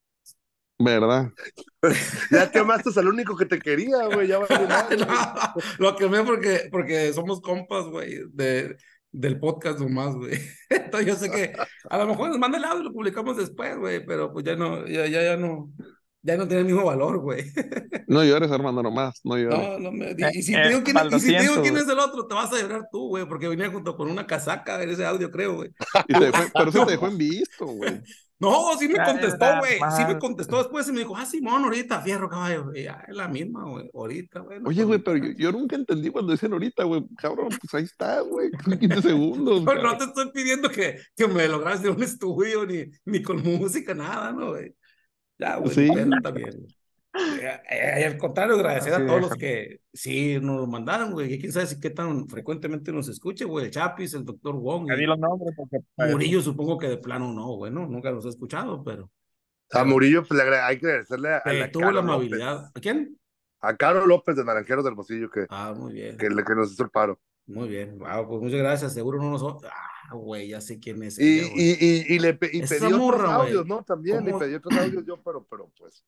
¿Verdad? 0.78 1.32
Ya 2.32 2.52
quemaste 2.52 2.98
al 3.00 3.08
único 3.08 3.36
que 3.36 3.46
te 3.46 3.60
quería, 3.60 4.06
güey. 4.14 4.28
Ya 4.28 4.38
valió 4.40 4.68
madre. 4.68 4.98
No, 4.98 5.08
lo 5.80 5.96
quemé 5.96 6.24
porque, 6.24 6.70
porque 6.72 7.12
somos 7.14 7.42
compas, 7.42 7.86
güey, 7.86 8.20
de, 8.32 8.78
del 9.12 9.40
podcast 9.40 9.80
nomás, 9.80 10.16
güey. 10.16 10.40
Entonces 10.70 11.08
yo 11.08 11.16
sé 11.16 11.30
que 11.32 11.54
a 11.90 11.98
lo 11.98 12.08
mejor 12.08 12.30
nos 12.30 12.40
manda 12.40 12.58
el 12.58 12.64
audio 12.66 12.82
y 12.82 12.86
lo 12.86 12.94
publicamos 12.94 13.38
después, 13.38 13.78
güey, 13.78 14.06
pero 14.06 14.32
pues 14.32 14.46
ya 14.46 14.56
no, 14.56 14.86
ya, 14.88 15.08
ya, 15.08 15.24
ya 15.24 15.38
no, 15.38 15.72
ya 16.22 16.38
no 16.38 16.48
tiene 16.48 16.62
el 16.62 16.68
mismo 16.68 16.84
valor, 16.86 17.20
güey. 17.20 17.44
No 18.08 18.24
llores, 18.24 18.52
Armando, 18.52 18.82
nomás. 18.82 19.20
No 19.24 19.38
llores. 19.38 19.60
No, 19.60 19.78
no 19.80 19.92
me, 19.92 20.16
y, 20.18 20.40
y 20.40 20.42
si 20.42 20.56
Eh, 20.56 20.62
te 20.64 20.70
digo 20.70 20.82
quién, 20.84 20.98
y 21.12 21.20
si 21.20 21.32
te 21.36 21.42
digo 21.44 21.62
quién 21.62 21.78
es 21.78 21.88
el 21.88 22.00
otro, 22.00 22.26
te 22.26 22.34
vas 22.34 22.52
a 22.52 22.60
llorar 22.60 22.88
tú, 22.92 23.08
güey, 23.10 23.28
porque 23.28 23.48
venía 23.48 23.70
junto 23.70 23.96
con 23.96 24.10
una 24.10 24.26
casaca 24.26 24.82
en 24.82 24.90
ese 24.90 25.06
audio, 25.06 25.30
creo, 25.30 25.56
güey. 25.58 25.70
Y 26.08 26.14
te 26.14 26.20
dejó- 26.32 26.50
pero 26.54 26.70
eso 26.72 26.86
te 26.88 26.92
dejó 26.94 27.08
en 27.12 27.18
visto, 27.20 27.66
güey. 27.68 28.02
No, 28.40 28.78
sí 28.80 28.88
me 28.88 28.96
Ya, 28.96 29.06
contestó, 29.06 29.46
güey. 29.60 29.80
Sí 29.98 30.04
me 30.08 30.18
contestó 30.18 30.58
después 30.60 30.88
y 30.88 30.94
me 30.94 31.00
dijo, 31.00 31.16
ah, 31.18 31.26
Simón, 31.26 31.66
ahorita, 31.66 32.02
fierro, 32.02 32.30
caballo. 32.30 32.72
Y 32.74 32.84
ya, 32.84 33.04
es 33.08 33.16
la 33.16 33.28
misma, 33.28 33.66
güey. 33.70 33.90
Ahorita, 33.94 34.40
güey. 34.40 34.62
no, 34.62 34.70
Oye, 34.70 34.84
güey, 34.86 35.00
pero 35.00 35.18
yo, 35.18 35.32
yo 35.38 35.52
nunca 35.52 35.76
entendí 35.76 36.10
cuando 36.10 36.32
dicen 36.32 36.54
ahorita, 36.54 36.86
güey. 36.86 37.06
Cabrón, 37.18 37.50
pues 37.50 37.74
ahí 37.74 37.84
está, 37.84 38.22
güey. 38.22 38.50
Son 38.64 38.78
15 38.80 39.02
segundos. 39.02 39.64
No, 39.64 39.76
no 39.76 39.98
te 39.98 40.06
estoy 40.06 40.32
pidiendo 40.32 40.70
que, 40.70 41.00
que 41.16 41.28
me 41.28 41.48
lo 41.50 41.60
grabes 41.60 41.84
en 41.84 41.90
un 41.92 42.04
estudio 42.04 42.66
ni, 42.66 42.86
ni 43.06 43.22
con 43.22 43.44
música, 43.44 43.94
nada, 43.94 44.32
¿no, 44.32 44.52
güey? 44.52 44.74
Ya, 45.38 45.58
güey, 45.58 45.74
Sí. 45.74 45.90
ni 45.90 46.06
Eh, 47.14 48.06
al 48.06 48.18
contrario, 48.18 48.56
agradecer 48.56 48.94
Así 48.94 49.02
a 49.04 49.08
todos 49.08 49.22
los 49.22 49.36
que 49.36 49.82
sí 49.94 50.40
nos 50.42 50.58
lo 50.62 50.68
mandaron, 50.68 51.12
güey. 51.12 51.40
Quién 51.40 51.52
sabe 51.52 51.66
si 51.68 51.80
qué 51.80 51.90
tan 51.90 52.28
frecuentemente 52.28 52.92
nos 52.92 53.08
escuche, 53.10 53.46
güey. 53.46 53.66
El 53.66 53.72
Chapis, 53.72 54.14
el 54.14 54.26
Doctor 54.26 54.56
Wong, 54.56 54.90
y 54.92 55.06
los 55.06 55.18
nombres 55.20 55.54
porque 55.58 55.78
pues, 55.96 56.12
Murillo, 56.12 56.42
supongo 56.42 56.78
que 56.78 56.88
de 56.88 56.98
plano 56.98 57.34
no, 57.34 57.48
güey, 57.56 57.72
¿no? 57.72 57.88
Nunca 57.88 58.12
los 58.12 58.26
he 58.26 58.30
escuchado, 58.30 58.84
pero 58.84 59.10
A 59.72 59.84
Murillo, 59.84 60.24
pues 60.24 60.38
le 60.44 60.58
hay 60.60 60.78
que 60.80 60.86
agradecerle 60.88 61.30
a, 61.30 61.38
eh, 61.46 61.60
la 61.62 61.72
tuvo 61.72 61.86
la 61.86 61.92
López. 61.94 62.04
amabilidad. 62.10 62.72
¿A 62.74 62.80
quién? 62.80 63.18
A 63.62 63.76
Caro 63.76 64.06
López 64.06 64.36
de 64.36 64.46
Naranjeros 64.46 64.84
del 64.86 64.94
Hermosillo 64.94 65.30
que, 65.30 65.46
Ah, 65.50 65.74
muy 65.76 65.94
bien. 65.94 66.18
que, 66.18 66.30
le- 66.30 66.44
que 66.44 66.56
nos 66.56 66.72
hizo 66.72 66.84
el 66.84 66.90
paro. 66.92 67.20
Muy 67.48 67.68
bien. 67.68 67.98
Wow, 67.98 68.28
pues 68.28 68.42
muchas 68.44 68.60
gracias. 68.60 68.94
Seguro 68.94 69.18
no 69.22 69.32
nos. 69.32 69.44
Ah, 69.66 70.14
güey, 70.14 70.50
ya 70.50 70.62
sé 70.62 70.80
quién 70.80 71.02
es. 71.04 71.20
Y, 71.20 71.40
ella, 71.40 71.50
y, 71.56 71.86
y, 71.86 72.16
y 72.16 72.20
le 72.20 72.30
y 72.30 72.62
pedí 72.62 72.94
otros 72.94 73.22
audios, 73.30 73.66
¿no? 73.66 73.84
También, 73.84 74.22
y 74.22 74.26
¿Cómo? 74.28 74.40
pedí 74.40 74.54
otros 74.56 74.78
audios 74.78 75.04
yo, 75.06 75.18
pero, 75.24 75.46
pero 75.50 75.72
pues. 75.78 76.06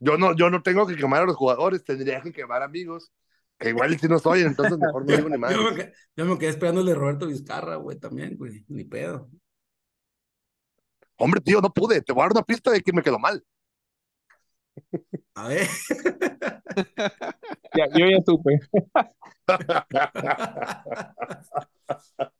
Yo 0.00 0.16
no, 0.16 0.34
yo 0.34 0.48
no 0.48 0.62
tengo 0.62 0.86
que 0.86 0.96
quemar 0.96 1.22
a 1.22 1.26
los 1.26 1.36
jugadores, 1.36 1.84
tendría 1.84 2.22
que 2.22 2.32
quemar 2.32 2.62
amigos, 2.62 3.12
que 3.58 3.68
igual 3.68 3.98
si 3.98 4.08
no 4.08 4.18
soy, 4.18 4.40
entonces 4.40 4.78
mejor 4.78 5.06
no 5.06 5.14
digo 5.14 5.28
ni 5.28 5.36
más. 5.36 5.50
Yo 5.54 5.62
me, 5.62 5.76
quedé, 5.76 5.92
yo 6.16 6.24
me 6.24 6.38
quedé 6.38 6.48
esperando 6.48 6.80
el 6.80 6.86
de 6.86 6.94
Roberto 6.94 7.26
Vizcarra, 7.26 7.76
güey, 7.76 7.98
también, 7.98 8.38
güey. 8.38 8.64
Ni 8.68 8.84
pedo. 8.84 9.28
Hombre, 11.16 11.42
tío, 11.42 11.60
no 11.60 11.70
pude, 11.70 12.00
te 12.00 12.14
voy 12.14 12.22
a 12.22 12.24
dar 12.24 12.32
una 12.32 12.42
pista 12.42 12.70
de 12.70 12.80
que 12.80 12.94
me 12.94 13.02
quedó 13.02 13.18
mal. 13.18 13.44
A 15.34 15.48
ver. 15.48 15.68
ya, 17.76 17.88
yo 17.94 18.06
ya 18.06 18.22
supe. 18.24 18.58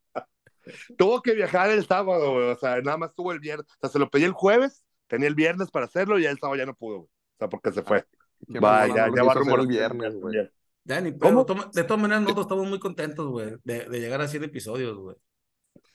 Tuvo 0.96 1.20
que 1.20 1.34
viajar 1.34 1.68
el 1.70 1.84
sábado, 1.84 2.32
güey, 2.32 2.50
o 2.50 2.56
sea, 2.56 2.80
nada 2.80 2.96
más 2.96 3.14
tuvo 3.14 3.32
el 3.32 3.40
viernes, 3.40 3.66
o 3.66 3.76
sea, 3.80 3.90
se 3.90 3.98
lo 3.98 4.08
pedí 4.08 4.24
el 4.24 4.32
jueves, 4.32 4.84
tenía 5.08 5.28
el 5.28 5.34
viernes 5.34 5.70
para 5.70 5.86
hacerlo 5.86 6.18
y 6.18 6.26
el 6.26 6.38
sábado 6.38 6.56
ya 6.56 6.66
no 6.66 6.74
pudo, 6.74 7.00
güey. 7.00 7.10
O 7.40 7.42
sea, 7.42 7.48
porque 7.48 7.72
se 7.72 7.82
fue. 7.82 8.04
Qué 8.52 8.60
Va, 8.60 8.82
mamona 8.82 8.94
ya, 9.08 9.16
ya 9.16 9.22
va 9.22 9.30
hacer 9.32 9.42
rumor 9.42 9.60
el 9.60 9.66
viernes, 9.66 10.14
güey. 10.14 10.48
Ya 10.84 11.00
ni 11.00 11.12
pedo. 11.12 11.20
¿Cómo? 11.20 11.46
Toma- 11.46 11.70
de 11.72 11.84
todas 11.84 12.00
maneras, 12.02 12.22
nosotros 12.22 12.44
estamos 12.44 12.68
muy 12.68 12.78
contentos, 12.78 13.26
güey, 13.28 13.54
de, 13.64 13.84
de 13.88 14.00
llegar 14.00 14.20
a 14.20 14.28
100 14.28 14.44
episodios, 14.44 14.96
güey. 14.98 15.16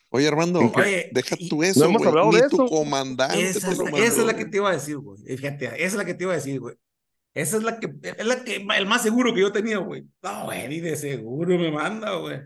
Oye, 0.09 0.27
Armando, 0.27 0.59
Oye, 0.75 1.09
deja 1.11 1.35
tú 1.49 1.61
eso, 1.63 1.85
hemos 1.85 1.97
güey. 1.97 2.09
hablado 2.09 2.31
Ni 2.31 2.37
de 2.37 2.49
tu 2.49 2.63
eso. 2.63 2.67
comandante 2.67 3.41
Esa 3.41 3.71
es, 3.71 3.79
esa 3.79 4.21
es 4.21 4.25
la 4.25 4.35
que 4.35 4.45
te 4.45 4.57
iba 4.57 4.69
a 4.69 4.73
decir, 4.73 4.97
güey. 4.97 5.19
Y 5.27 5.37
Fíjate, 5.37 5.65
esa 5.65 5.75
es 5.85 5.95
la 5.95 6.05
que 6.05 6.13
te 6.13 6.23
iba 6.23 6.33
a 6.33 6.35
decir, 6.37 6.59
güey. 6.59 6.75
Esa 7.33 7.57
es 7.57 7.63
la 7.63 7.79
que, 7.79 7.93
es 8.01 8.25
la 8.25 8.43
que, 8.43 8.65
el 8.77 8.85
más 8.87 9.03
seguro 9.03 9.33
que 9.33 9.41
yo 9.41 9.51
tenía, 9.51 9.77
güey. 9.79 10.05
No, 10.23 10.45
güey, 10.45 10.67
ni 10.69 10.79
de 10.79 10.95
seguro 10.95 11.57
me 11.59 11.69
manda, 11.71 12.15
güey. 12.15 12.39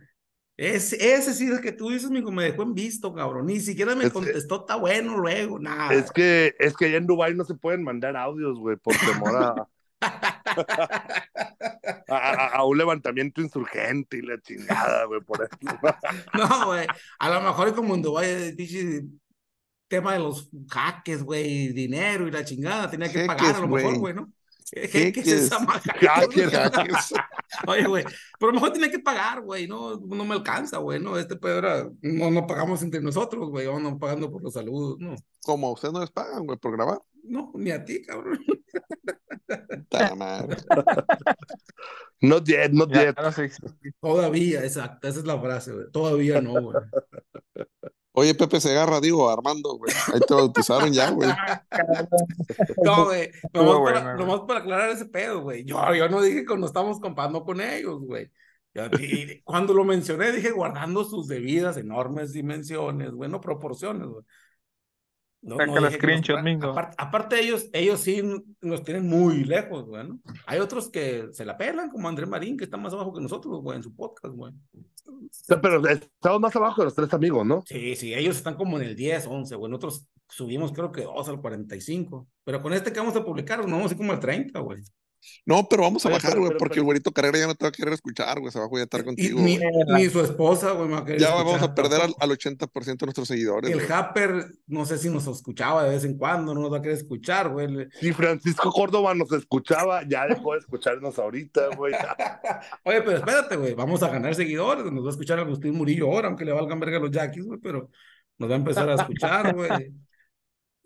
Ese, 0.62 1.14
ese 1.16 1.34
sí 1.34 1.50
es 1.50 1.62
que 1.62 1.72
tú 1.72 1.90
dices, 1.90 2.10
mijo, 2.10 2.34
me 2.34 2.44
dejó 2.44 2.64
en 2.64 2.74
visto, 2.74 3.14
cabrón. 3.14 3.46
Ni 3.46 3.62
siquiera 3.62 3.96
me 3.96 4.08
Es 4.08 4.12
contestó, 4.12 4.60
está 4.62 4.76
bueno 4.76 5.18
luego, 5.18 5.58
nada. 5.58 5.94
Es 5.94 6.12
que, 6.12 6.54
es 6.60 6.76
que 6.76 6.88
allá 6.88 6.98
en 6.98 7.08
Dubái 7.08 7.34
no 7.34 7.46
se 7.46 7.56
pueden 7.56 7.82
mandar 7.82 8.18
audios, 8.18 8.60
güey, 8.60 8.76
por 8.76 8.94
temor 8.98 9.36
a, 9.38 9.68
a, 12.10 12.18
a- 12.18 12.48
a 12.58 12.64
un 12.66 12.78
levantamiento 12.78 13.42
insurgente 13.42 14.18
y 14.18 14.22
la 14.22 14.38
chingada, 14.42 15.06
güey, 15.06 15.22
por 15.22 15.44
eso. 15.44 15.58
No, 16.34 16.66
güey. 16.68 16.86
A 17.20 17.30
lo 17.30 17.42
mejor 17.42 17.70
es 17.70 17.74
como 17.74 17.96
en 17.96 18.02
Dubái, 18.02 18.30
el 18.30 18.56
pinche 18.56 19.04
tema 19.88 20.14
de 20.14 20.20
los 20.20 20.50
jaques, 20.70 21.24
güey, 21.24 21.70
dinero 21.70 22.28
y 22.28 22.32
la 22.32 22.44
chingada. 22.44 22.90
Tenía 22.90 23.10
que 23.12 23.26
pagar 23.26 23.56
a 23.56 23.60
lo 23.60 23.68
mejor, 23.70 23.98
güey, 23.98 24.14
¿no? 24.14 24.30
¿Qué, 24.72 25.14
es 25.16 25.28
esa 25.28 25.60
maja? 25.60 25.94
Oye, 27.68 27.88
güey, 27.88 28.04
pero 28.40 28.52
a 28.52 28.54
lo 28.54 28.54
mejor 28.54 28.72
tenía 28.72 28.92
que 28.92 29.00
pagar, 29.00 29.42
güey, 29.42 29.68
no, 29.68 29.98
no 29.98 30.26
me 30.26 30.36
alcanza, 30.36 30.78
güey, 30.78 31.00
no, 31.00 31.18
este 31.18 31.36
pedo 31.36 31.60
era, 31.60 31.90
no, 32.02 32.32
no 32.32 32.48
pagamos 32.48 32.82
entre 32.84 33.02
nosotros, 33.02 33.50
güey, 33.50 33.68
vamos 33.68 34.00
pagando 34.00 34.32
por 34.32 34.44
los 34.44 34.54
saludos, 34.54 34.98
no, 35.00 35.16
Como 35.44 35.68
a 35.68 35.72
ustedes 35.72 35.94
no 35.94 36.02
les 36.02 36.12
pagan, 36.12 36.46
güey, 36.46 36.58
por 36.58 36.74
grabar. 36.74 37.02
no, 37.24 37.52
ni 37.56 37.72
a 37.72 37.84
ti, 37.84 38.02
cabrón. 38.04 38.40
Not 42.22 42.46
yet, 42.48 42.72
not 42.72 42.92
Ya, 42.92 43.06
yet. 43.06 43.16
no 43.22 43.32
sé. 43.32 43.52
Todavía, 44.02 44.64
exacto, 44.64 45.08
esa 45.08 45.20
es 45.20 45.26
la 45.26 45.40
frase, 45.40 45.72
güey, 45.74 45.92
todavía 45.92 46.42
no, 46.42 46.62
güey. 46.62 46.76
Oye, 48.12 48.36
Pepe 48.36 48.60
Segarra, 48.60 49.00
digo, 49.00 49.30
Armando, 49.30 49.78
güey. 49.78 49.94
Ahí 50.14 50.20
te 50.28 50.34
bautizaron 50.34 50.92
ya, 50.92 51.12
güey. 51.12 51.30
No, 52.84 53.06
güey, 53.06 53.30
nomás, 53.54 53.78
bueno, 53.78 54.00
para, 54.00 54.14
güey. 54.16 54.26
nomás 54.26 54.42
para 54.48 54.60
aclarar 54.60 54.90
ese 54.90 55.06
pedo, 55.06 55.42
güey. 55.42 55.64
Yo, 55.64 55.78
yo 55.96 56.10
no 56.10 56.22
dije 56.22 56.44
que 56.46 56.58
nos 56.58 56.72
estamos 56.72 57.00
comparando 57.00 57.44
con 57.46 57.62
ellos, 57.62 58.02
güey. 58.02 58.30
Y 59.00 59.42
cuando 59.42 59.74
lo 59.74 59.84
mencioné, 59.84 60.32
dije 60.32 60.52
guardando 60.52 61.04
sus 61.04 61.28
debidas 61.28 61.78
enormes 61.78 62.34
dimensiones, 62.34 63.12
güey, 63.12 63.30
no 63.30 63.42
proporciones, 63.42 64.08
güey. 64.08 64.24
No, 65.42 65.56
Saca 65.56 65.80
no 65.80 65.90
screenshot, 65.90 66.42
mingo. 66.42 66.72
Aparte, 66.72 66.96
aparte 66.98 67.40
ellos, 67.40 67.70
ellos 67.72 68.02
sí 68.02 68.22
nos 68.62 68.84
tienen 68.84 69.08
muy 69.08 69.46
lejos, 69.46 69.86
güey, 69.86 70.06
¿no? 70.06 70.20
Hay 70.46 70.60
otros 70.60 70.90
que 70.90 71.30
se 71.32 71.46
la 71.46 71.58
pelan, 71.58 71.90
como 71.90 72.10
Andrés 72.10 72.28
Marín, 72.28 72.58
que 72.58 72.66
está 72.66 72.76
más 72.76 72.92
abajo 72.94 73.14
que 73.14 73.22
nosotros, 73.22 73.62
güey, 73.62 73.78
en 73.78 73.84
su 73.84 73.96
podcast, 73.96 74.36
güey. 74.36 74.54
Pero 75.48 75.88
estamos 75.88 76.42
más 76.42 76.56
abajo 76.56 76.82
de 76.82 76.86
los 76.86 76.96
tres 76.96 77.14
amigos, 77.14 77.46
¿no? 77.46 77.64
Sí, 77.66 77.96
sí, 77.96 78.14
ellos 78.14 78.36
están 78.36 78.56
como 78.56 78.78
en 78.78 78.88
el 78.88 78.96
10, 78.96 79.28
11, 79.28 79.56
güey. 79.56 79.72
Nosotros 79.72 80.08
subimos 80.28 80.72
creo 80.74 80.92
que 80.92 81.04
2 81.04 81.30
al 81.30 81.42
45. 81.42 82.28
Pero 82.44 82.62
con 82.62 82.74
este 82.74 82.92
que 82.92 83.00
vamos 83.00 83.16
a 83.16 83.24
publicar, 83.24 83.60
nos 83.60 83.72
vamos 83.72 83.92
a 83.92 83.94
ir 83.94 83.98
como 83.98 84.12
al 84.12 84.20
30, 84.20 84.60
güey. 84.60 84.82
No, 85.46 85.68
pero 85.68 85.84
vamos 85.84 86.06
a 86.06 86.10
Oye, 86.10 86.18
bajar, 86.18 86.38
güey, 86.38 86.52
porque 86.58 86.74
pero- 86.76 86.82
el 86.82 86.86
güerito 86.86 87.12
Carrera 87.12 87.40
ya 87.40 87.48
no 87.48 87.56
te 87.56 87.66
va 87.66 87.70
a 87.70 87.72
querer 87.72 87.94
escuchar, 87.94 88.40
güey. 88.40 88.52
Se 88.52 88.60
va 88.60 88.66
a 88.72 88.82
estar 88.82 89.04
contigo. 89.04 89.40
ni, 89.42 89.58
ni 89.96 90.06
su 90.10 90.22
esposa, 90.22 90.72
güey, 90.72 90.88
me 90.88 90.94
va 90.96 91.00
a 91.02 91.06
querer 91.06 91.20
Ya 91.22 91.34
vamos 91.34 91.62
a 91.62 91.74
perder 91.76 92.02
al, 92.02 92.14
al 92.20 92.30
80% 92.32 92.98
de 93.00 93.06
nuestros 93.06 93.28
seguidores. 93.28 93.72
El. 93.72 93.92
Happer, 93.92 94.46
no 94.68 94.86
sé 94.86 94.98
si 94.98 95.10
nos 95.10 95.28
escuchaba 95.28 95.84
de 95.84 95.90
vez 95.90 96.04
en 96.04 96.18
cuando, 96.18 96.54
no 96.54 96.62
nos 96.62 96.72
va 96.74 96.78
a 96.78 96.82
querer 96.82 96.98
escuchar, 96.98 97.50
güey. 97.50 97.68
Si 98.00 98.14
Francisco 98.14 98.72
Córdoba 98.72 99.14
nos 99.14 99.32
escuchaba, 99.32 100.04
ya 100.08 100.26
dejó 100.28 100.54
de 100.54 100.60
escucharnos 100.60 101.18
ahorita, 101.20 101.76
güey. 101.76 101.94
Oye, 102.84 103.02
pero 103.02 103.18
espérate, 103.18 103.56
güey, 103.56 103.74
vamos 103.74 104.04
a 104.04 104.10
ganar 104.10 104.36
seguidores, 104.36 104.86
nos 104.92 105.04
va 105.04 105.08
a 105.08 105.12
escuchar 105.12 105.40
Agustín 105.40 105.76
Murillo 105.76 106.06
ahora, 106.08 106.28
aunque 106.28 106.46
le 106.46 106.52
valgan 106.54 106.80
verga 106.80 106.98
a 106.98 107.02
los 107.02 107.12
Yaquis, 107.12 107.46
güey, 107.46 107.60
pero 107.60 107.90
nos 108.38 108.50
va 108.50 108.54
a 108.54 108.58
empezar 108.58 108.90
a 108.90 108.96
escuchar, 108.96 109.54
güey. 109.56 109.92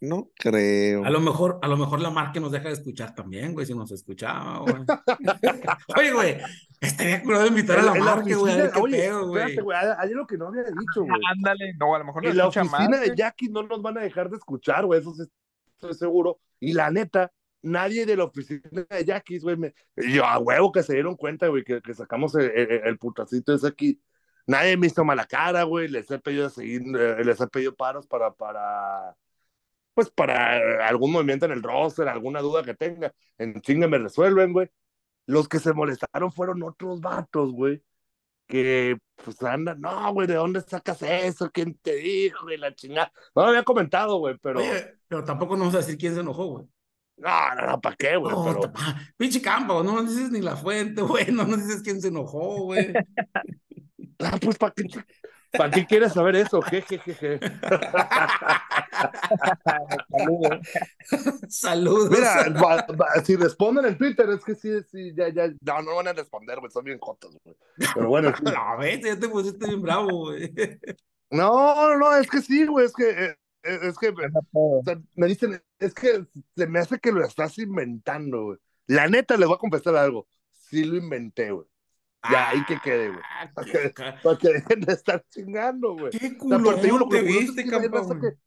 No 0.03 0.29
creo. 0.35 1.05
A 1.05 1.09
lo 1.09 1.21
mejor, 1.21 1.59
a 1.61 1.67
lo 1.69 1.77
mejor 1.77 2.01
la 2.01 2.09
marca 2.09 2.37
nos 2.41 2.51
deja 2.51 2.67
de 2.67 2.73
escuchar 2.73 3.15
también, 3.15 3.53
güey, 3.53 3.65
si 3.65 3.73
nos 3.73 3.89
escuchaba, 3.89 4.59
güey. 4.59 4.83
Oye, 5.97 6.11
güey, 6.11 6.37
estaría 6.81 7.23
curado 7.23 7.47
invitar 7.47 7.79
a 7.79 7.83
la 7.83 7.93
marca, 7.93 8.35
güey, 8.35 8.53
a 8.53 8.57
ver 8.57 8.71
qué 8.73 8.79
oye, 8.81 8.97
pedo, 8.97 9.27
güey. 9.29 9.41
espérate, 9.43 9.61
güey, 9.61 9.77
hay 9.77 10.11
algo 10.11 10.27
que 10.27 10.37
no 10.37 10.47
había 10.47 10.63
dicho, 10.63 11.03
güey. 11.05 11.21
Ándale, 11.31 11.73
no, 11.79 11.95
a 11.95 11.99
lo 11.99 12.03
mejor 12.05 12.21
lo 12.21 12.29
En 12.31 12.35
la 12.35 12.43
escucha 12.43 12.63
más. 12.65 12.73
oficina 12.73 12.99
de. 12.99 13.15
Jackie 13.15 13.47
no 13.47 13.63
nos 13.63 13.81
van 13.81 13.97
a 13.97 14.01
dejar 14.01 14.29
de 14.29 14.35
escuchar, 14.35 14.85
güey, 14.85 14.99
eso 14.99 15.13
sí 15.13 15.23
estoy 15.67 15.93
seguro. 15.93 16.41
Y 16.59 16.73
la 16.73 16.91
neta, 16.91 17.31
nadie 17.61 18.05
de 18.05 18.17
la 18.17 18.25
oficina 18.25 18.85
de 18.89 19.05
Jackie, 19.05 19.39
güey, 19.39 19.55
me... 19.55 19.73
yo 19.95 20.25
a 20.25 20.37
huevo 20.37 20.73
que 20.73 20.83
se 20.83 20.95
dieron 20.95 21.15
cuenta, 21.15 21.47
güey, 21.47 21.63
que, 21.63 21.81
que 21.81 21.93
sacamos 21.93 22.35
el, 22.35 22.51
el, 22.51 22.71
el 22.87 22.97
putacito 22.97 23.53
ese 23.53 23.67
aquí. 23.67 24.01
Nadie 24.47 24.75
me 24.75 24.87
hizo 24.87 25.05
mala 25.05 25.25
cara, 25.25 25.63
güey, 25.63 25.87
les 25.87 26.11
he 26.11 26.19
pedido 26.19 26.49
seguir, 26.49 26.81
eh, 26.99 27.23
les 27.23 27.39
he 27.39 27.47
pedido 27.47 27.73
paros 27.73 28.05
para, 28.05 28.33
para, 28.33 29.15
pues 29.93 30.09
para 30.09 30.87
algún 30.87 31.11
movimiento 31.11 31.45
en 31.45 31.51
el 31.53 31.63
roster, 31.63 32.07
alguna 32.07 32.41
duda 32.41 32.63
que 32.63 32.73
tenga. 32.73 33.13
En 33.37 33.61
chinga 33.61 33.87
me 33.87 33.97
resuelven, 33.99 34.53
güey. 34.53 34.69
Los 35.27 35.47
que 35.47 35.59
se 35.59 35.73
molestaron 35.73 36.31
fueron 36.31 36.63
otros 36.63 37.01
vatos, 37.01 37.51
güey 37.51 37.81
que 38.47 38.97
pues 39.23 39.41
andan, 39.43 39.79
no, 39.81 40.13
güey, 40.13 40.27
¿de 40.27 40.35
dónde 40.35 40.61
sacas 40.61 41.01
eso? 41.01 41.49
¿Quién 41.51 41.75
te 41.75 41.95
dijo? 41.95 42.51
Y 42.51 42.57
la 42.57 42.73
chingada. 42.75 43.11
No 43.35 43.43
lo 43.43 43.47
había 43.49 43.63
comentado, 43.63 44.17
güey, 44.17 44.37
pero. 44.41 44.59
Oye, 44.59 44.95
pero 45.07 45.23
tampoco 45.23 45.53
nos 45.55 45.59
vamos 45.67 45.75
a 45.75 45.77
decir 45.79 45.97
quién 45.97 46.13
se 46.13 46.21
enojó, 46.21 46.45
güey. 46.47 46.65
No, 47.17 47.55
no, 47.55 47.67
no, 47.67 47.81
¿para 47.81 47.95
qué, 47.95 48.17
güey? 48.17 48.33
No, 48.33 48.43
pero. 48.43 48.59
tapa- 48.61 48.99
pinche 49.17 49.41
campo, 49.41 49.83
no 49.83 50.01
nos 50.01 50.09
dices 50.09 50.31
ni 50.31 50.41
la 50.41 50.55
fuente, 50.55 51.01
güey, 51.03 51.31
no 51.31 51.45
nos 51.45 51.65
dices 51.65 51.81
quién 51.81 52.01
se 52.01 52.09
enojó, 52.09 52.63
güey. 52.63 52.93
Ah, 54.19 54.37
pues, 54.41 54.57
¿para 54.57 54.73
qué, 54.73 54.83
¿para 55.57 55.71
qué 55.71 55.85
quieres 55.85 56.13
saber 56.13 56.35
eso? 56.35 56.61
Je, 56.61 56.81
je, 56.81 56.99
je, 56.99 57.13
je. 57.13 57.39
Saludos. 60.09 60.67
Saludos. 61.49 62.09
Mira, 62.11 62.49
va- 62.61 62.85
va- 62.95 63.23
si 63.23 63.35
responden 63.35 63.85
en 63.85 63.97
Twitter, 63.97 64.29
es 64.29 64.43
que 64.43 64.55
sí, 64.55 64.69
sí, 64.91 65.13
ya, 65.15 65.29
ya. 65.29 65.47
No, 65.61 65.81
no 65.81 65.95
van 65.95 66.07
a 66.09 66.13
responder, 66.13 66.59
güey, 66.59 66.71
son 66.71 66.83
bien 66.85 66.99
jotos, 66.99 67.37
güey. 67.43 67.55
Pero 67.93 68.07
bueno, 68.09 68.27
en 68.29 68.35
fin. 68.35 68.45
No, 68.45 68.77
vete, 68.77 69.07
ya 69.09 69.19
te 69.19 69.29
pusiste 69.29 69.67
bien 69.67 69.81
bravo, 69.81 70.25
güey. 70.27 70.53
no, 71.31 71.75
no, 71.89 71.97
no, 71.97 72.15
es 72.15 72.29
que 72.29 72.41
sí, 72.41 72.65
güey, 72.65 72.85
es 72.85 72.93
que. 72.93 73.09
eh, 73.09 73.37
eh, 73.63 73.79
Es 73.83 73.97
que. 73.97 74.13
O 74.53 74.81
sea, 74.85 74.99
me 75.15 75.27
dicen, 75.27 75.61
es 75.79 75.93
que 75.93 76.25
se 76.55 76.67
me 76.67 76.79
hace 76.79 76.99
que 76.99 77.11
lo 77.11 77.23
estás 77.25 77.57
inventando, 77.59 78.43
güey. 78.45 78.57
La 78.87 79.07
neta, 79.07 79.37
les 79.37 79.47
voy 79.47 79.55
a 79.55 79.59
confesar 79.59 79.95
algo. 79.95 80.27
Sí 80.51 80.83
lo 80.83 80.97
inventé, 80.97 81.51
güey. 81.51 81.67
Ya, 82.31 82.49
ahí 82.49 82.63
que 82.65 82.79
quede, 82.79 83.09
güey. 83.09 83.21
Ah, 83.23 83.51
Para 83.53 83.71
que, 83.71 83.93
ca- 83.93 84.19
para 84.23 84.37
que 84.37 84.47
dejen 84.53 84.81
de 84.81 84.93
estar 84.93 85.23
chingando, 85.29 85.93
güey. 85.93 86.11
Qué 86.11 86.37
O 86.39 86.47
sea, 86.49 86.57
pero 86.57 86.75
te 86.75 86.81
digo, 86.83 86.97
culón 86.99 87.09
te 87.09 87.21
viste, 87.21 87.63
que- 87.65 88.37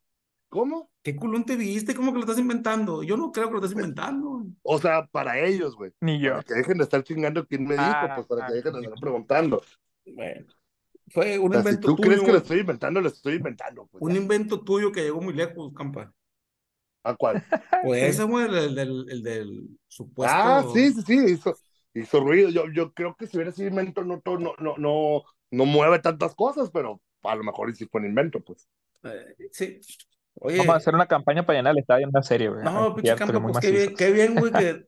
¿Cómo? 0.49 0.91
Qué 1.03 1.17
culón 1.17 1.45
te 1.45 1.57
viste, 1.57 1.95
¿cómo 1.95 2.13
que 2.13 2.19
lo 2.19 2.25
estás 2.25 2.39
inventando? 2.39 3.03
Yo 3.03 3.17
no 3.17 3.33
creo 3.33 3.47
que 3.49 3.53
lo 3.53 3.59
estás 3.59 3.73
inventando. 3.73 4.29
güey. 4.39 4.47
O 4.63 4.79
sea, 4.79 5.07
para 5.07 5.39
ellos, 5.41 5.77
güey. 5.77 5.93
Ni 6.01 6.19
yo. 6.21 6.31
Para 6.31 6.43
que 6.45 6.55
dejen 6.55 6.79
de 6.79 6.85
estar 6.85 7.03
chingando 7.03 7.47
quién 7.47 7.65
me 7.65 7.75
dijo, 7.75 7.85
Ah, 7.85 8.13
pues 8.17 8.27
para 8.27 8.47
que 8.47 8.53
ah, 8.53 8.57
dejen 8.57 8.73
de 8.73 8.81
estar 8.81 9.01
preguntando. 9.01 9.63
Bueno, 10.07 10.47
fue 11.09 11.39
un 11.39 11.51
O 11.51 11.53
sea, 11.53 11.63
si 11.63 11.69
invento 11.69 11.89
tú 11.89 11.97
crees 11.97 12.21
que 12.23 12.33
lo 12.33 12.39
estoy 12.39 12.61
inventando, 12.61 13.01
lo 13.01 13.09
estoy 13.09 13.35
inventando. 13.35 13.87
Pues, 13.87 14.03
Un 14.03 14.13
ya. 14.13 14.19
invento 14.21 14.61
tuyo 14.63 14.93
que 14.93 15.03
llegó 15.03 15.21
muy 15.21 15.35
lejos, 15.35 15.73
campa. 15.75 16.13
¿A 17.03 17.15
cuál? 17.15 17.45
Pues 17.85 18.03
ese, 18.21 18.25
güey, 18.25 18.47
el, 18.47 18.75
del, 18.75 19.07
el 19.11 19.23
del 19.23 19.69
supuesto. 19.89 20.35
Ah, 20.37 20.65
sí, 20.73 20.93
sí, 20.93 21.03
sí, 21.03 21.33
hizo, 21.33 21.57
hizo 22.01 22.21
ruido. 22.21 22.51
Yo, 22.51 22.65
yo 22.73 22.93
creo 22.93 23.15
que 23.17 23.27
si 23.27 23.37
hubiera 23.37 23.53
sido 23.53 23.69
invento, 23.69 24.05
no, 24.05 24.23
no, 24.25 24.55
no, 24.59 24.77
no, 24.77 25.23
no 25.51 25.65
mueve 25.65 25.99
tantas 25.99 26.35
cosas, 26.35 26.71
pero 26.71 27.01
a 27.23 27.35
lo 27.35 27.45
mejor 27.45 27.75
sí 27.75 27.87
fue 27.87 28.01
un 28.01 28.09
invento, 28.09 28.41
pues. 28.41 28.69
Eh, 29.05 29.49
sí. 29.53 29.81
Oye, 30.35 30.59
Vamos 30.59 30.75
a 30.75 30.77
hacer 30.77 30.95
una 30.95 31.07
campaña 31.07 31.45
para 31.45 31.59
llenar 31.59 31.73
el 31.73 31.79
estadio 31.79 32.05
en 32.05 32.11
una 32.11 32.23
serie, 32.23 32.49
güey. 32.49 32.63
no, 32.63 32.95
pinche 32.95 33.15
muy 33.41 33.53
pues 33.53 33.65
qué 33.65 33.71
bien, 33.71 33.95
qué 33.95 34.13
bien, 34.13 34.35
güey, 34.35 34.53
que 34.53 34.87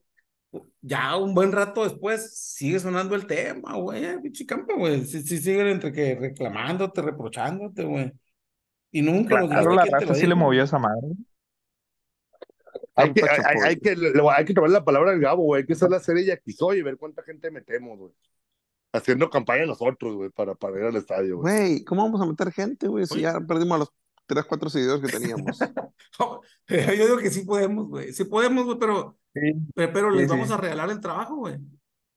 ya 0.83 1.17
un 1.17 1.35
buen 1.35 1.53
rato 1.53 1.85
después 1.85 2.37
sigue 2.37 2.79
sonando 2.79 3.15
el 3.15 3.27
tema, 3.27 3.77
güey, 3.77 4.21
pinche 4.21 4.45
campa, 4.45 4.75
güey. 4.75 5.05
Sí, 5.05 5.23
sí, 5.23 5.39
siguen 5.39 5.69
entre 5.69 5.93
que 5.93 6.17
reclamándote, 6.17 7.01
reprochándote, 7.01 7.85
güey. 7.85 8.13
Y 8.91 9.03
nunca 9.03 9.29
Claro, 9.29 9.49
dijiste 9.49 9.75
la 9.75 9.85
raza 9.85 10.07
lo 10.07 10.15
sí 10.15 10.27
le 10.27 10.35
movió 10.35 10.63
esa 10.65 10.79
madre. 10.79 11.09
Hay 12.99 13.13
que, 13.13 13.23
hay, 13.65 13.77
que, 13.79 13.97
hay 14.37 14.45
que 14.45 14.55
tomar 14.55 14.71
la 14.71 14.85
palabra 14.85 15.13
al 15.13 15.21
Gabo, 15.21 15.45
güey. 15.45 15.61
Hay 15.63 15.67
que 15.67 15.73
hacer 15.75 15.91
la 15.91 16.01
serie 16.01 16.25
Yaquizoy 16.25 16.79
y 16.79 16.83
ver 16.83 16.97
cuánta 16.97 17.23
gente 17.23 17.51
metemos, 17.51 17.99
güey. 17.99 18.13
Haciendo 18.93 19.29
campaña 19.31 19.67
nosotros, 19.67 20.15
güey, 20.17 20.31
para, 20.31 20.55
para 20.55 20.79
ir 20.79 20.85
al 20.87 20.97
estadio, 20.97 21.39
güey. 21.39 21.57
Güey, 21.57 21.85
¿cómo 21.85 22.03
vamos 22.03 22.21
a 22.21 22.27
meter 22.27 22.51
gente, 22.53 22.89
güey? 22.89 23.07
Si 23.07 23.21
ya 23.21 23.39
perdimos 23.41 23.77
a 23.77 23.79
los 23.79 23.93
3, 24.27 24.45
4 24.45 24.71
seguidores 24.71 25.03
que 25.11 25.19
teníamos. 25.19 25.59
Yo 26.69 27.07
digo 27.07 27.19
que 27.19 27.31
sí 27.31 27.45
podemos, 27.45 27.89
güey. 27.89 28.13
Sí 28.13 28.25
podemos, 28.25 28.65
güey, 28.65 28.79
pero, 28.79 29.17
Sí. 29.35 29.53
pero, 29.75 29.93
pero 29.93 30.11
les 30.11 30.23
Sí, 30.23 30.29
vamos 30.31 30.49
sí. 30.49 30.55
a 30.55 30.57
regalar 30.57 30.91
el 30.91 31.01
trabajo, 31.01 31.37
güey. 31.37 31.57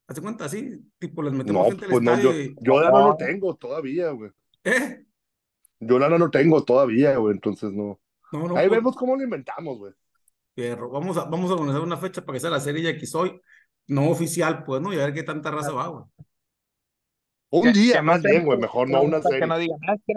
Hace 0.08 0.22
cuenta, 0.22 0.46
así, 0.46 0.82
tipo, 0.98 1.22
les 1.24 1.34
metemos 1.34 1.64
No, 1.64 1.70
gente 1.70 1.86
al 1.86 1.92
pues 1.92 2.04
no, 2.04 2.12
yo, 2.20 2.32
estadio 2.32 2.42
y... 2.42 2.56
yo 2.62 2.82
no 2.82 3.08
No. 3.10 3.18
tengo 3.18 3.56
todavía, 3.56 4.10
güey. 4.12 4.32
¿Eh? 4.64 5.06
Yo 5.80 6.00
lana 6.00 6.18
no 6.18 6.30
tengo 6.30 6.64
todavía, 6.64 7.18
güey, 7.18 7.34
entonces 7.34 7.72
no. 7.72 8.00
No, 8.32 8.48
no, 8.48 8.56
Ahí 8.58 8.68
pues, 8.68 8.80
vemos 8.80 8.96
cómo 8.96 9.16
lo 9.16 9.24
inventamos, 9.24 9.78
güey. 9.78 9.94
Fierro. 10.56 10.90
Vamos 10.90 11.18
a, 11.18 11.26
vamos 11.26 11.50
a 11.50 11.54
organizar 11.54 11.82
una 11.82 11.98
fecha 11.98 12.22
para 12.24 12.36
que 12.36 12.40
sea 12.42 12.50
la 12.50 12.60
serie 12.60 12.84
ya 12.94 12.98
que 12.98 13.06
soy, 13.08 13.40
no 13.88 14.10
oficial, 14.10 14.64
pues, 14.64 14.82
¿no? 14.82 14.94
Y 14.94 15.00
a 15.00 15.06
ver 15.06 15.14
qué 15.14 15.24
tanta 15.24 15.52
raza 15.52 15.72
va, 15.72 15.88
güey. 15.88 16.04
Un 17.50 17.64
Que- 17.64 17.72
día 17.74 17.94
que 17.94 18.00
no 18.00 18.04
más 18.06 18.22
bien, 18.22 18.46
güey, 18.46 18.58
mejor 18.60 18.90
no 18.90 19.02
una 19.02 19.22
serie. 19.22 19.40
Que 19.42 19.48
no 19.48 19.58
digan, 19.58 19.80
ah, 19.88 19.96
que. 20.06 20.14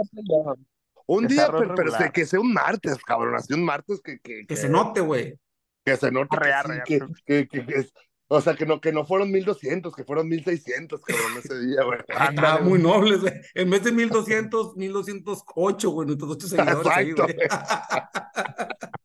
Un 1.06 1.26
que 1.26 1.34
día, 1.34 1.48
pero, 1.50 1.74
pero 1.74 1.92
que 2.12 2.24
sea 2.26 2.40
un 2.40 2.52
martes, 2.52 2.96
cabrón, 3.04 3.34
así 3.34 3.52
un 3.54 3.64
martes 3.64 4.00
que, 4.02 4.18
que, 4.20 4.46
Que 4.46 4.56
se 4.56 4.68
note, 4.68 5.00
güey. 5.00 5.38
que 5.84 5.96
se 5.96 6.10
note 6.10 6.36
Arre, 6.36 6.46
que, 6.46 6.52
arre, 6.52 6.82
sí, 6.86 6.94
arre. 6.94 7.08
que, 7.26 7.48
que, 7.48 7.48
que- 7.48 7.66
que 7.66 7.74
es- 7.80 7.92
o 8.26 8.40
sea, 8.40 8.54
que 8.56 8.64
no, 8.64 8.80
que 8.80 8.90
no 8.90 9.04
fueron 9.04 9.30
1200, 9.30 9.94
que 9.94 10.02
fueron 10.04 10.26
1600, 10.28 11.02
cabrón, 11.02 11.32
ese 11.38 11.60
día, 11.60 11.84
güey. 11.84 11.98
Estaba 12.00 12.26
Ándale, 12.58 12.64
muy 12.64 12.80
nobles, 12.80 13.20
güey. 13.20 13.34
En 13.54 13.68
vez 13.68 13.84
de 13.84 13.92
1200, 13.92 14.76
1208, 14.76 15.90
güey, 15.90 16.06
nuestros 16.06 16.30
ocho 16.30 16.48
seguidores 16.48 16.86
ahí, 16.86 17.10
Exacto, 17.10 17.34
güey. 17.34 17.36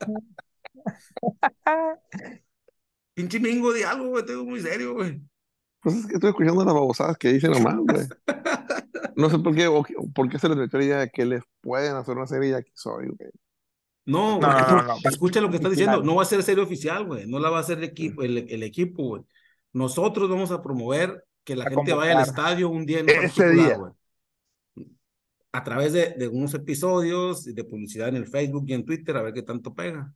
Pinche 3.14 3.40
mingo 3.40 3.74
de 3.74 3.86
algo, 3.86 4.10
güey, 4.10 4.26
te 4.26 4.32
digo 4.34 4.46
muy 4.46 4.62
serio, 4.62 4.94
güey. 4.94 5.22
Pues 5.82 5.96
es 5.96 6.06
que 6.08 6.14
estoy 6.16 6.30
escuchando 6.30 6.64
las 6.64 6.74
babosadas 6.74 7.18
que 7.18 7.34
dicen 7.34 7.52
nomás, 7.52 7.78
güey. 7.78 8.08
No 9.16 9.30
sé 9.30 9.40
por 9.40 9.56
qué, 9.56 9.68
o- 9.68 9.84
por 10.14 10.30
qué 10.30 10.40
se 10.40 10.48
les 10.50 10.58
metió 10.58 10.80
la 10.80 10.86
idea 10.86 11.00
de 11.00 11.10
que 11.10 11.26
les 11.26 11.44
pueden 11.62 11.96
hacer 11.96 12.16
una 12.16 12.28
serie 12.28 12.52
ya 12.52 12.62
que 12.62 12.72
soy, 12.74 13.08
güey. 13.08 13.30
No, 14.06 14.40
No, 14.40 14.48
güey, 14.48 14.52
no, 14.62 14.66
tú 14.68 14.76
no, 14.76 14.84
no. 14.84 14.96
escucha 15.10 15.42
lo 15.42 15.50
que 15.50 15.58
estás 15.58 15.72
diciendo. 15.72 16.02
No 16.04 16.16
va 16.16 16.24
a 16.24 16.26
ser 16.26 16.42
serie 16.44 16.64
oficial, 16.64 17.06
güey. 17.06 17.28
No 17.28 17.40
la 17.40 17.50
va 17.50 17.58
a 17.58 17.62
hacer 17.62 17.78
el 17.78 17.84
equipo, 17.86 18.24
el, 18.24 18.38
el 18.50 18.64
equipo, 18.64 19.04
güey. 19.04 19.24
Nosotros 19.74 20.30
vamos 20.30 20.52
a 20.52 20.62
promover 20.62 21.24
que 21.44 21.56
la 21.56 21.66
A 21.66 21.70
gente 21.70 21.94
vaya 21.94 22.18
al 22.18 22.24
estadio 22.28 22.70
un 22.70 22.86
día 22.86 23.00
en 23.00 23.10
Ese 23.10 23.50
día. 23.52 23.78
güey. 23.78 23.92
A 25.52 25.64
través 25.64 25.94
de, 25.94 26.14
de 26.18 26.28
unos 26.28 26.54
episodios 26.54 27.44
de 27.46 27.64
publicidad 27.64 28.08
en 28.10 28.16
el 28.18 28.28
Facebook 28.28 28.66
y 28.68 28.74
en 28.74 28.86
Twitter, 28.86 29.16
a 29.18 29.22
ver 29.24 29.34
qué 29.34 29.42
tanto 29.44 29.74
pega. 29.74 30.12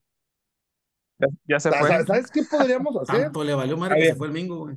Ya, 1.47 1.55
ya 1.55 1.59
se 1.59 1.69
fue. 1.71 1.87
sa- 1.87 2.05
¿Sabes 2.05 2.31
qué 2.31 2.43
podríamos 2.43 2.95
hacer? 3.01 3.23
Tanto 3.23 3.43
le 3.43 3.53
valió 3.53 3.77
madre 3.77 3.95
que 3.95 4.01
se 4.09 4.15
fue 4.15 4.27
el 4.27 4.33
mingo, 4.33 4.57
güey. 4.59 4.75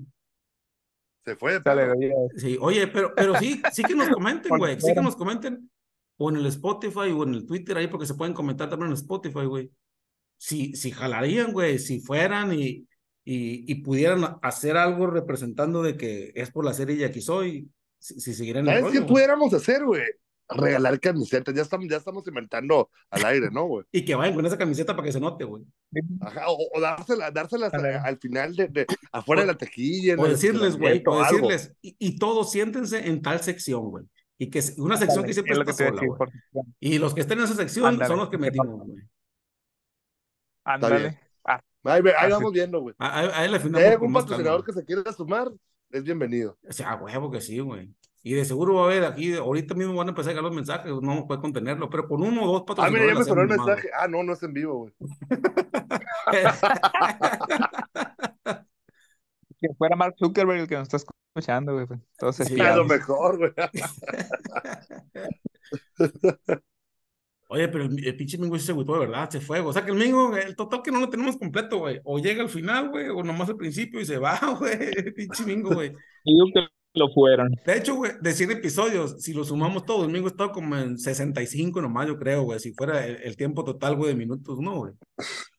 Se 1.25 1.35
fue 1.37 1.53
ya. 1.55 1.61
Sí, 2.37 2.57
oye, 2.61 2.87
pero, 2.87 3.13
pero 3.15 3.35
sí, 3.39 3.61
sí 3.73 3.83
que 3.83 3.95
nos 3.95 4.09
comenten, 4.09 4.49
güey. 4.59 4.81
Sí 4.81 4.95
que 4.95 5.01
nos 5.03 5.17
comenten. 5.17 5.71
O 6.19 6.31
en 6.31 6.37
el 6.37 6.47
Spotify 6.47 7.11
o 7.15 7.25
en 7.25 7.35
el 7.35 7.47
Twitter 7.47 7.77
ahí, 7.77 7.89
porque 7.89 8.07
se 8.07 8.15
pueden 8.15 8.33
comentar 8.33 8.69
también 8.71 8.87
en 8.87 8.93
el 8.93 8.99
Spotify, 8.99 9.45
güey. 9.45 9.71
Si, 10.39 10.75
si 10.77 10.91
jalarían, 10.93 11.53
güey, 11.53 11.79
si 11.79 12.01
fueran 12.01 12.53
y, 12.53 12.87
y, 13.25 13.71
y 13.71 13.75
pudieran 13.83 14.39
hacer 14.43 14.77
algo 14.77 15.09
representando 15.09 15.83
de 15.83 15.97
que 15.97 16.33
es 16.35 16.51
por 16.51 16.65
la 16.65 16.73
serie 16.75 16.97
y 16.97 17.05
aquí 17.05 17.21
soy, 17.21 17.69
si, 17.99 18.21
si 18.21 18.35
siguieran 18.35 18.65
¿Sabes 18.67 18.85
qué 18.93 19.03
pudiéramos 19.03 19.53
hacer, 19.53 19.85
güey? 19.85 20.05
Regalar 20.49 21.01
camisetas. 21.01 21.55
Ya 21.55 21.63
estamos, 21.63 21.87
ya 21.89 21.97
estamos 21.97 22.27
inventando 22.29 22.91
al 23.11 23.25
aire, 23.25 23.51
¿no, 23.51 23.65
güey? 23.67 23.85
Y 23.91 24.05
que 24.05 24.15
vayan 24.15 24.35
con 24.35 24.47
esa 24.47 24.57
camiseta 24.57 24.95
para 24.95 25.07
que 25.07 25.13
se 25.13 25.21
note, 25.21 25.45
güey. 25.45 25.65
Ajá, 26.21 26.45
o, 26.49 26.57
o 26.75 26.81
dársela- 26.81 27.31
dárselas 27.33 27.75
a- 27.75 28.03
al 28.03 28.19
final 28.19 28.55
de, 28.55 28.69
de- 28.69 28.87
afuera 29.13 29.43
de 29.43 29.49
la 29.49 29.59
tequilla. 29.59 30.15
O 30.19 30.29
decirles, 30.29 30.77
güey, 30.77 31.03
o 31.07 31.19
decirles, 31.23 31.75
y, 31.83 31.97
y 31.99 32.19
todos 32.19 32.51
siéntense 32.53 33.07
en 33.09 33.23
tal 33.23 33.41
sección, 33.41 33.91
güey. 33.91 34.05
Y 34.39 34.51
que 34.51 34.63
una 34.77 34.97
sección 34.97 35.25
que 35.25 35.33
siempre 35.33 35.55
es 35.55 35.59
está 35.61 35.73
que 35.73 35.91
sola, 35.91 36.01
decir, 36.01 36.09
por- 36.17 36.31
Y 36.79 36.99
los 36.99 37.15
que 37.15 37.23
estén 37.23 37.39
en 37.39 37.45
esa 37.45 37.55
sección 37.55 37.87
Ándale, 37.87 38.09
son 38.09 38.19
los 38.19 38.29
que 38.29 38.39
metimos, 38.39 38.87
güey. 38.87 39.03
Ándale. 40.65 41.19
Ah, 41.45 41.61
Ahí, 41.85 42.03
ahí 42.19 42.31
vamos 42.31 42.53
viendo, 42.53 42.81
güey. 42.81 42.95
A, 42.99 43.07
a- 43.21 43.41
a 43.41 43.45
él 43.45 43.53
le 43.53 43.59
Si 43.59 43.63
afinamos 43.63 43.81
hay 43.81 43.85
con 43.85 43.93
algún 44.07 44.13
patrocinador 44.13 44.65
que 44.65 44.73
se 44.73 44.85
quiera 44.85 45.13
sumar, 45.13 45.49
es 45.91 46.03
bienvenido. 46.03 46.59
O 46.69 46.73
sea, 46.73 46.97
huevo 46.97 47.31
que 47.31 47.41
sí, 47.41 47.61
güey. 47.61 47.89
Y 48.27 48.35
de 48.35 48.45
seguro 48.45 48.75
va 48.75 48.83
a 48.83 48.85
haber 48.87 49.05
aquí, 49.05 49.35
ahorita 49.37 49.77
mismo 49.77 49.95
van 49.95 50.09
a 50.09 50.11
empezar 50.11 50.31
a 50.31 50.33
llegar 50.33 50.43
los 50.43 50.53
mensajes, 50.53 50.93
no 51.01 51.29
poder 51.29 51.41
contenerlo, 51.41 51.89
pero 51.89 52.09
con 52.09 52.25
uno 52.25 52.43
o 52.43 52.53
dos 52.55 52.63
Ah, 52.63 52.67
patrocinadores. 52.67 53.03
mira, 53.05 53.15
ya 53.15 53.19
me 53.21 53.25
sonó 53.25 53.43
el 53.43 53.49
mensaje. 53.49 53.89
Ah, 53.97 54.09
no, 54.09 54.25
no 54.25 54.33
es 54.33 54.43
en 54.43 54.53
vivo, 54.53 54.79
güey. 54.79 54.93
Que 59.61 59.69
fuera 59.79 59.95
Mark 59.97 60.15
Zuckerberg 60.19 60.61
el 60.63 60.69
que 60.69 60.75
nos 60.75 60.93
está 60.93 60.99
escuchando, 61.35 61.73
güey. 61.75 61.87
pues, 61.87 62.01
Todos 62.19 62.37
Sí, 62.37 62.61
A 62.61 62.77
lo 62.77 62.85
mejor, 62.85 63.39
güey. 63.39 63.53
Oye, 67.49 67.69
pero 67.69 67.85
el, 67.85 68.05
el 68.05 68.17
pinche 68.17 68.39
Mingo 68.39 68.59
se 68.59 68.73
agüitó 68.73 68.95
de 68.95 69.07
verdad, 69.07 69.31
se 69.31 69.41
fue. 69.41 69.61
O 69.61 69.73
sea 69.73 69.85
que 69.85 69.93
el 69.93 69.97
Mingo, 69.97 70.37
el 70.37 70.57
total 70.57 70.83
que 70.83 70.91
no 70.91 70.99
lo 70.99 71.09
tenemos 71.09 71.37
completo, 71.37 71.79
güey. 71.79 72.01
O 72.05 72.19
llega 72.19 72.43
al 72.43 72.49
final, 72.49 72.89
güey, 72.91 73.09
o 73.09 73.23
nomás 73.23 73.49
al 73.49 73.57
principio 73.57 74.01
y 74.01 74.05
se 74.05 74.19
va, 74.19 74.39
güey. 74.59 74.73
El 74.97 75.15
pinche 75.15 75.45
Mingo, 75.45 75.73
güey. 75.75 75.91
Digo 76.25 76.47
que 76.53 76.67
lo 76.97 77.09
fueron. 77.11 77.55
De 77.65 77.77
hecho, 77.77 77.95
güey, 77.95 78.13
de 78.21 78.33
100 78.33 78.51
episodios, 78.53 79.23
si 79.23 79.33
lo 79.33 79.45
sumamos 79.45 79.85
todo, 79.85 80.05
el 80.05 80.11
Mingo 80.11 80.29
está 80.29 80.51
como 80.51 80.77
en 80.77 80.99
65 80.99 81.81
nomás, 81.81 82.09
yo 82.09 82.19
creo, 82.19 82.43
güey. 82.43 82.59
Si 82.59 82.73
fuera 82.73 83.07
el, 83.07 83.17
el 83.23 83.37
tiempo 83.37 83.65
total, 83.65 83.97
güey, 83.97 84.11
de 84.11 84.17
minutos, 84.17 84.59
no, 84.59 84.79
güey. 84.79 84.95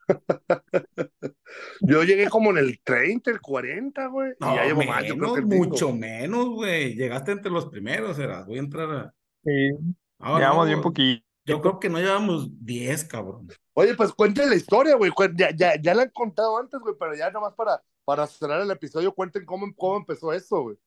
Yo 1.82 2.04
llegué 2.04 2.30
como 2.30 2.52
en 2.52 2.58
el 2.58 2.80
30, 2.84 3.32
el 3.32 3.42
40, 3.42 4.08
güey. 4.08 4.32
Y 4.32 4.36
No, 4.40 4.56
ya 4.56 4.66
llevo 4.66 4.84
más, 4.84 5.06
yo 5.06 5.18
creo 5.18 5.36
menos, 5.36 5.50
que 5.50 5.58
mucho 5.58 5.94
menos, 5.94 6.50
güey. 6.50 6.96
Llegaste 6.96 7.32
entre 7.32 7.52
los 7.52 7.68
primeros, 7.68 8.18
era. 8.20 8.44
Voy 8.44 8.58
a 8.58 8.60
entrar 8.60 8.92
a. 8.92 9.14
Sí. 9.44 9.72
Ah, 10.20 10.38
Llevamos 10.38 10.66
no, 10.66 10.66
bien 10.66 10.82
poquito. 10.82 11.24
Yo 11.46 11.62
creo 11.62 11.80
que 11.80 11.90
no 11.90 12.00
llevamos 12.00 12.50
10, 12.66 13.06
cabrón. 13.06 13.48
Oye, 13.74 13.96
pues 13.96 14.12
cuenten 14.12 14.50
la 14.50 14.56
historia, 14.56 14.96
güey. 14.96 15.12
Ya, 15.36 15.52
ya, 15.56 15.82
ya 15.82 15.94
la 15.94 16.04
han 16.04 16.10
contado 16.10 16.58
antes, 16.58 16.80
güey, 16.82 16.96
pero 17.00 17.16
ya 17.16 17.32
nomás 17.32 17.54
para, 17.54 17.82
para 18.04 18.28
cerrar 18.28 18.62
el 18.62 18.72
episodio, 18.72 19.14
cuenten 19.14 19.46
cómo, 19.46 19.66
cómo 19.76 19.98
empezó 19.98 20.34
eso, 20.34 20.62
güey. 20.62 20.78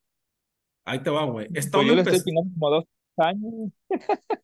Ahí 0.84 1.02
te 1.02 1.10
va, 1.10 1.24
güey. 1.24 1.48
Esta 1.54 1.78
Pues 1.78 1.88
yo 1.88 1.94
le 1.94 2.02
estoy 2.02 2.34
como 2.34 2.70
dos 2.70 2.84
años. 3.16 3.70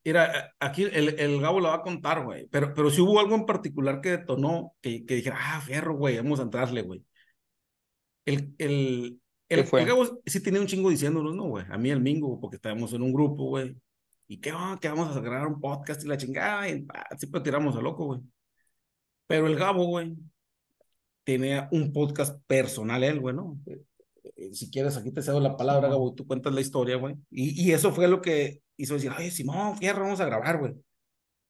Mira, 0.05 0.55
aquí 0.61 0.84
el, 0.84 1.18
el 1.18 1.41
Gabo 1.41 1.61
la 1.61 1.70
va 1.70 1.74
a 1.76 1.82
contar, 1.82 2.24
güey. 2.24 2.47
Pero, 2.49 2.74
pero 2.74 2.91
sí 2.91 3.01
hubo 3.01 3.20
algo 3.20 3.34
en 3.34 3.47
particular 3.47 4.01
que 4.01 4.11
detonó, 4.11 4.74
que, 4.80 5.05
que 5.05 5.16
dijera, 5.16 5.37
ah, 5.39 5.61
fierro, 5.61 5.97
güey, 5.97 6.16
vamos 6.16 6.41
a 6.41 6.45
entrarle, 6.45 6.82
güey. 6.82 7.05
El, 8.24 8.55
el, 8.59 9.20
el, 9.49 9.61
¿Qué 9.61 9.64
fue? 9.64 9.80
el 9.82 9.89
Gabo 9.89 10.20
sí 10.26 10.43
tenía 10.43 10.61
un 10.61 10.66
chingo 10.66 10.91
diciéndonos, 10.91 11.34
no, 11.34 11.45
güey. 11.45 11.64
A 11.70 11.78
mí 11.78 11.91
el 11.91 12.01
Mingo, 12.01 12.41
porque 12.41 12.57
estábamos 12.57 12.93
en 12.93 13.03
un 13.03 13.12
grupo, 13.12 13.45
güey. 13.45 13.76
Y 14.28 14.41
que, 14.41 14.51
ah, 14.53 14.78
que 14.80 14.89
vamos 14.89 15.16
a 15.16 15.20
grabar 15.20 15.47
un 15.47 15.61
podcast 15.61 16.05
y 16.05 16.09
la 16.09 16.16
chingada. 16.16 16.68
Y 16.68 16.84
ah, 16.93 17.16
siempre 17.16 17.41
tiramos 17.41 17.76
a 17.76 17.80
loco, 17.80 18.07
güey. 18.07 18.20
Pero 19.26 19.47
el 19.47 19.57
Gabo, 19.57 19.87
güey, 19.87 20.16
tenía 21.24 21.68
un 21.72 21.93
podcast 21.93 22.41
personal 22.47 23.03
él, 23.03 23.20
güey, 23.20 23.34
¿no? 23.34 23.59
Eh, 24.27 24.33
eh, 24.37 24.55
Si 24.55 24.70
quieres, 24.70 24.97
aquí 24.97 25.11
te 25.12 25.22
cedo 25.22 25.41
la 25.41 25.57
palabra, 25.57 25.89
Gabo, 25.89 26.14
tú 26.14 26.27
cuentas 26.27 26.53
la 26.53 26.61
historia, 26.61 26.97
güey. 26.97 27.16
Y, 27.31 27.68
y 27.68 27.72
eso 27.72 27.93
fue 27.93 28.09
lo 28.09 28.20
que 28.20 28.62
hizo 28.77 28.95
decir, 28.95 29.12
ay, 29.16 29.31
Simón, 29.31 29.77
fierro, 29.79 30.03
vamos 30.03 30.20
a 30.20 30.27
grabar, 30.27 30.59
güey. 30.59 30.74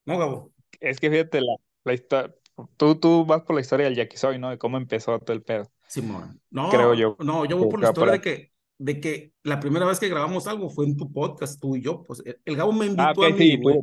¿No, 0.04 0.18
Gabo? 0.18 0.52
Es 0.80 1.00
que 1.00 1.10
fíjate, 1.10 1.40
la, 1.40 1.56
la 1.84 1.94
historia. 1.94 2.34
Tú, 2.76 2.94
tú 2.98 3.24
vas 3.26 3.42
por 3.42 3.54
la 3.54 3.60
historia 3.60 3.86
del 3.86 3.96
Jackie 3.96 4.16
Soy, 4.16 4.38
¿no? 4.38 4.50
De 4.50 4.58
cómo 4.58 4.76
empezó 4.78 5.18
todo 5.18 5.34
el 5.36 5.42
pedo. 5.42 5.70
Simón. 5.88 6.40
No, 6.50 6.70
Creo 6.70 6.94
yo. 6.94 7.16
No, 7.20 7.44
yo 7.44 7.58
voy 7.58 7.68
por 7.68 7.80
la 7.80 7.88
historia 7.88 8.14
ahí. 8.14 8.18
de 8.18 8.22
que, 8.22 8.52
de 8.78 9.00
que 9.00 9.32
la 9.42 9.60
primera 9.60 9.84
vez 9.86 10.00
que 10.00 10.08
grabamos 10.08 10.46
algo 10.46 10.70
fue 10.70 10.86
en 10.86 10.96
tu 10.96 11.12
podcast, 11.12 11.60
tú 11.60 11.76
y 11.76 11.82
yo. 11.82 12.02
Pues 12.02 12.22
el, 12.24 12.40
el 12.44 12.56
Gabo 12.56 12.72
me 12.72 12.86
invitó 12.86 13.02
Ah, 13.02 13.26
a 13.26 13.28
ok, 13.30 13.38
mí, 13.38 13.50
sí, 13.50 13.56
güey, 13.58 13.80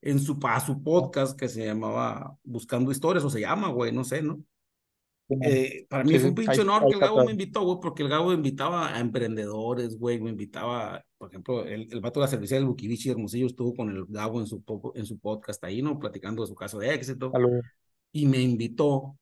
en 0.00 0.20
su, 0.20 0.38
a 0.44 0.60
su 0.60 0.80
podcast 0.82 1.38
que 1.38 1.48
se 1.48 1.66
llamaba 1.66 2.36
Buscando 2.44 2.92
Historias, 2.92 3.24
o 3.24 3.30
se 3.30 3.40
llama, 3.40 3.68
güey, 3.70 3.90
no 3.92 4.04
sé, 4.04 4.22
¿no? 4.22 4.40
Eh, 5.28 5.86
para 5.88 6.04
mí 6.04 6.12
Sí, 6.12 6.18
fue 6.20 6.28
un 6.30 6.34
pinche 6.34 6.60
honor 6.62 6.82
ahí 6.82 6.88
que 6.88 6.94
el 6.94 7.00
Gabo 7.00 7.24
me 7.24 7.32
invitó, 7.32 7.62
güey, 7.62 7.78
porque 7.82 8.02
el 8.02 8.08
Gabo 8.08 8.32
invitaba 8.32 8.94
a 8.94 9.00
emprendedores, 9.00 9.98
güey, 9.98 10.18
me 10.20 10.30
invitaba, 10.30 11.04
por 11.18 11.28
ejemplo, 11.28 11.64
el, 11.66 11.86
el 11.92 12.00
vato 12.00 12.20
de 12.20 12.24
la 12.24 12.30
cervecería 12.30 12.60
del 12.60 12.68
Bukivichi 12.68 13.10
Hermosillo 13.10 13.46
estuvo 13.46 13.74
con 13.74 13.90
el 13.90 14.06
Gabo 14.06 14.40
en 14.40 14.46
su, 14.46 14.62
en 14.94 15.04
su 15.06 15.18
podcast 15.18 15.62
ahí, 15.64 15.82
¿no? 15.82 15.98
Platicando 15.98 16.42
de 16.42 16.48
su 16.48 16.54
caso 16.54 16.78
de 16.78 16.94
éxito 16.94 17.30
Salud. 17.30 17.60
y 18.12 18.26
me 18.26 18.38
invitó 18.40 19.18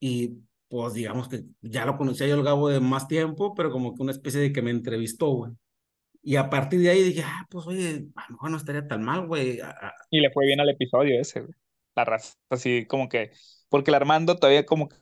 y 0.00 0.38
pues 0.68 0.94
digamos 0.94 1.28
que 1.28 1.44
ya 1.62 1.84
lo 1.86 1.96
conocía 1.96 2.26
yo 2.26 2.34
el 2.36 2.42
Gabo 2.44 2.68
de 2.68 2.80
más 2.80 3.08
tiempo, 3.08 3.54
pero 3.54 3.70
como 3.70 3.94
que 3.94 4.02
una 4.02 4.12
especie 4.12 4.40
de 4.40 4.52
que 4.52 4.62
me 4.62 4.70
entrevistó, 4.70 5.30
güey. 5.30 5.52
Y 6.22 6.36
a 6.36 6.48
partir 6.48 6.80
de 6.80 6.88
ahí 6.90 7.02
dije, 7.02 7.22
ah, 7.24 7.46
pues 7.50 7.66
oye, 7.66 8.06
a 8.16 8.24
lo 8.28 8.34
mejor 8.36 8.50
no 8.50 8.56
estaría 8.56 8.88
tan 8.88 9.02
mal, 9.02 9.26
güey. 9.26 9.60
Y 10.10 10.20
le 10.20 10.30
fue 10.30 10.46
bien 10.46 10.58
al 10.58 10.70
episodio 10.70 11.20
ese, 11.20 11.40
güey. 11.40 11.52
La 11.94 12.04
raza, 12.04 12.34
así 12.50 12.86
como 12.86 13.08
que. 13.08 13.30
Porque 13.68 13.90
el 13.90 13.94
Armando 13.96 14.36
todavía 14.36 14.64
como 14.64 14.88
que 14.88 14.96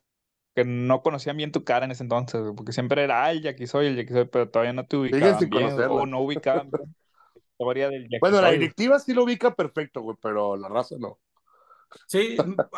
no 0.57 1.03
conocían 1.03 1.37
bien 1.37 1.53
tu 1.53 1.65
cara 1.65 1.85
en 1.85 1.91
ese 1.93 2.03
entonces, 2.03 2.41
porque 2.57 2.73
siempre 2.73 3.03
era, 3.03 3.25
ay, 3.25 3.41
Jackie 3.41 3.67
Soy, 3.67 3.87
el 3.87 3.97
Jackie 3.97 4.13
Soy, 4.13 4.25
pero 4.27 4.51
todavía 4.51 4.73
no 4.73 4.87
te 4.87 4.97
ubicaban 4.97 5.39
sin 5.39 5.51
bien, 5.51 5.73
o 5.89 6.07
no 6.07 6.21
ubicaban 6.21 6.71
bien 6.71 6.95
la 7.35 7.41
historia 7.53 7.89
del 7.91 8.03
Jackie 8.05 8.19
Bueno, 8.21 8.41
la 8.41 8.51
directiva 8.51 8.99
sí 8.99 9.15
lo 9.15 9.25
ubica 9.25 9.55
perfecto, 9.55 10.03
güey, 10.03 10.17
pero 10.21 10.57
la 10.57 10.69
raza 10.69 10.97
no. 10.99 11.19
Sí, 12.07 12.37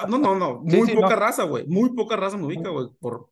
no, 0.08 0.18
no, 0.18 0.34
no, 0.36 0.54
muy 0.60 0.86
sí, 0.88 0.94
poca 0.94 1.10
no. 1.10 1.16
raza, 1.16 1.44
güey. 1.44 1.66
Muy 1.66 1.94
poca 1.94 2.16
raza 2.16 2.36
me 2.36 2.46
ubica, 2.46 2.68
güey. 2.68 2.88
Por... 3.00 3.30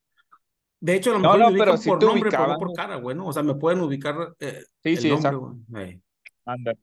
De 0.80 0.95
hecho, 0.95 1.11
a 1.11 1.12
lo 1.14 1.18
No, 1.20 1.36
mejor 1.36 1.40
no, 1.40 1.51
me 1.51 1.59
pero 1.59 1.72
por 1.74 1.99
te 1.99 2.07
nombre, 2.07 2.30
pero 2.30 2.47
no 2.47 2.55
ubicaban, 2.55 2.59
por 2.59 2.68
güey. 2.68 2.76
cara, 2.76 2.97
güey, 2.97 3.16
¿no? 3.16 3.26
O 3.28 3.32
sea, 3.32 3.43
me 3.43 3.55
pueden 3.55 3.80
ubicar 3.80 4.34
eh, 4.40 4.62
Sí, 4.82 4.90
el 4.90 5.01
sí, 5.01 5.09
nombre, 5.09 5.30
exacto. 5.30 5.57
güey. 5.68 5.84
Ey. 5.84 6.03
Anda. 6.45 6.74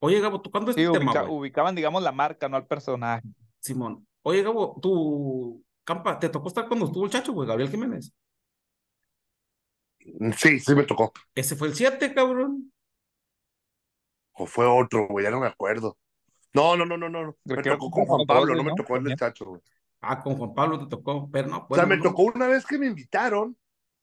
Oye, 0.00 0.20
Gabo, 0.20 0.40
¿tú 0.40 0.50
cuándo 0.50 0.70
es 0.70 0.76
Sí, 0.76 0.84
tu 0.84 0.92
tema, 0.92 1.12
ubica- 1.12 1.22
güey? 1.22 1.38
ubicaban, 1.38 1.74
digamos, 1.76 2.02
la 2.02 2.10
marca, 2.12 2.48
no 2.48 2.56
al 2.56 2.66
personaje. 2.66 3.22
Simón. 3.60 4.06
Oye, 4.22 4.42
Gabo, 4.42 4.78
tú, 4.82 5.64
Campa, 5.84 6.18
¿te 6.18 6.28
tocó 6.28 6.48
estar 6.48 6.66
cuando 6.68 6.86
estuvo 6.86 7.04
el 7.04 7.10
chacho, 7.12 7.32
güey? 7.32 7.46
Gabriel 7.48 7.70
Jiménez. 7.70 8.12
Sí, 10.38 10.58
sí 10.60 10.74
me 10.74 10.84
tocó. 10.84 11.12
Ese 11.34 11.56
fue 11.56 11.68
el 11.68 11.74
7, 11.74 12.14
cabrón. 12.14 12.72
O 14.34 14.46
fue 14.46 14.66
otro, 14.66 15.06
güey, 15.08 15.24
ya 15.24 15.30
no 15.30 15.40
me 15.40 15.46
acuerdo. 15.46 15.98
No, 16.54 16.76
no, 16.76 16.84
no, 16.86 16.96
no, 16.98 17.08
no. 17.08 17.36
Me 17.44 17.62
tocó 17.64 17.90
con 17.90 18.06
Juan 18.06 18.26
Pablo, 18.26 18.54
no 18.54 18.64
me 18.64 18.74
tocó 18.74 18.96
el 18.96 19.16
chacho, 19.16 19.46
güey. 19.46 19.62
Ah, 20.00 20.20
con 20.22 20.36
Juan 20.36 20.54
Pablo 20.54 20.78
te 20.78 20.86
tocó, 20.86 21.30
pero 21.30 21.48
no. 21.48 21.66
O 21.68 21.74
sea, 21.74 21.86
bueno, 21.86 21.86
me 21.86 21.96
no. 21.96 22.02
tocó 22.02 22.22
una 22.24 22.46
vez 22.48 22.66
que 22.66 22.78
me 22.78 22.86
invitaron 22.86 23.56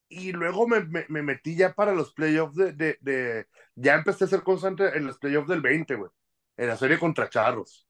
y 0.10 0.32
luego 0.34 0.68
me, 0.68 0.82
me, 0.86 1.06
me 1.10 1.24
metí 1.24 1.56
ya 1.58 1.74
para 1.74 1.94
los 1.94 2.14
playoffs 2.14 2.56
de, 2.56 2.74
de, 2.74 2.98
de- 3.02 3.48
Ya 3.76 3.96
empecé 3.96 4.26
a 4.26 4.28
ser 4.28 4.44
constante 4.44 4.98
en 4.98 5.08
los 5.08 5.20
playoffs 5.20 5.50
del 5.50 5.62
20, 5.62 5.96
güey. 5.96 6.12
En 6.58 6.68
la 6.70 6.78
serie 6.78 7.00
contra 7.00 7.30
Charros. 7.30 7.88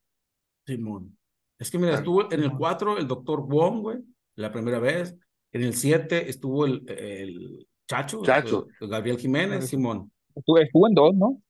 Simón. 0.66 1.18
Es 1.60 1.70
que 1.70 1.78
mira, 1.78 1.96
estuvo 1.96 2.24
en 2.32 2.40
el 2.40 2.44
Simón. 2.46 2.58
4 2.58 2.98
el 2.98 3.08
doctor 3.08 3.42
Wong, 3.46 3.82
güey, 3.82 3.98
la 4.36 4.52
primera 4.52 4.80
vez. 4.80 5.16
En 5.52 5.64
el 5.64 5.76
7 5.76 6.30
estuvo 6.30 6.66
el, 6.66 6.84
el 6.90 7.68
Chacho, 7.88 8.24
Chacho. 8.24 8.68
Gabriel 8.80 9.18
Jiménez, 9.18 9.68
Simón. 9.68 10.12
Estuvo, 10.34 10.58
estuvo 10.58 10.88
en 10.88 10.94
dos, 10.94 11.16
¿no? 11.16 11.42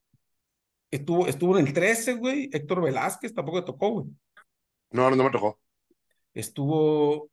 Estuvo, 0.90 1.28
estuvo 1.28 1.58
en 1.58 1.68
el 1.68 1.74
13, 1.74 2.14
güey, 2.16 2.50
Héctor 2.52 2.82
Velázquez 2.82 3.34
tampoco 3.34 3.60
le 3.60 3.66
tocó, 3.66 3.92
güey. 3.92 4.08
No, 4.92 5.12
no 5.12 5.24
me 5.24 5.30
tocó. 5.30 5.60
Estuvo 6.34 7.30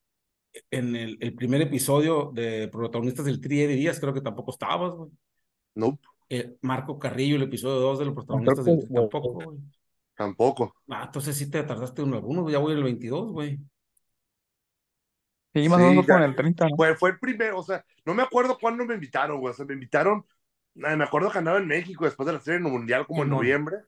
en 0.70 0.96
el, 0.96 1.16
el 1.20 1.34
primer 1.34 1.62
episodio 1.62 2.30
de 2.34 2.68
protagonistas 2.68 3.24
del 3.24 3.40
Tri 3.40 3.58
de 3.58 3.68
Díaz, 3.68 3.98
creo 3.98 4.12
que 4.12 4.20
tampoco 4.20 4.50
estabas, 4.50 4.92
güey. 4.94 5.10
No, 5.74 5.98
Eh, 6.28 6.56
Marco 6.62 6.98
Carrillo, 6.98 7.36
el 7.36 7.42
episodio 7.42 7.80
2 7.80 7.98
de 8.00 8.04
los 8.06 8.14
protagonistas 8.14 8.64
del 8.64 8.80
Tri, 8.80 8.94
tampoco, 8.94 9.32
güey. 9.32 9.58
Tampoco. 10.16 10.74
Ah, 10.88 11.04
entonces 11.06 11.36
sí 11.36 11.48
te 11.50 11.62
tardaste 11.64 12.02
en 12.02 12.14
algunos, 12.14 12.50
ya 12.50 12.58
voy 12.58 12.72
el 12.74 12.82
22, 12.84 13.30
güey. 13.32 13.58
Sí, 15.54 15.68
más 15.68 15.82
o 15.82 15.88
Sí, 15.88 15.88
menos 15.88 16.06
con 16.08 16.22
el 16.22 16.34
30, 16.36 16.68
¿no? 16.68 16.76
Fue, 16.76 16.96
fue 16.96 17.10
el 17.10 17.18
primero, 17.18 17.58
o 17.58 17.62
sea, 17.62 17.84
no 18.04 18.14
me 18.14 18.22
acuerdo 18.22 18.58
cuándo 18.58 18.84
me 18.84 18.94
invitaron, 18.94 19.40
güey. 19.40 19.52
O 19.52 19.54
sea, 19.56 19.66
me 19.66 19.74
invitaron, 19.74 20.26
eh, 20.76 20.96
me 20.96 21.04
acuerdo 21.04 21.30
que 21.30 21.38
andaba 21.38 21.58
en 21.58 21.66
México 21.68 22.04
después 22.04 22.26
de 22.26 22.34
la 22.34 22.40
serie 22.40 22.60
mundial, 22.60 23.06
como 23.06 23.22
en 23.24 23.30
noviembre. 23.30 23.78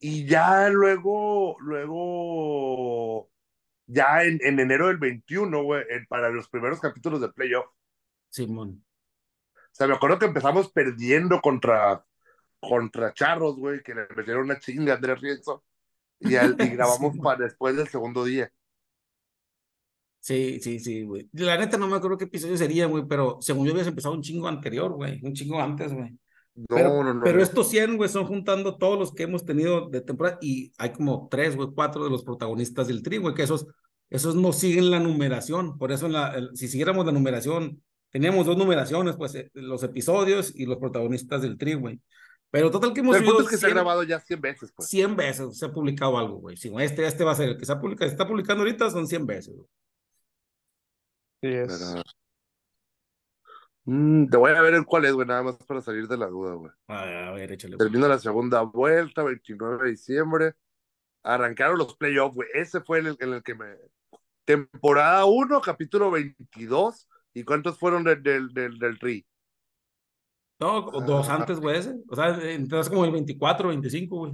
Y 0.00 0.26
ya 0.26 0.68
luego, 0.70 1.56
luego, 1.60 3.30
ya 3.86 4.24
en, 4.24 4.38
en 4.42 4.60
enero 4.60 4.88
del 4.88 4.98
21, 4.98 5.62
güey, 5.64 5.84
para 6.08 6.30
los 6.30 6.48
primeros 6.50 6.80
capítulos 6.80 7.20
de 7.22 7.30
playoff. 7.30 7.66
Simón. 8.30 8.84
O 9.54 9.76
sea, 9.76 9.86
me 9.88 9.94
acuerdo 9.94 10.18
que 10.18 10.26
empezamos 10.26 10.70
perdiendo 10.72 11.40
contra, 11.40 12.04
contra 12.68 13.12
Charros, 13.14 13.56
güey, 13.56 13.82
que 13.82 13.94
le 13.94 14.06
metieron 14.16 14.44
una 14.44 14.58
chinga 14.58 14.92
a 14.94 14.96
Andrés 14.96 15.20
Rienzo. 15.20 15.64
Y, 16.20 16.36
al- 16.36 16.56
y 16.58 16.68
grabamos 16.76 17.14
Sí. 17.14 17.20
para 17.20 17.44
después 17.44 17.76
del 17.76 17.88
segundo 17.88 18.24
día. 18.24 18.50
Sí, 20.20 20.58
sí, 20.62 20.78
sí, 20.78 21.02
güey. 21.02 21.28
La 21.32 21.58
neta 21.58 21.76
no 21.76 21.86
me 21.86 21.96
acuerdo 21.96 22.16
qué 22.16 22.24
episodio 22.24 22.56
sería, 22.56 22.86
güey, 22.86 23.04
pero 23.06 23.36
según 23.42 23.66
yo 23.66 23.72
habías 23.72 23.86
empezado 23.88 24.14
un 24.14 24.22
chingo 24.22 24.48
anterior, 24.48 24.92
güey, 24.92 25.20
un 25.22 25.34
chingo 25.34 25.60
antes, 25.60 25.92
güey. 25.92 26.10
No, 26.54 26.64
Pero, 26.68 27.02
no, 27.02 27.14
no. 27.14 27.20
pero 27.22 27.36
no. 27.38 27.42
estos 27.42 27.68
100, 27.68 27.96
güey, 27.98 28.08
son 28.08 28.24
juntando 28.26 28.78
todos 28.78 28.98
los 28.98 29.12
que 29.12 29.24
hemos 29.24 29.44
tenido 29.44 29.90
de 29.90 30.00
temporada 30.00 30.38
y 30.40 30.72
hay 30.78 30.92
como 30.92 31.28
tres, 31.30 31.56
güey, 31.56 31.68
cuatro 31.74 32.04
de 32.04 32.10
los 32.10 32.24
protagonistas 32.24 32.86
del 32.88 33.02
tri, 33.02 33.18
güey, 33.18 33.34
que 33.34 33.42
esos, 33.42 33.66
esos 34.08 34.34
no 34.34 34.52
siguen 34.52 34.90
la 34.90 35.00
numeración. 35.00 35.76
Por 35.76 35.92
eso, 35.92 36.06
en 36.06 36.12
la, 36.12 36.32
el- 36.34 36.56
si 36.56 36.68
siguiéramos 36.68 37.04
la 37.04 37.12
numeración, 37.12 37.82
teníamos 38.10 38.46
dos 38.46 38.56
numeraciones, 38.56 39.16
pues, 39.16 39.34
eh, 39.34 39.50
los 39.52 39.82
episodios 39.82 40.54
y 40.54 40.64
los 40.64 40.78
protagonistas 40.78 41.42
del 41.42 41.58
tri, 41.58 41.74
güey. 41.74 42.00
Pero 42.54 42.70
total 42.70 42.92
que 42.94 43.00
hemos 43.00 43.16
el 43.16 43.24
punto 43.24 43.40
subido 43.40 43.48
es 43.48 43.50
que 43.50 43.56
se 43.58 43.66
ha 43.66 43.68
100 43.70 43.74
grabado 43.74 44.02
ya 44.04 44.20
100 44.20 44.40
veces, 44.40 44.72
pues. 44.76 44.88
100 44.88 45.16
veces, 45.16 45.58
se 45.58 45.66
ha 45.66 45.72
publicado 45.72 46.16
algo, 46.16 46.36
güey. 46.36 46.56
Güey, 46.70 46.86
este, 46.86 47.04
este 47.04 47.24
va 47.24 47.32
a 47.32 47.34
ser 47.34 47.48
el 47.48 47.58
que 47.58 47.66
se, 47.66 47.72
ha 47.72 47.80
publicado, 47.80 48.08
se 48.08 48.14
está 48.14 48.28
publicando 48.28 48.62
ahorita, 48.62 48.90
son 48.90 49.08
100 49.08 49.26
veces, 49.26 49.56
güey. 49.56 49.68
Sí 51.42 51.48
es. 51.48 51.66
Pero- 51.92 52.02
Mm, 53.86 54.28
te 54.28 54.36
voy 54.38 54.52
a 54.52 54.62
ver 54.62 54.72
el 54.74 54.86
cuál 54.86 55.04
es, 55.04 55.12
güey, 55.12 55.26
nada 55.26 55.42
más 55.42 55.56
para 55.66 55.82
salir 55.82 56.06
de 56.08 56.16
la 56.16 56.26
duda, 56.28 56.54
güey. 56.54 56.72
A 56.88 57.04
ver, 57.04 57.16
a 57.24 57.32
ver, 57.32 57.52
échale. 57.52 57.76
güey. 57.76 57.86
Termina 57.86 58.08
la 58.08 58.18
segunda 58.18 58.62
vuelta, 58.62 59.22
29 59.24 59.84
de 59.84 59.90
diciembre. 59.90 60.54
Arrancaron 61.22 61.76
los 61.76 61.94
playoffs, 61.96 62.34
güey. 62.34 62.48
Ese 62.54 62.80
fue 62.80 63.00
el 63.00 63.16
en 63.18 63.32
el 63.34 63.42
que 63.42 63.54
me. 63.54 63.66
Temporada 64.46 65.24
1, 65.26 65.60
capítulo 65.60 66.10
22. 66.10 67.08
¿Y 67.34 67.42
cuántos 67.44 67.78
fueron 67.78 68.04
del, 68.04 68.22
del, 68.22 68.54
del, 68.54 68.78
del 68.78 68.98
Tri? 68.98 69.26
No, 70.60 70.82
dos 70.82 71.28
antes, 71.28 71.58
güey, 71.60 71.78
ese. 71.78 71.94
O 72.08 72.14
sea, 72.16 72.38
entonces 72.52 72.88
como 72.90 73.04
el 73.04 73.10
24, 73.10 73.68
25, 73.68 74.16
güey. 74.16 74.32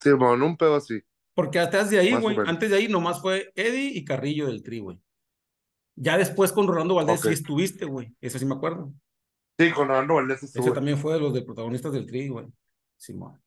Sí, 0.00 0.12
bueno, 0.12 0.46
un 0.46 0.56
pedo 0.56 0.76
así. 0.76 1.00
Porque 1.34 1.58
antes 1.58 1.90
de 1.90 1.98
ahí, 1.98 2.12
güey, 2.14 2.36
antes 2.46 2.70
de 2.70 2.76
ahí 2.76 2.88
nomás 2.88 3.20
fue 3.20 3.50
Eddie 3.54 3.90
y 3.94 4.04
Carrillo 4.04 4.46
del 4.46 4.62
Tri, 4.62 4.80
güey. 4.80 4.98
Ya 5.96 6.16
después 6.18 6.52
con 6.52 6.66
Rolando 6.66 6.94
Valdés 6.94 7.20
Ok. 7.20 7.26
sí 7.28 7.32
estuviste, 7.34 7.84
güey. 7.84 8.14
Eso 8.20 8.38
sí 8.38 8.46
me 8.46 8.54
acuerdo. 8.54 8.92
Sí, 9.58 9.70
con 9.72 9.90
Orlando 9.90 10.14
Valdés 10.14 10.42
Ese 10.42 10.58
estuvo. 10.58 10.72
también 10.74 10.96
fue 10.98 11.14
de 11.14 11.20
los 11.20 11.34
de 11.34 11.42
protagonistas 11.42 11.92
del 11.92 12.06
Tri, 12.06 12.28
güey. 12.28 12.46
Simón. 12.96 13.40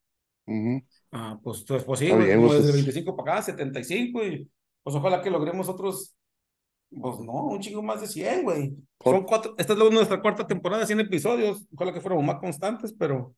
Ujú. 0.47 0.83
Ah, 1.11 1.39
pues, 1.43 1.63
pues, 1.67 1.83
pues 1.83 1.99
sí, 1.99 2.09
güey, 2.11 2.35
como 2.35 2.53
desde 2.53 2.69
es- 2.69 2.75
25 2.75 3.15
para 3.15 3.33
acá, 3.33 3.41
75, 3.43 4.23
y 4.23 4.49
pues 4.83 4.95
ojalá 4.95 5.21
que 5.21 5.31
logremos 5.31 5.67
otros, 5.69 6.15
pues 7.01 7.19
no, 7.19 7.45
un 7.47 7.59
chingo 7.59 7.81
más 7.83 8.01
de 8.01 8.07
100, 8.07 8.43
güey. 8.43 8.75
Son 9.03 9.23
cuatro, 9.23 9.55
esta 9.57 9.73
es 9.73 9.79
nuestra 9.91 10.21
cuarta 10.21 10.47
temporada, 10.47 10.85
100 10.85 11.01
episodios, 11.01 11.65
ojalá 11.73 11.93
que 11.93 12.01
fuéramos 12.01 12.25
más 12.25 12.37
constantes, 12.39 12.93
pero 12.97 13.35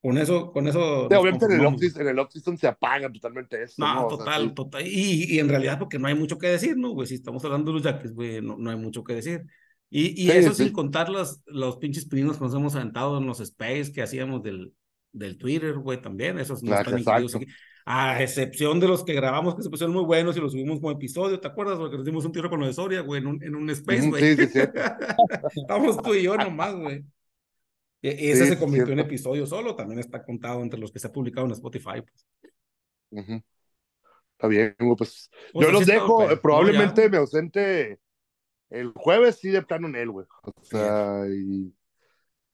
con 0.00 0.16
eso, 0.18 0.52
con 0.52 0.66
eso 0.68 1.08
Sí, 1.08 1.14
obviamente 1.16 1.46
en 1.46 1.52
el 1.52 1.58
conformamos. 1.58 1.74
off 1.82 1.96
en 2.00 2.08
el 2.08 2.58
se 2.58 2.66
apaga 2.68 3.10
totalmente 3.12 3.62
eso. 3.62 3.74
No, 3.76 3.94
¿no? 3.94 4.06
O 4.06 4.10
sea, 4.10 4.18
total, 4.18 4.42
sí. 4.48 4.54
total. 4.54 4.86
Y, 4.86 5.34
y 5.34 5.38
en 5.38 5.48
realidad 5.48 5.78
porque 5.78 5.98
no 5.98 6.08
hay 6.08 6.14
mucho 6.14 6.38
que 6.38 6.48
decir, 6.48 6.76
¿no, 6.76 6.90
güey? 6.90 7.06
Si 7.06 7.14
estamos 7.14 7.44
hablando 7.44 7.70
de 7.72 7.74
los 7.76 7.82
Yaquis, 7.82 8.12
güey, 8.12 8.40
no, 8.42 8.56
no 8.58 8.70
hay 8.70 8.76
mucho 8.76 9.02
que 9.04 9.14
decir. 9.14 9.44
Y, 9.90 10.22
y 10.22 10.30
Sí, 10.30 10.32
eso 10.32 10.54
sin 10.54 10.72
contar 10.72 11.08
los, 11.08 11.40
los 11.46 11.78
pinches 11.78 12.06
pininos 12.06 12.36
que 12.38 12.44
nos 12.44 12.54
hemos 12.54 12.74
aventado 12.74 13.18
en 13.18 13.26
los 13.26 13.40
space 13.40 13.92
que 13.92 14.02
hacíamos 14.02 14.42
del, 14.42 14.74
del 15.12 15.38
Twitter, 15.38 15.74
güey, 15.78 16.00
también. 16.00 16.38
Esos 16.38 16.62
no 16.62 16.72
Ah, 16.74 16.80
están 16.80 16.98
incluidos 16.98 17.34
aquí. 17.34 17.46
A 17.90 18.22
excepción 18.22 18.78
de 18.80 18.86
los 18.86 19.02
que 19.02 19.14
grabamos 19.14 19.54
que 19.54 19.62
se 19.62 19.70
pusieron 19.70 19.94
muy 19.94 20.04
buenos 20.04 20.36
y 20.36 20.40
los 20.40 20.52
subimos 20.52 20.78
como 20.78 20.90
episodio, 20.90 21.40
¿te 21.40 21.48
acuerdas? 21.48 21.78
Porque 21.78 21.96
nos 21.96 22.04
dimos 22.04 22.22
un 22.26 22.32
tiro 22.32 22.50
con 22.50 22.60
lo 22.60 22.66
de 22.66 22.74
Soria, 22.74 23.00
güey, 23.00 23.22
en 23.22 23.26
un, 23.28 23.42
en 23.42 23.54
un 23.54 23.70
space, 23.70 24.10
güey. 24.10 24.36
sí, 24.36 24.46
sí, 24.46 24.52
sí. 24.52 24.58
Estamos 25.56 25.96
tú 26.02 26.14
y 26.14 26.24
yo 26.24 26.36
nomás, 26.36 26.74
güey. 26.74 27.02
E- 28.02 28.30
Ese 28.30 28.44
Sí, 28.44 28.50
se 28.50 28.58
convirtió 28.58 28.92
en 28.92 28.98
episodio 28.98 29.46
solo, 29.46 29.74
también 29.74 30.00
está 30.00 30.22
contado 30.22 30.60
entre 30.60 30.78
los 30.78 30.92
que 30.92 30.98
se 30.98 31.06
ha 31.06 31.12
publicado 31.12 31.46
en 31.46 31.52
Spotify. 31.52 32.02
Pues. 32.02 33.42
Está 34.32 34.48
bien, 34.48 34.76
güey, 34.78 34.94
pues. 34.94 35.30
Pues 35.54 35.66
Yo 35.66 35.72
los 35.72 35.86
dejo, 35.86 36.30
eh, 36.30 36.36
probablemente 36.36 37.04
No, 37.04 37.10
me 37.10 37.16
ausente 37.16 37.98
el 38.68 38.92
jueves, 38.92 39.38
sí, 39.40 39.48
de 39.48 39.62
plano 39.62 39.88
en 39.88 39.96
él, 39.96 40.10
güey. 40.10 40.26
O 40.42 40.62
sea, 40.62 41.24
y 41.26 41.72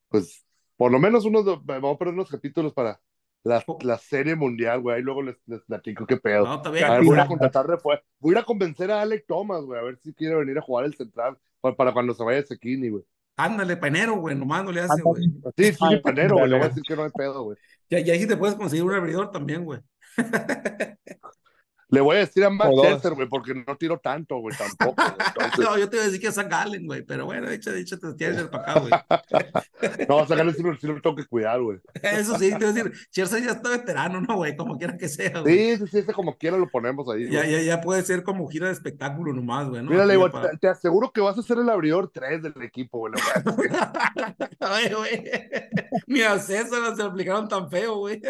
pues 0.08 0.46
por 0.76 0.92
lo 0.92 1.00
menos 1.00 1.24
unos, 1.24 1.44
vamos 1.64 1.94
a 1.96 1.98
poner 1.98 2.14
unos 2.14 2.30
capítulos 2.30 2.72
para 2.72 3.00
la, 3.44 3.62
la 3.82 3.98
serie 3.98 4.34
mundial, 4.34 4.80
güey. 4.80 4.96
Ahí 4.96 5.02
luego 5.02 5.22
les, 5.22 5.36
les 5.46 5.62
platico 5.62 6.06
qué 6.06 6.16
pedo. 6.16 6.44
No, 6.44 6.72
bien. 6.72 6.84
A 6.84 6.94
ver, 6.94 7.04
voy 7.04 7.18
a 7.18 7.26
contratar 7.26 7.66
después. 7.66 8.00
Voy 8.18 8.30
a 8.30 8.38
ir 8.38 8.38
a 8.38 8.44
convencer 8.44 8.90
a 8.90 9.02
Alec 9.02 9.26
Thomas, 9.26 9.62
güey, 9.62 9.78
a 9.78 9.84
ver 9.84 9.98
si 9.98 10.12
quiere 10.14 10.34
venir 10.34 10.58
a 10.58 10.62
jugar 10.62 10.86
el 10.86 10.94
central 10.94 11.38
para, 11.60 11.76
para 11.76 11.92
cuando 11.92 12.14
se 12.14 12.24
vaya 12.24 12.42
Sekini, 12.42 12.88
güey. 12.88 13.04
Ándale, 13.36 13.76
panero, 13.76 14.16
güey, 14.16 14.36
nomás 14.36 14.64
no 14.64 14.72
le 14.72 14.80
hace, 14.80 15.02
güey. 15.02 15.24
Sí, 15.56 15.72
sí, 15.72 15.96
panero, 16.02 16.36
güey. 16.36 16.48
Le 16.48 16.56
voy 16.56 16.64
a 16.64 16.68
decir 16.68 16.82
que 16.86 16.96
no 16.96 17.04
hay 17.04 17.10
pedo, 17.10 17.42
güey. 17.42 17.58
Ya, 17.90 17.98
ya 18.00 18.14
ahí 18.14 18.26
te 18.26 18.36
puedes 18.36 18.56
conseguir 18.56 18.84
un 18.84 18.94
abridor 18.94 19.30
también, 19.30 19.64
güey. 19.64 19.80
Le 21.88 22.00
voy 22.00 22.16
a 22.16 22.18
decir 22.20 22.44
a. 22.44 22.50
Scherzer, 22.50 23.14
güey, 23.14 23.28
porque 23.28 23.54
no 23.54 23.76
tiro 23.76 23.98
tanto, 23.98 24.38
güey, 24.38 24.56
tampoco. 24.56 25.02
Entonces, 25.26 25.64
No, 25.64 25.78
yo 25.78 25.88
te 25.88 25.96
iba 25.96 26.02
a 26.02 26.06
decir 26.06 26.20
que 26.20 26.28
es 26.28 26.34
Zach 26.34 26.48
Gallen, 26.48 26.86
güey, 26.86 27.02
pero 27.02 27.26
bueno, 27.26 27.48
échate, 27.50 27.80
échate, 27.80 28.14
tienes 28.14 28.42
para 28.44 28.72
acá, 28.72 28.80
güey. 28.80 28.92
no, 30.08 30.20
el 30.20 30.54
sí 30.54 30.62
lo 30.62 30.76
sí 30.76 30.86
lo 30.86 31.00
tengo 31.00 31.16
que 31.16 31.26
cuidar, 31.26 31.60
güey. 31.60 31.78
Eso 32.02 32.38
sí, 32.38 32.50
te 32.50 32.58
iba 32.58 32.68
a 32.68 32.72
decir, 32.72 32.92
Scherzer 33.10 33.44
ya 33.44 33.52
está 33.52 33.70
veterano, 33.70 34.20
¿no, 34.20 34.36
güey? 34.36 34.56
Como 34.56 34.78
quiera 34.78 34.96
que 34.96 35.08
sea, 35.08 35.40
güey. 35.40 35.76
Sí, 35.76 35.76
sí, 35.78 35.86
sí, 35.90 35.98
ese 35.98 36.12
como 36.12 36.36
quiera 36.36 36.56
lo 36.56 36.68
ponemos 36.68 37.08
ahí, 37.08 37.30
Ya, 37.30 37.46
ya, 37.46 37.60
ya 37.60 37.80
puede 37.80 38.02
ser 38.02 38.22
como 38.22 38.48
gira 38.48 38.66
de 38.66 38.72
espectáculo 38.72 39.32
nomás, 39.32 39.68
güey, 39.68 39.82
¿no? 39.82 39.90
Para- 40.30 40.50
te, 40.50 40.58
te 40.58 40.68
aseguro 40.68 41.12
que 41.12 41.20
vas 41.20 41.38
a 41.38 41.42
ser 41.42 41.58
el 41.58 41.68
abridor 41.68 42.10
3 42.12 42.42
del 42.42 42.62
equipo, 42.62 42.98
güey. 42.98 43.12
Ay, 44.66 44.92
güey. 44.92 45.24
Ni 46.06 46.22
a 46.22 46.38
César 46.38 46.96
se 46.96 47.02
lo 47.02 47.10
aplicaron 47.10 47.48
tan 47.48 47.70
feo, 47.70 47.96
güey. 47.98 48.20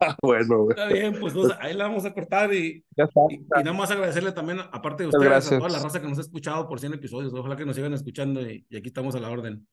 Ah, 0.00 0.16
bueno, 0.20 0.64
güey. 0.64 0.70
Está 0.70 0.88
bien, 0.88 1.20
pues 1.20 1.32
ahí 1.60 1.74
la 1.74 1.84
vamos 1.84 2.04
a 2.04 2.12
cortar 2.12 2.52
y, 2.52 2.84
Ya 2.96 3.04
está. 3.04 3.20
y, 3.30 3.34
y 3.36 3.64
nada 3.64 3.72
más 3.72 3.90
agradecerle 3.90 4.32
también, 4.32 4.58
aparte 4.60 5.04
de 5.04 5.08
ustedes, 5.10 5.24
a 5.46 5.50
toda 5.50 5.58
gracias. 5.60 5.72
la 5.72 5.78
raza 5.78 6.00
que 6.00 6.08
nos 6.08 6.18
ha 6.18 6.22
escuchado 6.22 6.68
por 6.68 6.80
100 6.80 6.94
episodios. 6.94 7.32
Ojalá 7.32 7.56
que 7.56 7.64
nos 7.64 7.76
sigan 7.76 7.92
escuchando 7.94 8.40
y, 8.42 8.66
y 8.68 8.76
aquí 8.76 8.88
estamos 8.88 9.14
a 9.14 9.20
la 9.20 9.30
orden. 9.30 9.66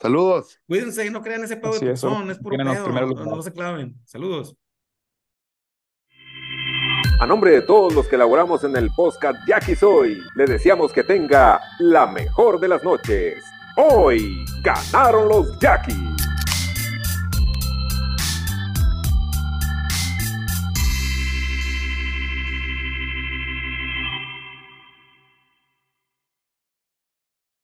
Saludos. 0.00 0.58
Cuídense 0.66 1.06
no 1.10 1.22
crean 1.22 1.44
ese 1.44 1.56
pedo 1.56 1.72
de 1.72 1.78
es, 1.92 2.00
es 2.30 2.38
los 2.64 2.76
pedo, 2.76 3.24
no, 3.24 3.36
no 3.36 3.42
se 3.42 3.52
claven. 3.52 3.96
Saludos. 4.04 4.56
A 7.22 7.26
nombre 7.26 7.52
de 7.52 7.62
todos 7.62 7.94
los 7.94 8.08
que 8.08 8.16
elaboramos 8.16 8.64
en 8.64 8.74
el 8.74 8.90
podcast 8.90 9.46
Jackie 9.46 9.76
Soy, 9.76 10.20
le 10.34 10.44
deseamos 10.44 10.92
que 10.92 11.04
tenga 11.04 11.60
la 11.78 12.04
mejor 12.04 12.58
de 12.58 12.66
las 12.66 12.82
noches. 12.82 13.44
Hoy 13.76 14.44
ganaron 14.60 15.28
los 15.28 15.56
Jackies. 15.60 16.21